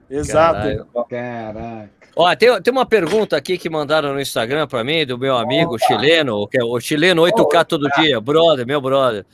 [0.09, 0.87] Exato.
[1.09, 1.91] Caraca.
[2.17, 5.79] Ó, tem, tem uma pergunta aqui que mandaram no Instagram para mim, do meu amigo
[5.79, 9.25] chileno, que é o chileno 8K todo dia, brother, meu brother.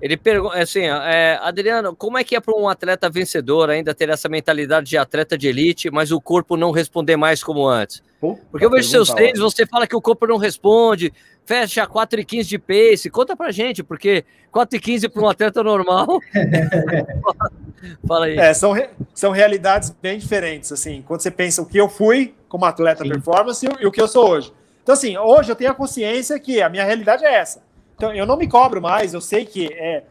[0.00, 4.08] Ele pergunta assim, é, Adriano, como é que é para um atleta vencedor ainda ter
[4.08, 8.02] essa mentalidade de atleta de elite, mas o corpo não responder mais como antes?
[8.20, 11.12] Porque eu vejo seus treinos, você fala que o corpo não responde,
[11.46, 13.08] fecha 4 e 15 de pace.
[13.10, 16.06] Conta pra gente, porque 4 e 15 para um atleta normal.
[18.06, 18.36] fala aí.
[18.38, 22.34] É, são, re- são realidades bem diferentes, assim, quando você pensa o que eu fui
[22.48, 23.10] como atleta Sim.
[23.10, 24.52] performance e o- e o que eu sou hoje.
[24.82, 27.62] Então, assim, hoje eu tenho a consciência que a minha realidade é essa.
[27.94, 30.04] Então, eu não me cobro mais, eu sei que é,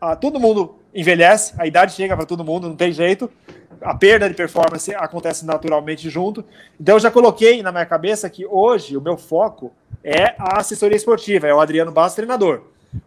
[0.00, 3.30] ah, todo mundo envelhece, a idade chega para todo mundo, não tem jeito.
[3.80, 6.44] A perda de performance acontece naturalmente junto.
[6.80, 9.72] Então, eu já coloquei na minha cabeça que hoje o meu foco
[10.04, 12.62] é a assessoria esportiva, é o Adriano Bastos, treinador.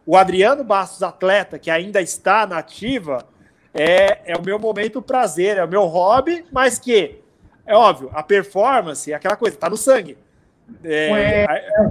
[0.05, 3.25] O Adriano Bastos, atleta, que ainda está na ativa,
[3.73, 7.19] é, é o meu momento prazer, é o meu hobby, mas que,
[7.65, 10.17] é óbvio, a performance é aquela coisa, tá no sangue.
[10.83, 11.45] É,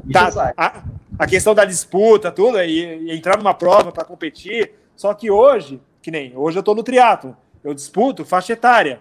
[0.05, 0.83] Isso tá, a,
[1.19, 4.73] a questão da disputa, tudo, e, e entrar numa prova para competir.
[4.97, 9.01] Só que hoje, que nem hoje eu tô no triatlo, eu disputo faixa etária.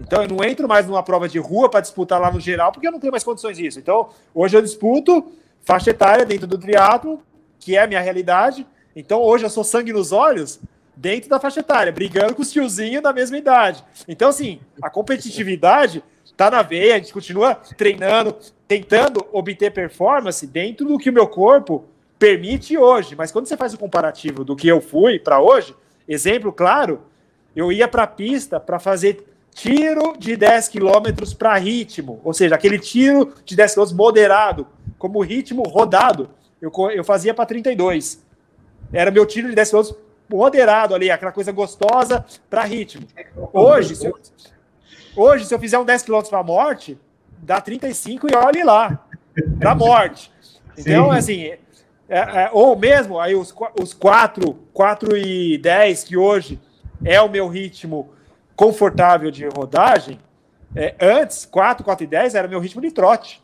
[0.00, 2.86] Então eu não entro mais numa prova de rua para disputar lá no geral, porque
[2.86, 3.78] eu não tenho mais condições disso.
[3.78, 7.22] Então, hoje eu disputo faixa etária dentro do triatlo,
[7.58, 8.66] que é a minha realidade.
[8.94, 10.60] Então, hoje eu sou sangue nos olhos
[10.96, 13.84] dentro da faixa etária, brigando com os tiozinhos da mesma idade.
[14.06, 16.02] Então, assim, a competitividade
[16.36, 21.26] tá na veia, a gente continua treinando, tentando obter performance dentro do que o meu
[21.26, 21.84] corpo
[22.22, 23.16] permite hoje.
[23.16, 25.74] Mas quando você faz o comparativo do que eu fui para hoje,
[26.06, 27.02] exemplo claro,
[27.56, 32.54] eu ia para a pista para fazer tiro de 10 km para ritmo, ou seja,
[32.54, 34.68] aquele tiro de 10 km moderado,
[34.98, 38.24] como ritmo rodado, eu, eu fazia para 32.
[38.92, 39.82] Era meu tiro de 10 km
[40.30, 43.04] moderado ali, aquela coisa gostosa para ritmo.
[43.52, 44.16] Hoje, se eu,
[45.16, 46.96] hoje, se eu fizer um 10 km para morte,
[47.38, 49.04] dá 35 e olhe lá,
[49.58, 50.30] para morte.
[50.78, 51.18] Então, Sim.
[51.18, 51.52] assim,
[52.12, 56.60] é- é- ou mesmo aí os, os 4, 4 e 10, que hoje
[57.02, 58.10] é o meu ritmo
[58.54, 60.18] confortável de rodagem,
[60.76, 63.42] é, antes, 4, 4 e 10 era meu ritmo de trote.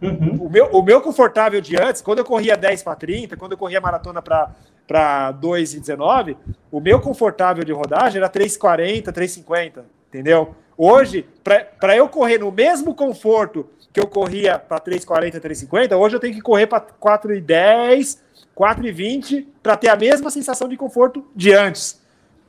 [0.00, 0.46] Uhum.
[0.46, 3.58] O meu, o meu confortável de antes, quando eu corria 10 para 30, quando eu
[3.58, 6.36] corria maratona para 2 e 19,
[6.70, 10.54] o meu confortável de rodagem era 3,40, 3,50, entendeu?
[10.76, 16.20] Hoje, para eu correr no mesmo conforto que eu corria para 3,40, 3,50, hoje eu
[16.20, 18.18] tenho que correr para 4,10,
[18.54, 22.02] 4,20 para ter a mesma sensação de conforto de antes.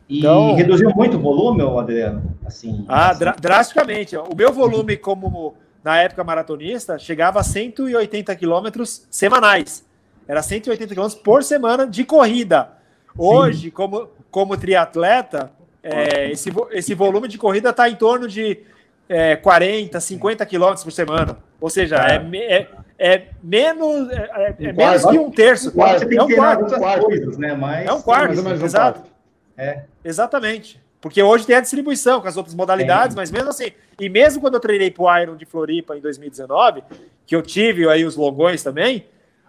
[0.09, 2.23] E Então- reduziu muito o volume, Adriano?
[2.43, 3.19] Assim, Ah, assim.
[3.19, 4.17] dra- drasticamente.
[4.17, 9.85] O meu volume, como na época maratonista, chegava a 180 quilômetros semanais.
[10.27, 12.69] Era 180 quilômetros por semana de corrida.
[13.15, 15.51] Hoje, como, como triatleta,
[15.83, 18.59] é, esse, esse volume de corrida está em torno de
[19.08, 21.38] é, 40, 50 quilômetros por semana.
[21.62, 25.10] Ou seja, é, me- é- é menos, é, é- é Um menos quarto.
[25.12, 25.72] que um terço.
[25.72, 26.62] Você tem É que um quarto.
[26.64, 27.06] outras quarto.
[27.06, 27.53] coisas, né?
[27.53, 29.01] Mas, É um quarto, Mais um exato.
[29.01, 29.86] quarto.
[30.03, 30.84] Exatamente.
[31.01, 34.56] Porque hoje tem a distribuição com as outras modalidades, mas mesmo assim, e mesmo quando
[34.56, 36.84] eu treinei pro Iron de Floripa em 2019,
[37.28, 39.06] que eu tive aí os longões também,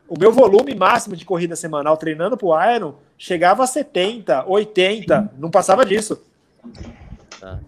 [0.06, 5.22] o meu volume máximo de corrida semanal treinando para o Iron chegava a 70, 80,
[5.22, 5.28] Sim.
[5.38, 6.22] não passava disso.
[7.40, 7.58] Tá.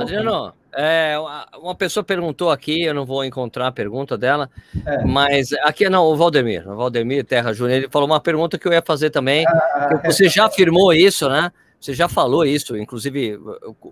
[0.00, 1.16] Adriano, é,
[1.60, 4.50] uma pessoa perguntou aqui, eu não vou encontrar a pergunta dela,
[4.84, 5.04] é.
[5.04, 8.72] mas aqui não, o Valdemir, o Valdemir Terra Júnior, ele falou uma pergunta que eu
[8.72, 9.46] ia fazer também.
[9.46, 10.28] Ah, você é.
[10.28, 11.50] já afirmou isso, né?
[11.80, 13.38] Você já falou isso, inclusive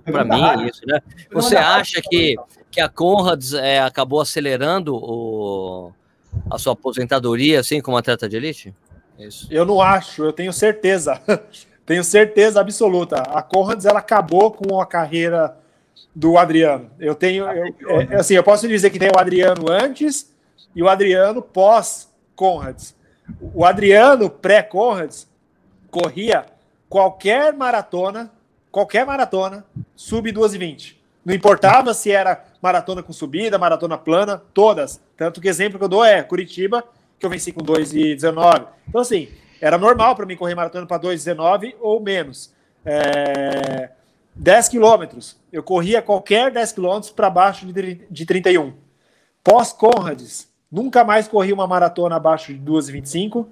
[0.05, 1.01] para mim, isso, né?
[1.33, 2.35] Você acha que,
[2.71, 5.93] que a Conrads é, acabou acelerando o,
[6.51, 8.75] a sua aposentadoria, assim, como atleta de elite?
[9.19, 9.47] Isso.
[9.51, 11.21] Eu não acho, eu tenho certeza.
[11.87, 13.19] tenho certeza absoluta.
[13.23, 15.57] A Conrads, ela acabou com a carreira
[16.17, 16.91] do Adriano.
[16.99, 17.45] Eu tenho,
[17.79, 20.35] eu, é, assim, eu posso dizer que tem o Adriano antes
[20.75, 22.97] e o Adriano pós Conrads.
[23.53, 25.29] O Adriano pré-Conrads
[25.91, 26.47] corria
[26.89, 28.33] qualquer maratona,
[28.73, 30.97] qualquer maratona, sub 2,20.
[31.23, 34.99] Não importava se era maratona com subida, maratona plana, todas.
[35.19, 36.83] Tanto que exemplo que eu dou é Curitiba,
[37.19, 38.69] que eu venci com 2,19.
[38.89, 39.29] Então, assim,
[39.61, 42.55] era normal para mim correr maratona para 2,19 ou menos.
[42.87, 43.91] É...
[44.37, 45.37] 10 quilômetros.
[45.51, 48.75] Eu corria qualquer 10 quilômetros para baixo de 31.
[49.43, 53.47] Pós-Conrads, nunca mais corri uma maratona abaixo de 2,25.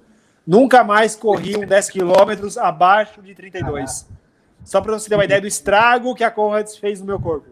[0.46, 4.06] Nunca mais corri um 10 quilômetros abaixo de 32.
[4.62, 7.48] Só para você ter uma ideia do estrago que a Conrads fez no meu corpo.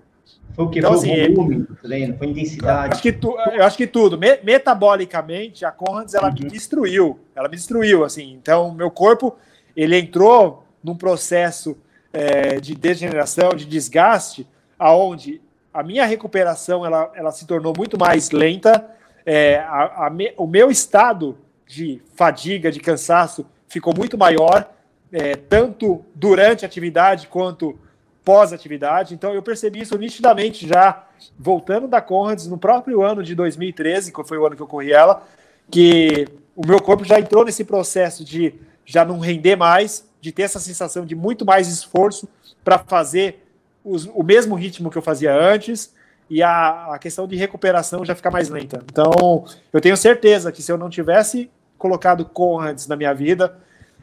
[0.54, 0.78] Foi o que?
[0.78, 2.18] Então, foi assim, volume do treino?
[2.18, 2.92] Foi intensidade?
[2.92, 4.18] Acho que tu, eu acho que tudo.
[4.18, 6.34] metabolicamente, a Conrads, ela uhum.
[6.34, 7.18] me destruiu.
[7.34, 8.32] Ela me destruiu, assim.
[8.34, 9.34] Então, meu corpo,
[9.74, 11.76] ele entrou num processo
[12.12, 14.46] é, de degeneração, de desgaste,
[14.78, 15.40] aonde
[15.72, 18.84] a minha recuperação, ela, ela se tornou muito mais lenta.
[19.24, 24.70] É, a, a me, o meu estado de fadiga, de cansaço, ficou muito maior,
[25.10, 27.78] é, tanto durante a atividade quanto
[28.24, 29.14] pós-atividade.
[29.14, 31.04] Então, eu percebi isso nitidamente já
[31.38, 34.92] voltando da Conrads no próprio ano de 2013, que foi o ano que eu corri
[34.92, 35.22] ela,
[35.70, 38.54] que o meu corpo já entrou nesse processo de
[38.84, 42.28] já não render mais, de ter essa sensação de muito mais esforço
[42.64, 43.44] para fazer
[43.84, 45.92] os, o mesmo ritmo que eu fazia antes
[46.30, 48.82] e a, a questão de recuperação já fica mais lenta.
[48.84, 53.58] Então, eu tenho certeza que se eu não tivesse colocado Conrads na minha vida,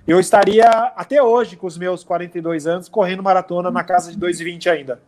[0.06, 4.70] eu estaria até hoje, com os meus 42 anos, correndo maratona na casa de 2,20
[4.70, 5.00] ainda.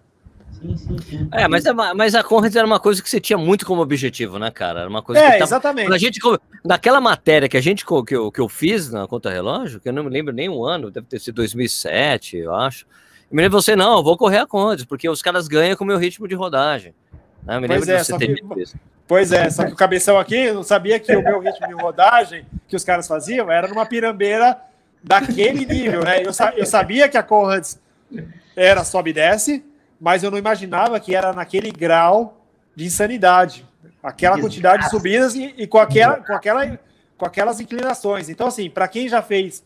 [0.61, 1.27] Sim, sim, sim.
[1.31, 4.37] É, mas, é mas a Conrads era uma coisa que você tinha muito como objetivo,
[4.37, 4.81] né, cara?
[4.81, 5.91] Era uma coisa é, que tava, exatamente.
[5.91, 6.19] A gente,
[6.63, 9.93] naquela matéria que a gente que eu, que eu fiz na conta relógio, que eu
[9.93, 12.85] não me lembro nem o ano, deve ter sido 2007, eu acho.
[13.31, 15.83] Eu me lembro você, não, eu vou correr a Conrads, porque os caras ganham com
[15.83, 16.93] o meu ritmo de rodagem.
[17.43, 17.55] Né?
[17.55, 18.61] Eu me lembro pois é, de você ter que...
[18.61, 18.75] isso.
[19.07, 22.45] Pois é, só que o cabeção aqui não sabia que o meu ritmo de rodagem
[22.67, 24.57] que os caras faziam era numa pirambeira
[25.03, 26.21] daquele nível, né?
[26.21, 27.79] Eu, eu sabia que a Conrads
[28.55, 29.65] era sobe e desce,
[30.01, 32.43] mas eu não imaginava que era naquele grau
[32.75, 33.63] de insanidade.
[34.01, 36.79] Aquela quantidade de subidas e, e com, aquela, com, aquela,
[37.15, 38.27] com aquelas inclinações.
[38.27, 39.63] Então, assim, para quem já fez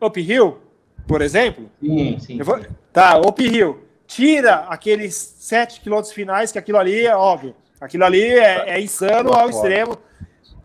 [0.00, 0.58] uphill,
[1.06, 2.58] por exemplo, sim, sim, vou,
[2.90, 7.54] tá, uphill, tira aqueles 7 quilômetros finais, que aquilo ali é óbvio.
[7.78, 9.98] Aquilo ali é, é insano ao extremo.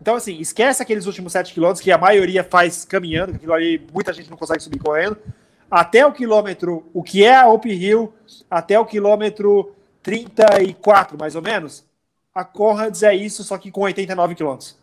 [0.00, 4.14] Então, assim, esquece aqueles últimos 7 quilômetros que a maioria faz caminhando, aquilo ali muita
[4.14, 5.18] gente não consegue subir correndo.
[5.70, 8.12] Até o quilômetro, o que é a uphill,
[8.50, 11.84] até o quilômetro 34, mais ou menos,
[12.34, 14.78] a Conrads é isso, só que com 89 quilômetros.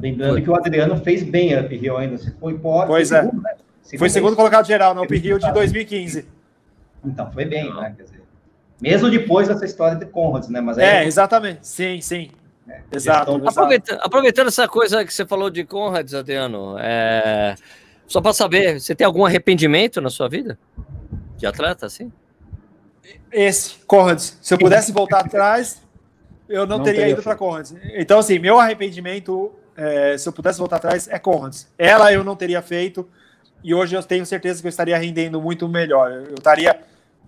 [0.00, 2.18] Lembrando que o Adriano fez bem a uphill ainda.
[2.18, 3.22] Você foi pode, Pois é.
[3.22, 3.54] Segundo, né?
[3.82, 6.26] segundo foi segundo colocado geral na uphill de 2015.
[7.04, 7.94] Então, foi bem, né?
[7.96, 8.20] Quer dizer,
[8.80, 10.60] mesmo depois dessa história de Conrads, né?
[10.60, 11.66] Mas é, exatamente.
[11.66, 12.30] Sim, sim.
[12.68, 13.40] É, exato.
[13.46, 17.54] Aproveitando, aproveitando, essa coisa que você falou de Conrads, Adriano, é...
[18.10, 20.58] só para saber, você tem algum arrependimento na sua vida?
[21.36, 22.10] De atleta, assim?
[23.30, 24.36] Esse, Conrads.
[24.42, 25.80] Se eu pudesse voltar atrás,
[26.48, 27.72] eu não, não teria, teria, ido para Conrads.
[27.94, 31.68] Então, assim, meu arrependimento, é, se eu pudesse voltar atrás, é Conrads.
[31.78, 33.08] Ela eu não teria feito,
[33.62, 36.10] e hoje eu tenho certeza que eu estaria rendendo muito melhor.
[36.10, 36.80] Eu estaria,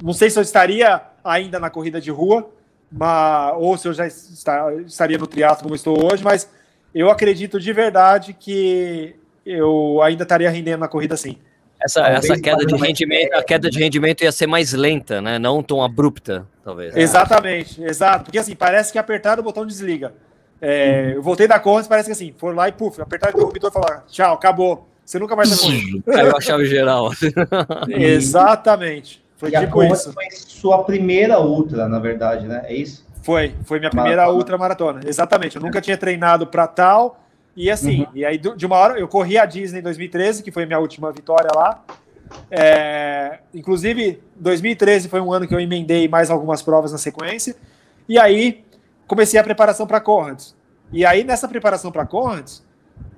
[0.02, 2.50] não sei se eu estaria ainda na corrida de rua,
[2.90, 6.50] mas, ou se eu já está, estaria no triatlo como estou hoje, mas
[6.92, 9.14] eu acredito de verdade que
[9.44, 11.36] eu ainda estaria rendendo na corrida sim.
[11.84, 15.38] Essa, essa queda de rendimento, a queda de rendimento ia ser mais lenta, né?
[15.38, 16.96] Não tão abrupta, talvez.
[16.96, 18.24] Exatamente, exato.
[18.24, 20.14] Porque assim, parece que apertar o botão desliga.
[20.60, 23.68] É, eu voltei da corrida, parece que assim, for lá e puf, apertar o interruptor
[23.68, 24.88] e falar, tchau, acabou.
[25.04, 26.02] Você nunca mais vai correr.
[26.06, 27.10] Caiu a chave geral.
[27.90, 29.22] Exatamente.
[29.36, 30.12] Foi e tipo isso.
[30.12, 32.62] Foi sua primeira ultra, na verdade, né?
[32.66, 33.04] É isso?
[33.22, 34.38] Foi, foi minha primeira maratona.
[34.38, 35.00] ultra maratona.
[35.04, 35.56] Exatamente.
[35.56, 37.21] Eu nunca tinha treinado para tal.
[37.56, 38.06] E assim, uhum.
[38.14, 41.12] e aí de uma hora eu corri a Disney em 2013, que foi minha última
[41.12, 41.84] vitória lá.
[42.50, 47.54] É, inclusive, 2013 foi um ano que eu emendei mais algumas provas na sequência.
[48.08, 48.64] E aí
[49.06, 50.56] comecei a preparação para Conrads.
[50.92, 52.64] E aí nessa preparação para Conrads,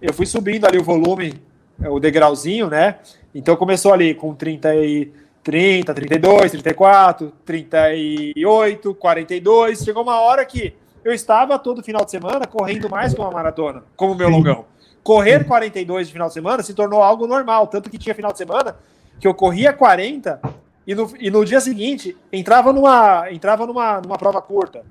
[0.01, 1.35] eu fui subindo ali o volume,
[1.79, 2.97] o degrauzinho, né?
[3.35, 5.13] Então começou ali com 30 e
[5.43, 9.85] 30, 32, 34, 38, 42.
[9.85, 10.75] Chegou uma hora que
[11.05, 14.65] eu estava todo final de semana correndo mais que uma maratona, como meu longão.
[15.03, 18.39] Correr 42 de final de semana se tornou algo normal, tanto que tinha final de
[18.39, 18.77] semana
[19.21, 20.41] que eu corria 40
[20.87, 24.83] e no, e no dia seguinte entrava numa, entrava numa, numa prova curta.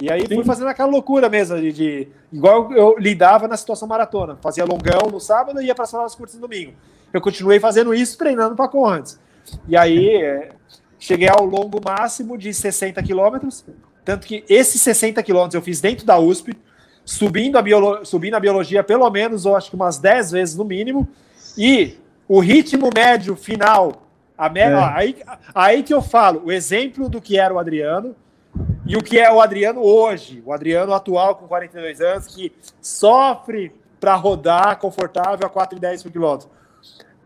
[0.00, 4.36] E aí fui fazendo aquela loucura mesmo, de, de igual eu lidava na situação maratona.
[4.40, 6.72] Fazia longão no sábado e ia para as provas curtas no domingo.
[7.12, 9.20] Eu continuei fazendo isso, treinando para Conrads.
[9.68, 10.50] E aí é,
[10.98, 13.64] cheguei ao longo máximo de 60 quilômetros,
[14.04, 16.56] tanto que esses 60 quilômetros eu fiz dentro da USP,
[17.04, 20.64] subindo a, biolo subindo a biologia pelo menos, eu acho que umas 10 vezes no
[20.64, 21.08] mínimo,
[21.56, 21.98] e
[22.28, 24.60] o ritmo médio final, a me...
[24.60, 24.74] é.
[24.74, 25.16] aí,
[25.54, 28.14] aí que eu falo, o exemplo do que era o Adriano
[28.86, 33.72] e o que é o Adriano hoje, o Adriano atual com 42 anos, que sofre
[33.98, 36.48] para rodar confortável a 4,10 por quilômetro.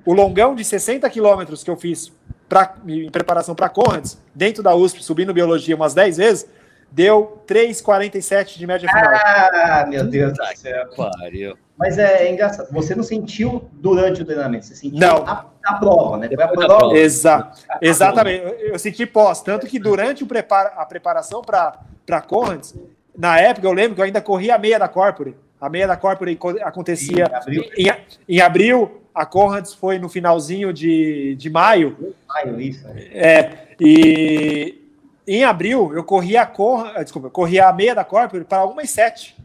[0.07, 2.13] O longão de 60 quilômetros que eu fiz
[2.49, 6.49] pra, em preparação para Conrads, dentro da USP, subindo biologia umas 10 vezes,
[6.91, 9.13] deu 3,47 de média final.
[9.15, 10.87] Ah, meu Deus do céu.
[10.97, 11.57] Pariu.
[11.79, 15.25] Mas é, é, engraçado, você não sentiu durante o treinamento, você sentiu não.
[15.25, 16.29] A, a prova, né?
[16.29, 16.99] Foi a prova.
[16.99, 22.75] Exa exatamente, eu, eu, senti pós, tanto que durante o prepara a preparação para Conrads,
[23.17, 25.37] na época eu lembro que eu ainda corria a meia da Corpore.
[25.61, 27.65] A meia da Corpore acontecia em abril.
[27.77, 32.15] Em, em abril, a Conrads foi no finalzinho de, de maio.
[32.29, 32.85] Maio, isso.
[33.13, 34.88] É, e
[35.29, 38.59] em abril, eu corri a Conrad, ah, desculpa, eu corri a meia da Corpore para
[38.59, 39.37] algumas sete,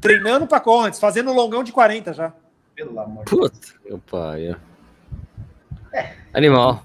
[0.00, 2.32] treinando para Conrads, fazendo um longão de 40 já.
[2.74, 3.50] Pelo amor de Deus.
[3.50, 4.56] Puta, meu pai.
[5.92, 5.98] É.
[5.98, 6.14] é.
[6.34, 6.82] Animal.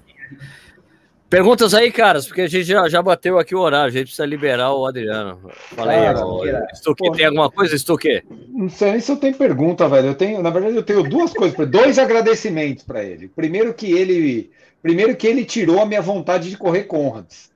[1.28, 4.24] Perguntas aí, caras, porque a gente já, já bateu aqui o horário, a gente precisa
[4.24, 5.50] liberar o Adriano.
[5.74, 8.22] Fala aí, ah, Stuque, tem alguma coisa, Stuque?
[8.50, 10.08] Não sei nem se eu tenho pergunta, velho.
[10.08, 13.26] Eu tenho, na verdade, eu tenho duas coisas, dois agradecimentos para ele.
[13.26, 14.52] Primeiro que ele
[14.84, 17.50] Primeiro que ele tirou a minha vontade de correr Conrads.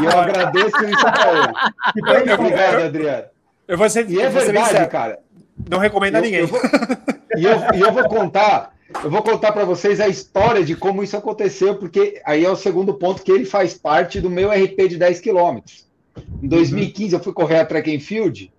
[0.00, 2.32] e eu agradeço isso para ele.
[2.32, 3.24] obrigado, Adriano.
[3.68, 5.18] Eu vou ser, e é verdade, cara.
[5.68, 6.40] Não recomendo a ninguém.
[6.40, 6.58] Eu vou,
[7.36, 8.72] e, eu, e eu vou contar,
[9.04, 12.56] eu vou contar para vocês a história de como isso aconteceu, porque aí é o
[12.56, 15.86] segundo ponto que ele faz parte do meu RP de 10 quilômetros.
[16.42, 17.20] Em 2015 uhum.
[17.20, 18.50] eu fui correr a track and field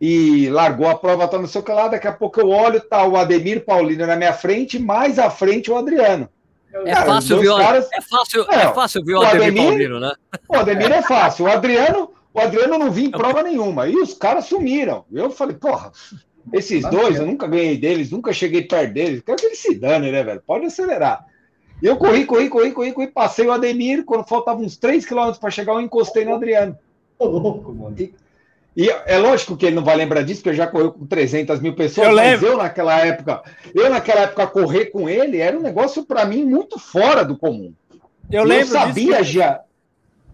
[0.00, 3.06] e largou a prova, tá no seu que lá, daqui a pouco eu olho, tá
[3.06, 6.28] o Ademir Paulino na minha frente, mais à frente o Adriano.
[6.86, 7.88] É fácil, ver, caras...
[7.92, 10.12] é fácil, é, é fácil ver o, o Ademir, Paulino, né?
[10.48, 11.44] O Ademir é fácil.
[11.44, 13.86] O Adriano, o Adriano não vinha em prova nenhuma.
[13.86, 15.04] E os caras sumiram.
[15.12, 15.92] Eu falei, porra,
[16.52, 19.22] esses dois, eu nunca ganhei deles, nunca cheguei perto deles.
[19.24, 20.42] Quero que eles se dane, né, velho?
[20.44, 21.24] Pode acelerar.
[21.82, 24.04] E eu corri, corri, corri, corri, corri, passei o Ademir.
[24.04, 26.76] Quando faltavam uns 3 km para chegar, eu encostei no Adriano.
[27.18, 27.94] Ô, louco, mano.
[27.98, 28.14] E,
[28.76, 31.74] e é lógico que ele não vai lembrar disso, porque já correu com 300 mil
[31.74, 32.08] pessoas.
[32.08, 32.46] Eu lembro.
[32.46, 36.78] eu naquela época, eu naquela época correr com ele era um negócio para mim muito
[36.78, 37.72] fora do comum.
[38.30, 38.66] Eu e lembro.
[38.66, 39.60] Eu sabia disso, já.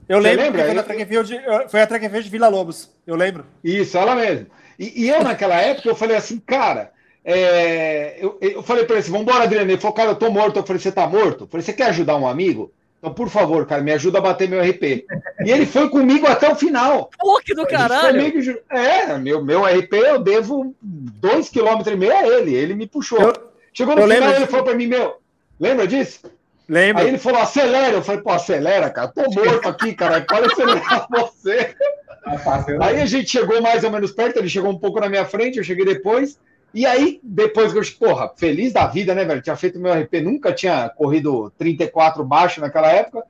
[0.08, 0.42] Eu Você lembro.
[0.42, 0.64] Lembra?
[0.64, 2.90] Foi, a track field, foi a track field de Vila Lobos.
[3.06, 3.44] Eu lembro.
[3.62, 4.46] Isso, ela mesmo.
[4.78, 6.90] E, e eu naquela época eu falei assim, cara.
[7.22, 9.70] É, eu, eu falei para ele assim, vamos embora, Adriano.
[9.70, 10.58] Ele falou, cara, eu tô morto.
[10.58, 11.44] Eu falei, você tá morto?
[11.44, 12.72] Eu falei, você quer ajudar um amigo?
[13.00, 15.06] Então, por favor, cara, me ajuda a bater meu RP.
[15.44, 17.08] E ele foi comigo até o final.
[17.18, 18.18] Pô, que do caralho!
[18.18, 22.54] Comigo, é, meu, meu RP eu devo dois quilômetros e meio a ele.
[22.54, 23.18] Ele me puxou.
[23.18, 25.16] Eu, Chegou no final, ele falou para mim, meu,
[25.58, 26.20] lembra disso?
[26.68, 27.02] Lembra.
[27.02, 27.94] Aí ele falou, acelera.
[27.94, 29.08] Eu falei, pô, acelera, cara.
[29.08, 30.20] Tô morto aqui, cara.
[30.20, 31.74] Pode acelerar você.
[32.22, 35.24] Tá Aí a gente chegou mais ou menos perto, ele chegou um pouco na minha
[35.24, 36.38] frente, eu cheguei depois.
[36.72, 39.42] E aí, depois que eu, porra, feliz da vida, né, velho?
[39.42, 43.24] Tinha feito meu RP, nunca tinha corrido 34 baixo naquela época.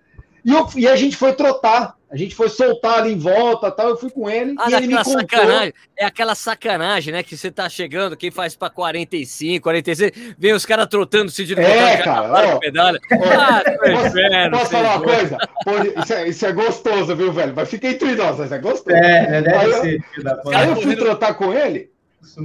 [0.45, 3.91] E, eu, e a gente foi trotar, a gente foi soltar ali em volta tal.
[3.91, 5.21] Eu fui com ele ah, e ele me contou.
[5.21, 5.75] Sacanagem.
[5.97, 7.23] É aquela sacanagem, né?
[7.23, 11.89] Que você tá chegando, quem faz para 45, 46, vem os caras trotando, se direcionando.
[11.89, 12.99] É, cara, ó, medalha.
[13.13, 15.39] Ó, ah, posso, inferno, posso falar uma coisa?
[15.65, 17.53] Pô, isso, é, isso, é, gostoso, viu, velho?
[17.55, 18.97] Mas fica entre nós, mas é gostoso.
[18.97, 20.05] É, deve aí ser.
[20.17, 21.91] Eu, aí eu fui trotar com ele.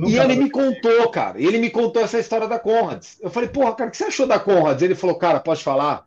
[0.08, 1.40] E ele me contou, cara.
[1.42, 3.18] Ele me contou essa história da Conrads.
[3.22, 4.82] Eu falei, porra, cara, o que você achou da Conrads?
[4.82, 6.06] Ele falou, cara, pode falar?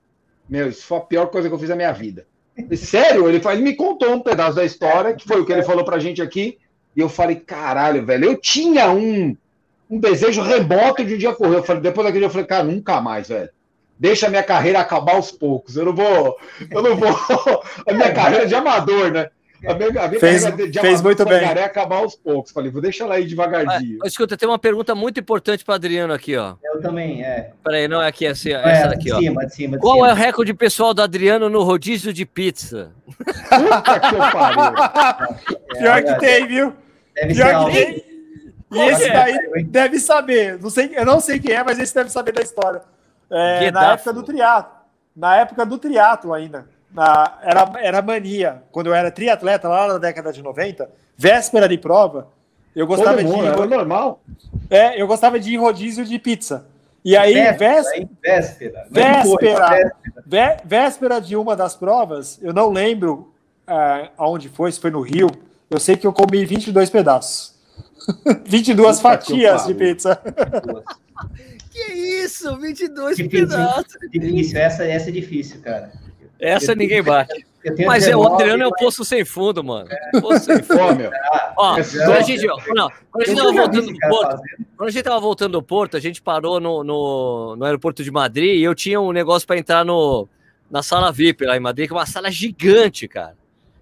[0.48, 2.26] Meu, isso foi a pior coisa que eu fiz na minha vida.
[2.76, 3.28] Sério?
[3.28, 5.98] Ele, ele me contou um pedaço da história, que foi o que ele falou pra
[5.98, 6.58] gente aqui.
[6.96, 9.36] E eu falei, caralho, velho, eu tinha um,
[9.88, 11.56] um desejo remoto de um dia correr.
[11.56, 13.50] Eu falei, depois daquele dia eu falei, cara, nunca mais, velho.
[13.98, 15.76] Deixa a minha carreira acabar aos poucos.
[15.76, 16.38] Eu não vou.
[16.70, 17.08] Eu não vou.
[17.84, 19.28] A minha carreira de amador, né?
[19.66, 20.44] A minha, a minha fez
[20.80, 21.42] fez muito bem.
[21.42, 22.52] É acabar aos poucos.
[22.52, 23.98] Falei, vou deixar ela aí devagarzinho.
[24.02, 26.54] Ah, escuta, tem uma pergunta muito importante para Adriano aqui, ó.
[26.62, 27.52] Eu também, é.
[27.64, 29.18] Peraí, não é aqui, é assim, é, essa daqui, ó.
[29.18, 30.08] Cima, de cima, de Qual cima.
[30.08, 32.92] é o recorde pessoal do Adriano no rodízio de pizza?
[33.16, 35.38] Puta que pariu.
[35.78, 36.76] Pior que tem, viu?
[37.14, 38.08] Deve Pior que tem.
[38.70, 40.58] E esse daí deve saber.
[40.60, 42.82] Não sei, eu não sei quem é, mas esse deve saber da história.
[43.30, 44.72] É, na época do triatlo.
[45.16, 46.66] Na época do triatlo ainda.
[46.92, 48.62] Na, era, era mania.
[48.72, 52.28] Quando eu era triatleta, lá na década de 90, véspera de prova,
[52.74, 53.48] eu gostava Todo mundo, de.
[53.48, 54.20] Era normal.
[54.70, 56.66] É, eu gostava de ir rodízio de pizza.
[57.04, 59.92] E aí, véspera, véspera, véspera,
[60.26, 63.32] vé, véspera de uma das provas, eu não lembro
[63.68, 65.28] uh, aonde foi, se foi no Rio,
[65.70, 67.54] eu sei que eu comi 22 pedaços.
[68.44, 70.20] 22 Puta fatias de pizza.
[71.70, 73.98] que isso, 22 difícil, pedaços.
[74.10, 75.92] Difícil, essa, essa é difícil, cara.
[76.40, 77.46] Essa eu ninguém bate.
[77.84, 79.88] Mas 19, é, o Adriano é o poço sem fundo, mano.
[79.90, 80.20] É.
[80.20, 81.10] Poço sem fundo.
[81.56, 84.40] Ó, quando a gente, não, quando a gente tava voltando do Porto,
[84.76, 88.10] quando a gente tava voltando do Porto, a gente parou no, no, no aeroporto de
[88.10, 90.28] Madrid e eu tinha um negócio para entrar no,
[90.70, 93.36] na sala VIP lá em Madrid, que é uma sala gigante, cara.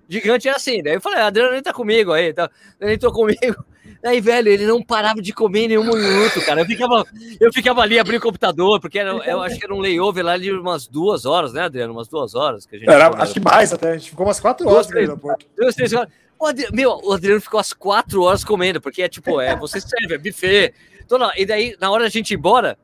[0.08, 0.82] Gigante é assim.
[0.82, 2.32] Daí eu falei, Adriano, ele tá comigo aí.
[2.32, 2.50] Tá,
[2.80, 3.64] ele entrou comigo.
[4.04, 6.60] Aí, velho, ele não parava de comer em nenhum minuto, cara.
[6.60, 7.04] Eu ficava,
[7.40, 10.38] eu ficava ali abrindo o computador, porque era, eu acho que era um layover lá
[10.38, 11.92] de umas duas horas, né, Adriano?
[11.92, 12.90] Umas duas horas que a gente.
[12.90, 13.92] Era, acho que mais até.
[13.92, 15.46] A gente ficou umas quatro horas no aeroporto.
[15.56, 16.08] Duas, três horas.
[16.38, 19.80] O Adriano, meu, o Adriano ficou as quatro horas comendo, porque é tipo, é, você
[19.80, 20.74] serve, é buffet.
[21.04, 22.76] Então, não, e daí, na hora da gente ir embora,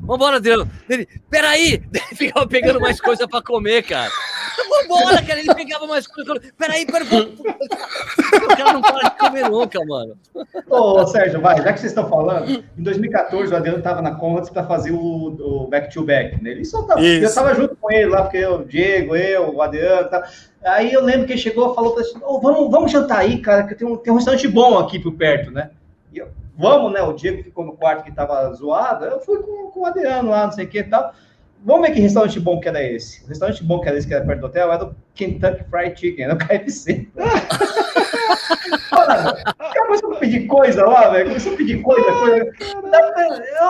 [0.00, 0.70] Vambora, Adriano.
[0.88, 1.82] Ele, peraí!
[1.92, 4.10] Ele ficava pegando mais coisa pra comer, cara.
[4.88, 5.40] Vambora, cara.
[5.40, 6.34] Ele pegava mais coisa.
[6.56, 7.06] Peraí, peraí.
[7.08, 10.16] O cara não para de comer nunca, mano.
[10.68, 14.50] Ô, Sérgio, vai, já que vocês estão falando, em 2014 o Adriano tava na Conrads
[14.50, 16.50] pra fazer o, back-to-back, -back, né?
[16.50, 20.08] Ele só tava, eu tava junto com ele lá, porque o Diego, eu, o Adriano,
[20.08, 20.28] tá.
[20.64, 23.64] Aí eu lembro que ele chegou e falou assim: oh, vamos, vamos jantar aí, cara,
[23.64, 25.70] que tem um, tem um restaurante bom aqui por perto, né?
[26.12, 26.28] E eu,
[26.58, 27.00] vamos, né?
[27.00, 30.46] O Diego ficou no quarto que estava zoado, eu fui com, com o Adriano lá,
[30.46, 31.14] não sei o que e tal.
[31.64, 33.24] Vamos ver que restaurante bom que era esse.
[33.24, 35.98] O restaurante bom que era esse que era perto do hotel era o Kentucky Fried
[35.98, 37.08] Chicken, era o KFC.
[38.90, 39.48] Cara
[39.86, 41.26] começou a pedir coisa lá, velho.
[41.26, 42.52] Começou a pedir coisa, coisa.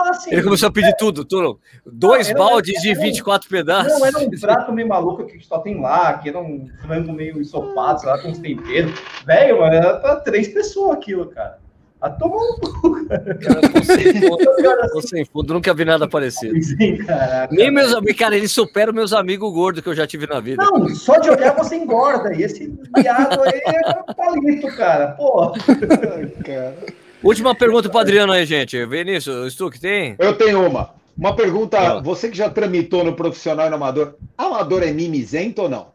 [0.05, 1.59] Assim, Ele começou a pedir tudo, tudo.
[1.83, 3.99] Dois baldes de 24 pedaços.
[3.99, 7.41] Não, era um prato meio maluco que só tem lá, que era um frango meio
[7.41, 8.91] ensopado, sei lá, com uns temperos.
[9.25, 11.57] Velho, mano, era pra três pessoas aquilo, cara.
[12.01, 14.89] A tomar um cu, cara.
[14.89, 16.61] Tô sem fundo, nunca vi nada parecido.
[16.63, 20.25] Sim, caraca, Nem meus amigos, cara, ele supera meus amigos gordos que eu já tive
[20.25, 20.63] na vida.
[20.63, 22.33] Não, só de olhar você engorda.
[22.33, 25.07] E esse viado aí é um palito, cara.
[25.11, 25.51] Pô.
[26.45, 26.75] Cara.
[27.21, 28.85] Última pergunta para Adriano aí, gente.
[28.85, 30.15] Vinícius, Stuck, tem?
[30.17, 30.91] Eu tenho uma.
[31.17, 35.69] Uma pergunta, você que já tramitou no profissional e no amador, amador é mimizento ou
[35.69, 35.87] não?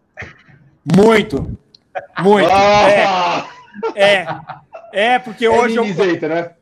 [0.84, 1.56] Muito.
[2.20, 2.50] Muito.
[2.52, 3.48] Ah!
[3.96, 4.04] É.
[4.04, 4.26] é.
[4.94, 5.84] É, porque é hoje eu.
[6.28, 6.52] né?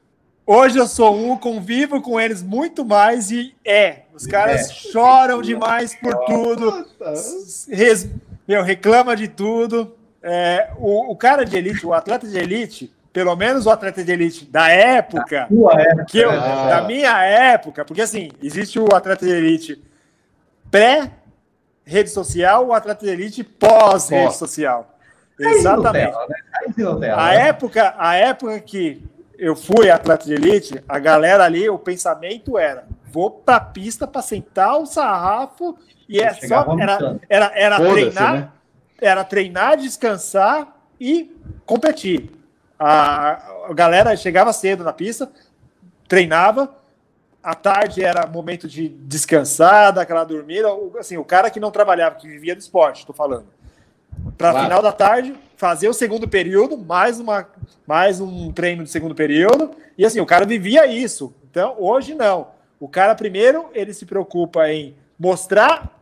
[0.47, 4.05] Hoje eu sou um, convivo com eles muito mais e é.
[4.15, 4.73] Os caras é.
[4.73, 6.87] choram demais por tudo.
[7.71, 8.09] Res,
[8.49, 9.95] meu, reclama de tudo.
[10.23, 14.11] É, o, o, cara de elite, o atleta de elite, pelo menos o atleta de
[14.11, 16.69] elite da época, da, que eu, ah.
[16.69, 19.83] da minha época, porque assim, existe o atleta de elite
[20.71, 21.11] pré
[21.85, 24.89] rede social, o atleta de elite pós rede social.
[25.39, 26.13] Exatamente.
[26.13, 26.37] Né?
[27.17, 29.03] A época, a época que
[29.39, 34.23] eu fui atleta de elite, a galera ali, o pensamento era: vou pra pista para
[34.23, 35.77] sentar o sarrafo
[36.09, 38.49] e é só era, era, era treinar, né?
[39.01, 42.31] era treinar, descansar e competir.
[42.79, 45.31] A, a galera chegava cedo na pista,
[46.09, 46.75] treinava,
[47.43, 50.69] à tarde era momento de descansar, daquela dormida.
[50.99, 53.47] Assim, o cara que não trabalhava, que vivia do esporte, estou falando
[54.37, 54.67] para claro.
[54.67, 57.47] final da tarde, fazer o segundo período, mais, uma,
[57.87, 61.33] mais um treino de segundo período, e assim, o cara vivia isso.
[61.49, 62.49] Então, hoje não.
[62.81, 66.01] O cara, primeiro, ele se preocupa em mostrar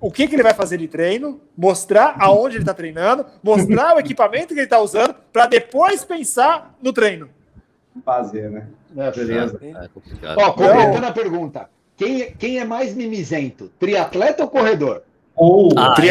[0.00, 4.00] o que, que ele vai fazer de treino, mostrar aonde ele está treinando, mostrar o
[4.00, 7.28] equipamento que ele está usando, para depois pensar no treino.
[8.04, 8.66] Fazer, né?
[8.96, 9.60] É, beleza.
[9.62, 15.04] É Ó, completando a pergunta, quem, quem é mais mimizento, triatleta ou corredor?
[15.36, 16.08] Ou ah, tri...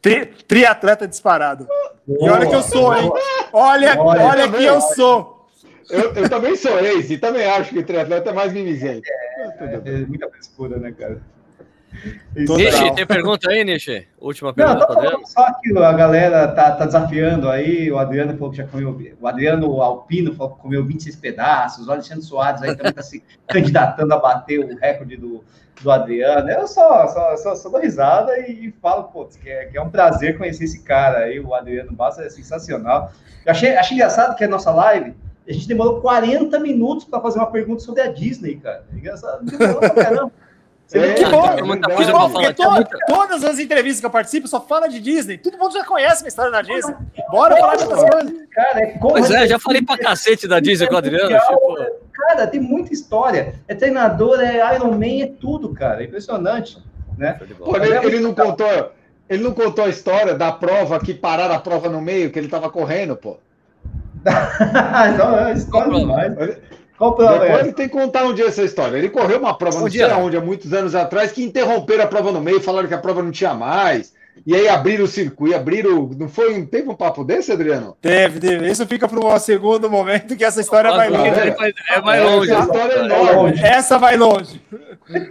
[0.00, 0.26] Tri...
[0.46, 1.66] Triatleta disparado.
[2.06, 2.28] Boa.
[2.28, 3.10] E olha que eu sou, hein?
[3.52, 5.48] Olha, olha, olha que eu sou.
[5.90, 9.02] Eu, eu também sou esse, e também acho que o triatleta é mais mimizento.
[9.60, 11.20] É, é, é muita frescura, né, cara?
[12.34, 14.06] Nishi, tem pergunta aí, Nishi?
[14.18, 14.94] Última pergunta.
[14.94, 17.90] Não, só que a galera tá, tá, desafiando aí.
[17.92, 18.98] O Adriano falou que já comeu.
[19.20, 21.86] O Adriano Alpino falou que comeu 26 pedaços.
[21.86, 25.44] O Alexandre Soares aí também está se candidatando a bater o recorde do,
[25.80, 26.50] do Adriano.
[26.50, 30.36] Eu só, só, só, só dou risada e, falo, que é, que é um prazer
[30.36, 31.40] conhecer esse cara aí.
[31.40, 33.12] O Adriano Bassa é sensacional.
[33.44, 35.14] Eu achei, achei engraçado que a nossa live.
[35.48, 38.84] A gente demorou 40 minutos para fazer uma pergunta sobre a Disney, cara.
[38.92, 40.32] É engraçado, demorou pra caramba.
[40.94, 42.54] É, que bom, é muita coisa bom, falar.
[42.54, 42.98] To, muita...
[43.06, 45.38] Todas as entrevistas que eu participo só fala de Disney.
[45.38, 46.94] Todo mundo já conhece a história da Disney.
[47.30, 48.32] Bora falar de outras coisas.
[48.50, 51.38] Cara, é pois é, já falei pra cacete da Disney com o Adriano.
[51.38, 51.76] Tipo...
[52.12, 53.54] Cara, tem muita história.
[53.66, 56.02] É treinador, é Iron Man, é tudo, cara.
[56.02, 56.78] É impressionante.
[57.16, 57.38] Né?
[57.58, 58.92] Pô, ele, ele, não contou,
[59.28, 62.48] ele não contou a história da prova que pararam a prova no meio, que ele
[62.48, 63.38] tava correndo, pô.
[65.18, 66.34] não, é história demais.
[67.02, 67.60] Qual prova Depois é?
[67.62, 68.96] ele tem que contar um dia essa história.
[68.96, 70.06] Ele correu uma prova, um não dia.
[70.06, 72.98] sei aonde, há muitos anos atrás, que interromperam a prova no meio, falaram que a
[72.98, 74.14] prova não tinha mais.
[74.44, 76.10] E aí abriram o circuito, abriram.
[76.18, 77.96] Não foi, teve um papo desse, Adriano?
[78.00, 78.68] Teve, teve.
[78.68, 81.28] Isso fica para um segundo momento que essa história vai longe.
[81.28, 82.50] É, é mais longe.
[82.50, 83.60] Essa história é enorme.
[83.62, 84.60] Essa vai longe.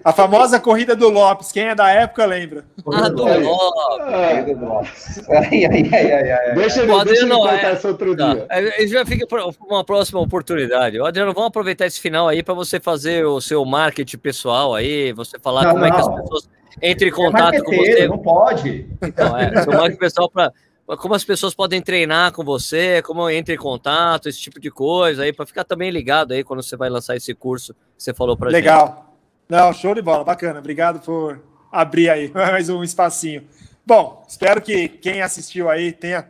[0.03, 1.51] A famosa corrida do Lopes.
[1.51, 2.63] Quem é da época lembra.
[2.93, 5.27] Ah, do Lopes.
[5.29, 6.55] Ai, ai, ai, ai, ai.
[6.55, 7.71] Deixa ele, deixa ele contar é...
[7.71, 8.33] essa outro tá.
[8.33, 8.45] dia.
[8.49, 11.01] É, já fica para uma próxima oportunidade.
[11.01, 15.37] Adriano, vamos aproveitar esse final aí para você fazer o seu marketing pessoal aí, você
[15.37, 15.87] falar não, como não.
[15.87, 16.49] é que as pessoas
[16.81, 18.07] entre em contato é com você.
[18.07, 18.87] Não pode.
[19.01, 20.51] Então, é, pessoal para
[20.97, 25.23] como as pessoas podem treinar com você, como entra em contato, esse tipo de coisa
[25.23, 28.35] aí, para ficar também ligado aí quando você vai lançar esse curso que você falou
[28.35, 28.57] para gente.
[28.57, 29.15] Legal.
[29.47, 30.59] Não, show de bola, bacana.
[30.59, 31.41] Obrigado por
[31.71, 33.43] abrir aí mais um espacinho.
[33.85, 36.27] Bom, espero que quem assistiu aí tenha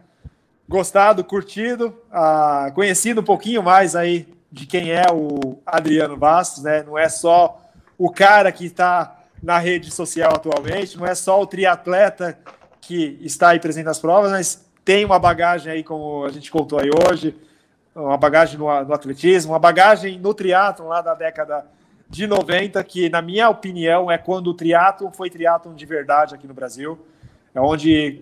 [0.67, 6.83] gostado, curtido, ah, conhecido um pouquinho mais aí de quem é o Adriano Bastos, né?
[6.83, 7.61] Não é só
[7.97, 12.37] o cara que está na rede social atualmente, não é só o triatleta
[12.79, 16.79] que está aí presente nas provas, mas tem uma bagagem aí, como a gente contou
[16.79, 17.35] aí hoje,
[17.95, 21.65] uma bagagem no, no atletismo, uma bagagem no triatlon lá da década
[22.09, 26.47] de 90, que, na minha opinião, é quando o triatlon foi triatlon de verdade aqui
[26.47, 26.99] no Brasil,
[27.53, 28.21] é onde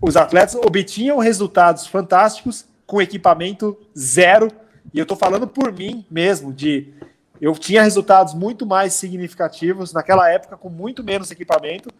[0.00, 4.50] os atletas obtinham resultados fantásticos com equipamento zero,
[4.94, 6.94] e eu estou falando por mim mesmo, de
[7.40, 11.90] eu tinha resultados muito mais significativos naquela época com muito menos equipamento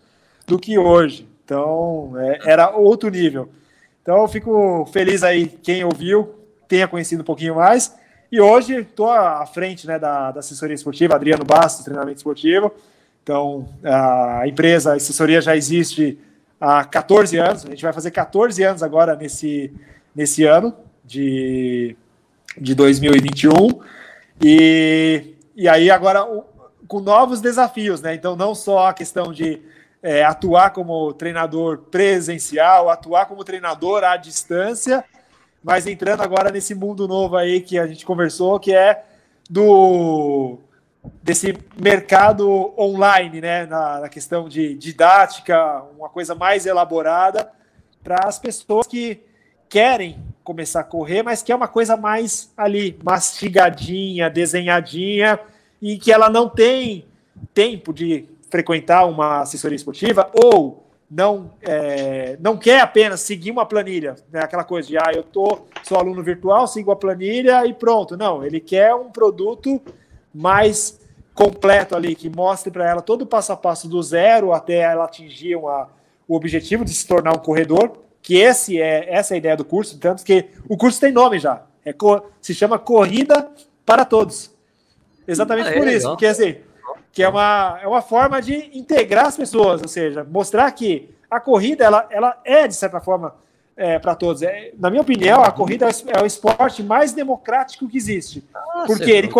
[0.47, 1.29] do que hoje.
[1.45, 3.49] Então, é, era outro nível.
[4.03, 6.35] Então, eu fico feliz aí quem ouviu,
[6.69, 7.95] tenha conhecido um pouquinho mais.
[8.31, 12.73] E hoje estou à frente né, da, da, assessoria esportiva, Adriano Bastos, treinamento esportivo.
[13.23, 16.19] Então, a empresa, a assessoria já existe
[16.61, 17.65] há 14 anos.
[17.65, 19.73] A gente vai fazer 14 anos agora nesse,
[20.15, 21.97] nesse ano de,
[22.59, 23.81] de 2021.
[24.43, 26.27] E, e aí agora
[26.87, 28.15] com novos desafios, né?
[28.15, 29.61] Então, não só a questão de
[30.03, 35.05] é, atuar como treinador presencial, atuar como treinador à distância,
[35.63, 39.05] mas entrando agora nesse mundo novo aí que a gente conversou, que é
[39.49, 40.59] do
[41.23, 47.49] desse mercado online, né, na, na questão de didática, uma coisa mais elaborada
[48.03, 49.23] para as pessoas que
[49.69, 55.41] querem começar a correr, mas que é uma coisa mais ali mastigadinha, desenhadinha
[55.83, 57.05] e que ela não tem
[57.53, 64.15] tempo de frequentar uma assessoria esportiva ou não é, não quer apenas seguir uma planilha,
[64.33, 64.41] né?
[64.41, 68.17] aquela coisa de ah, eu tô, sou aluno virtual, sigo a planilha e pronto.
[68.17, 69.83] Não, ele quer um produto
[70.33, 71.01] mais
[71.35, 75.05] completo ali, que mostre para ela todo o passo a passo do zero até ela
[75.05, 75.89] atingir uma,
[76.27, 79.65] o objetivo de se tornar um corredor, que esse é essa é a ideia do
[79.65, 81.95] curso, tanto que o curso tem nome já, é,
[82.41, 83.49] se chama Corrida
[83.85, 84.51] para Todos.
[85.29, 86.57] Exatamente ah, por isso, porque assim,
[87.13, 91.39] que é uma, é uma forma de integrar as pessoas, ou seja, mostrar que a
[91.39, 93.33] corrida ela, ela é, de certa forma,
[93.77, 94.43] é, para todos.
[94.43, 99.09] É, na minha opinião, a corrida é o esporte mais democrático que existe, ah, porque
[99.09, 99.31] ele,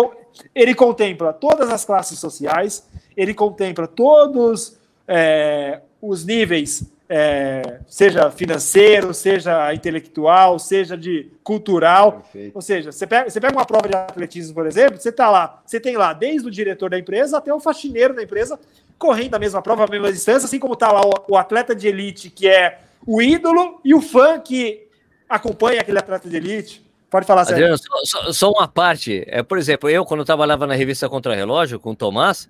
[0.55, 2.87] ele contempla todas as classes sociais,
[3.17, 12.13] ele contempla todos é, os níveis é, seja financeiro, seja intelectual, seja de cultural.
[12.13, 12.55] Perfeito.
[12.55, 15.61] Ou seja, você pega, você pega uma prova de atletismo, por exemplo, você tá lá,
[15.65, 18.59] você tem lá desde o diretor da empresa até o faxineiro da empresa
[18.97, 21.87] correndo a mesma prova, a mesma distância, assim como tá lá o, o atleta de
[21.87, 24.87] elite, que é o ídolo, e o fã que
[25.29, 26.85] acompanha aquele atleta de elite.
[27.09, 29.23] Pode falar, Adriano, só, só, só, uma parte.
[29.27, 32.49] É, por exemplo, eu, quando trabalhava na revista Contra Relógio com o Tomás,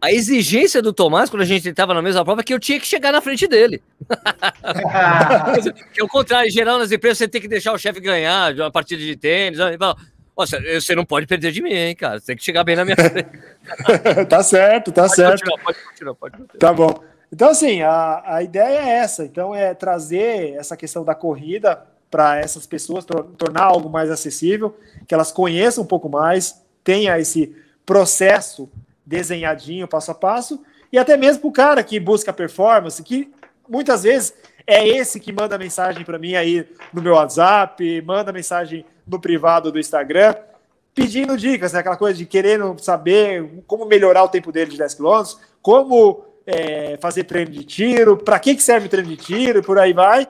[0.00, 2.78] a exigência do Tomás, quando a gente estava na mesma prova, é que eu tinha
[2.78, 3.82] que chegar na frente dele.
[5.92, 8.52] que é o contrário, em geral, nas empresas, você tem que deixar o chefe ganhar
[8.54, 9.58] de uma partida de tênis.
[10.74, 12.20] Você não pode perder de mim, hein, cara?
[12.20, 13.30] Você tem que chegar bem na minha frente.
[14.28, 15.40] tá certo, tá pode certo.
[15.40, 16.58] Continuar, pode continuar, pode continuar.
[16.58, 17.02] Tá bom.
[17.32, 19.24] Então, assim, a, a ideia é essa.
[19.24, 25.14] Então, é trazer essa questão da corrida para essas pessoas, tornar algo mais acessível, que
[25.14, 27.54] elas conheçam um pouco mais, tenha esse
[27.84, 28.70] processo
[29.06, 30.60] desenhadinho, passo a passo,
[30.92, 33.32] e até mesmo para o cara que busca performance, que
[33.68, 34.34] muitas vezes
[34.66, 39.70] é esse que manda mensagem para mim aí no meu WhatsApp, manda mensagem no privado
[39.70, 40.34] do Instagram.
[40.94, 41.80] pedindo dicas, né?
[41.80, 45.22] aquela coisa de querendo saber como melhorar o tempo dele de 10 km,
[45.60, 49.62] como é, fazer treino de tiro, para que, que serve o treino de tiro e
[49.62, 50.26] por aí vai.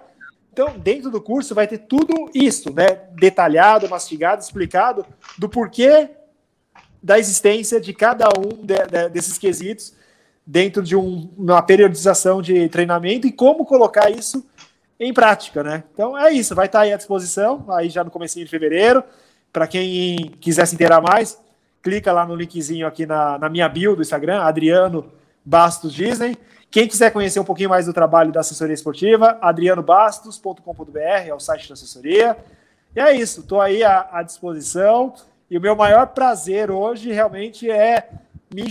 [0.53, 3.03] Então, dentro do curso vai ter tudo isso, né?
[3.13, 5.07] Detalhado, mastigado, explicado
[5.39, 6.11] do porquê
[7.07, 9.95] da existência de cada um de, de, desses quesitos
[10.45, 14.45] dentro de um, uma periodização de treinamento e como colocar isso
[14.99, 15.85] em prática, né?
[15.93, 19.05] Então é isso, vai estar aí à disposição, aí já no começo de fevereiro.
[19.53, 21.39] Para quem quiser se inteirar mais,
[21.81, 25.13] clica lá no linkzinho aqui na, na minha bio do Instagram, Adriano
[25.45, 26.37] Bastos Disney.
[26.73, 31.69] Quem quiser conhecer um pouquinho mais do trabalho da assessoria esportiva, adrianobastos.com.br é o site
[31.69, 32.37] da assessoria.
[32.97, 35.15] E é isso, estou aí à, à, disposição.
[35.51, 38.09] E o meu maior prazer hoje realmente é
[38.53, 38.65] me,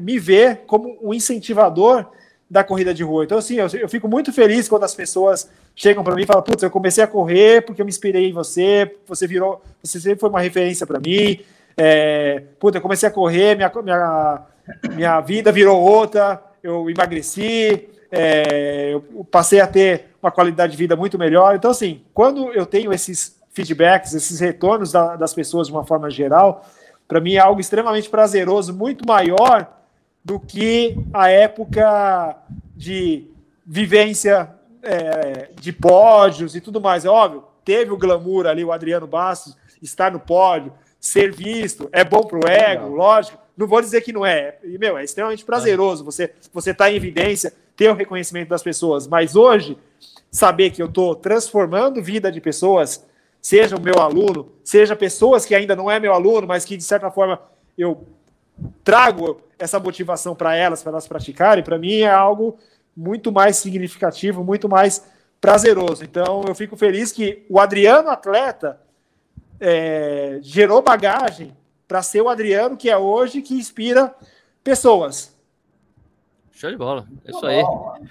[0.00, 2.06] me ver como um incentivador
[2.50, 3.24] da corrida de rua.
[3.24, 6.42] Então, assim, eu, eu fico muito feliz quando as pessoas chegam para mim e falam:
[6.42, 10.20] Putz, eu comecei a correr porque eu me inspirei em você, você virou, você sempre
[10.20, 11.40] foi uma referência para mim.
[11.76, 14.46] É, putz, eu comecei a correr, minha, minha,
[14.94, 20.96] minha vida virou outra, eu emagreci, é, eu passei a ter uma qualidade de vida
[20.96, 21.54] muito melhor.
[21.54, 26.08] Então, assim, quando eu tenho esses feedbacks, esses retornos da, das pessoas de uma forma
[26.08, 26.64] geral,
[27.08, 29.68] para mim é algo extremamente prazeroso, muito maior
[30.24, 32.36] do que a época
[32.76, 33.26] de
[33.66, 34.50] vivência
[34.82, 37.04] é, de pódios e tudo mais.
[37.04, 42.04] É óbvio, teve o glamour ali, o Adriano Bastos estar no pódio, ser visto, é
[42.04, 43.38] bom para o ego, lógico.
[43.56, 44.56] Não vou dizer que não é.
[44.62, 48.62] E, meu, é extremamente prazeroso você você estar tá em evidência, ter o reconhecimento das
[48.62, 49.08] pessoas.
[49.08, 49.76] Mas hoje,
[50.30, 53.07] saber que eu estou transformando vida de pessoas,
[53.48, 56.84] seja o meu aluno, seja pessoas que ainda não é meu aluno, mas que de
[56.84, 57.40] certa forma
[57.78, 58.06] eu
[58.84, 62.58] trago essa motivação para elas, para elas praticarem, para mim é algo
[62.94, 65.02] muito mais significativo, muito mais
[65.40, 66.04] prazeroso.
[66.04, 68.78] Então eu fico feliz que o Adriano atleta
[69.58, 71.56] é, gerou bagagem
[71.86, 74.14] para ser o Adriano que é hoje, que inspira
[74.62, 75.34] pessoas.
[76.58, 77.06] Show de bola.
[77.24, 77.62] É isso aí.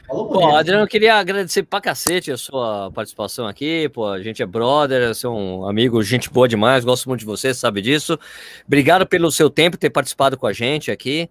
[0.07, 3.89] Pô, Adriano, eu queria agradecer pra cacete a sua participação aqui.
[3.89, 7.25] Pô, a gente é brother, você é um amigo, gente boa demais, gosto muito de
[7.25, 8.17] você, sabe disso.
[8.65, 11.29] Obrigado pelo seu tempo ter participado com a gente aqui.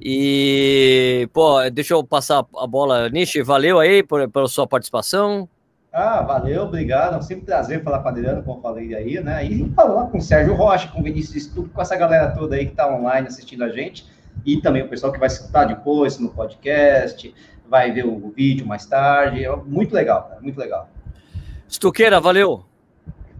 [0.00, 3.08] E, pô, deixa eu passar a bola.
[3.10, 5.48] Nishi, valeu aí por, pela sua participação.
[5.92, 7.16] Ah, valeu, obrigado.
[7.16, 9.44] É sempre prazer falar com o Adriano, como eu falei aí, né?
[9.44, 12.66] E falar com o Sérgio Rocha, com o Vinícius Stuco, com essa galera toda aí
[12.66, 14.15] que tá online assistindo a gente
[14.46, 17.34] e também o pessoal que vai escutar depois no podcast,
[17.68, 19.44] vai ver o vídeo mais tarde.
[19.44, 20.88] É muito legal, cara, muito legal.
[21.68, 22.64] Estuqueira, valeu.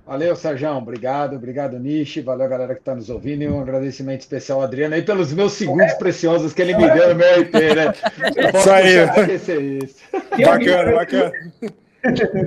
[0.05, 0.71] Valeu, Sérgio.
[0.71, 2.21] Obrigado, obrigado, Nishi.
[2.21, 3.43] Valeu, galera que está nos ouvindo.
[3.43, 5.95] E um agradecimento especial ao Adriano aí pelos meus segundos é.
[5.97, 7.93] preciosos que ele me deu no meu IP, né?
[8.55, 9.79] Isso aí.
[9.83, 9.97] Isso.
[10.45, 11.33] Bacana, bacana.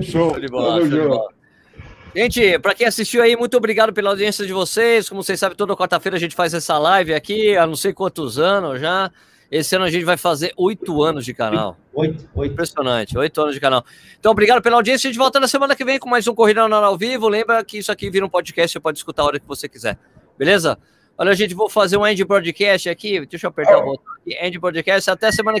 [0.00, 0.80] Show de bola.
[0.80, 1.39] Show de bola.
[2.14, 5.08] Gente, para quem assistiu aí, muito obrigado pela audiência de vocês.
[5.08, 8.38] Como vocês sabem, toda quarta-feira a gente faz essa live aqui, há não sei quantos
[8.38, 9.12] anos já.
[9.50, 11.76] Esse ano a gente vai fazer oito anos de canal.
[11.92, 12.52] Oito, oito.
[12.52, 13.84] Impressionante, oito anos de canal.
[14.18, 15.08] Então, obrigado pela audiência.
[15.08, 17.28] A gente volta na semana que vem com mais um Corrida na ao vivo.
[17.28, 19.98] Lembra que isso aqui vira um podcast, você pode escutar a hora que você quiser.
[20.38, 20.78] Beleza?
[21.18, 23.26] Olha, gente, vou fazer um end broadcast aqui.
[23.26, 24.34] Deixa eu apertar o botão aqui.
[24.40, 25.10] End broadcast.
[25.10, 25.58] Até semana que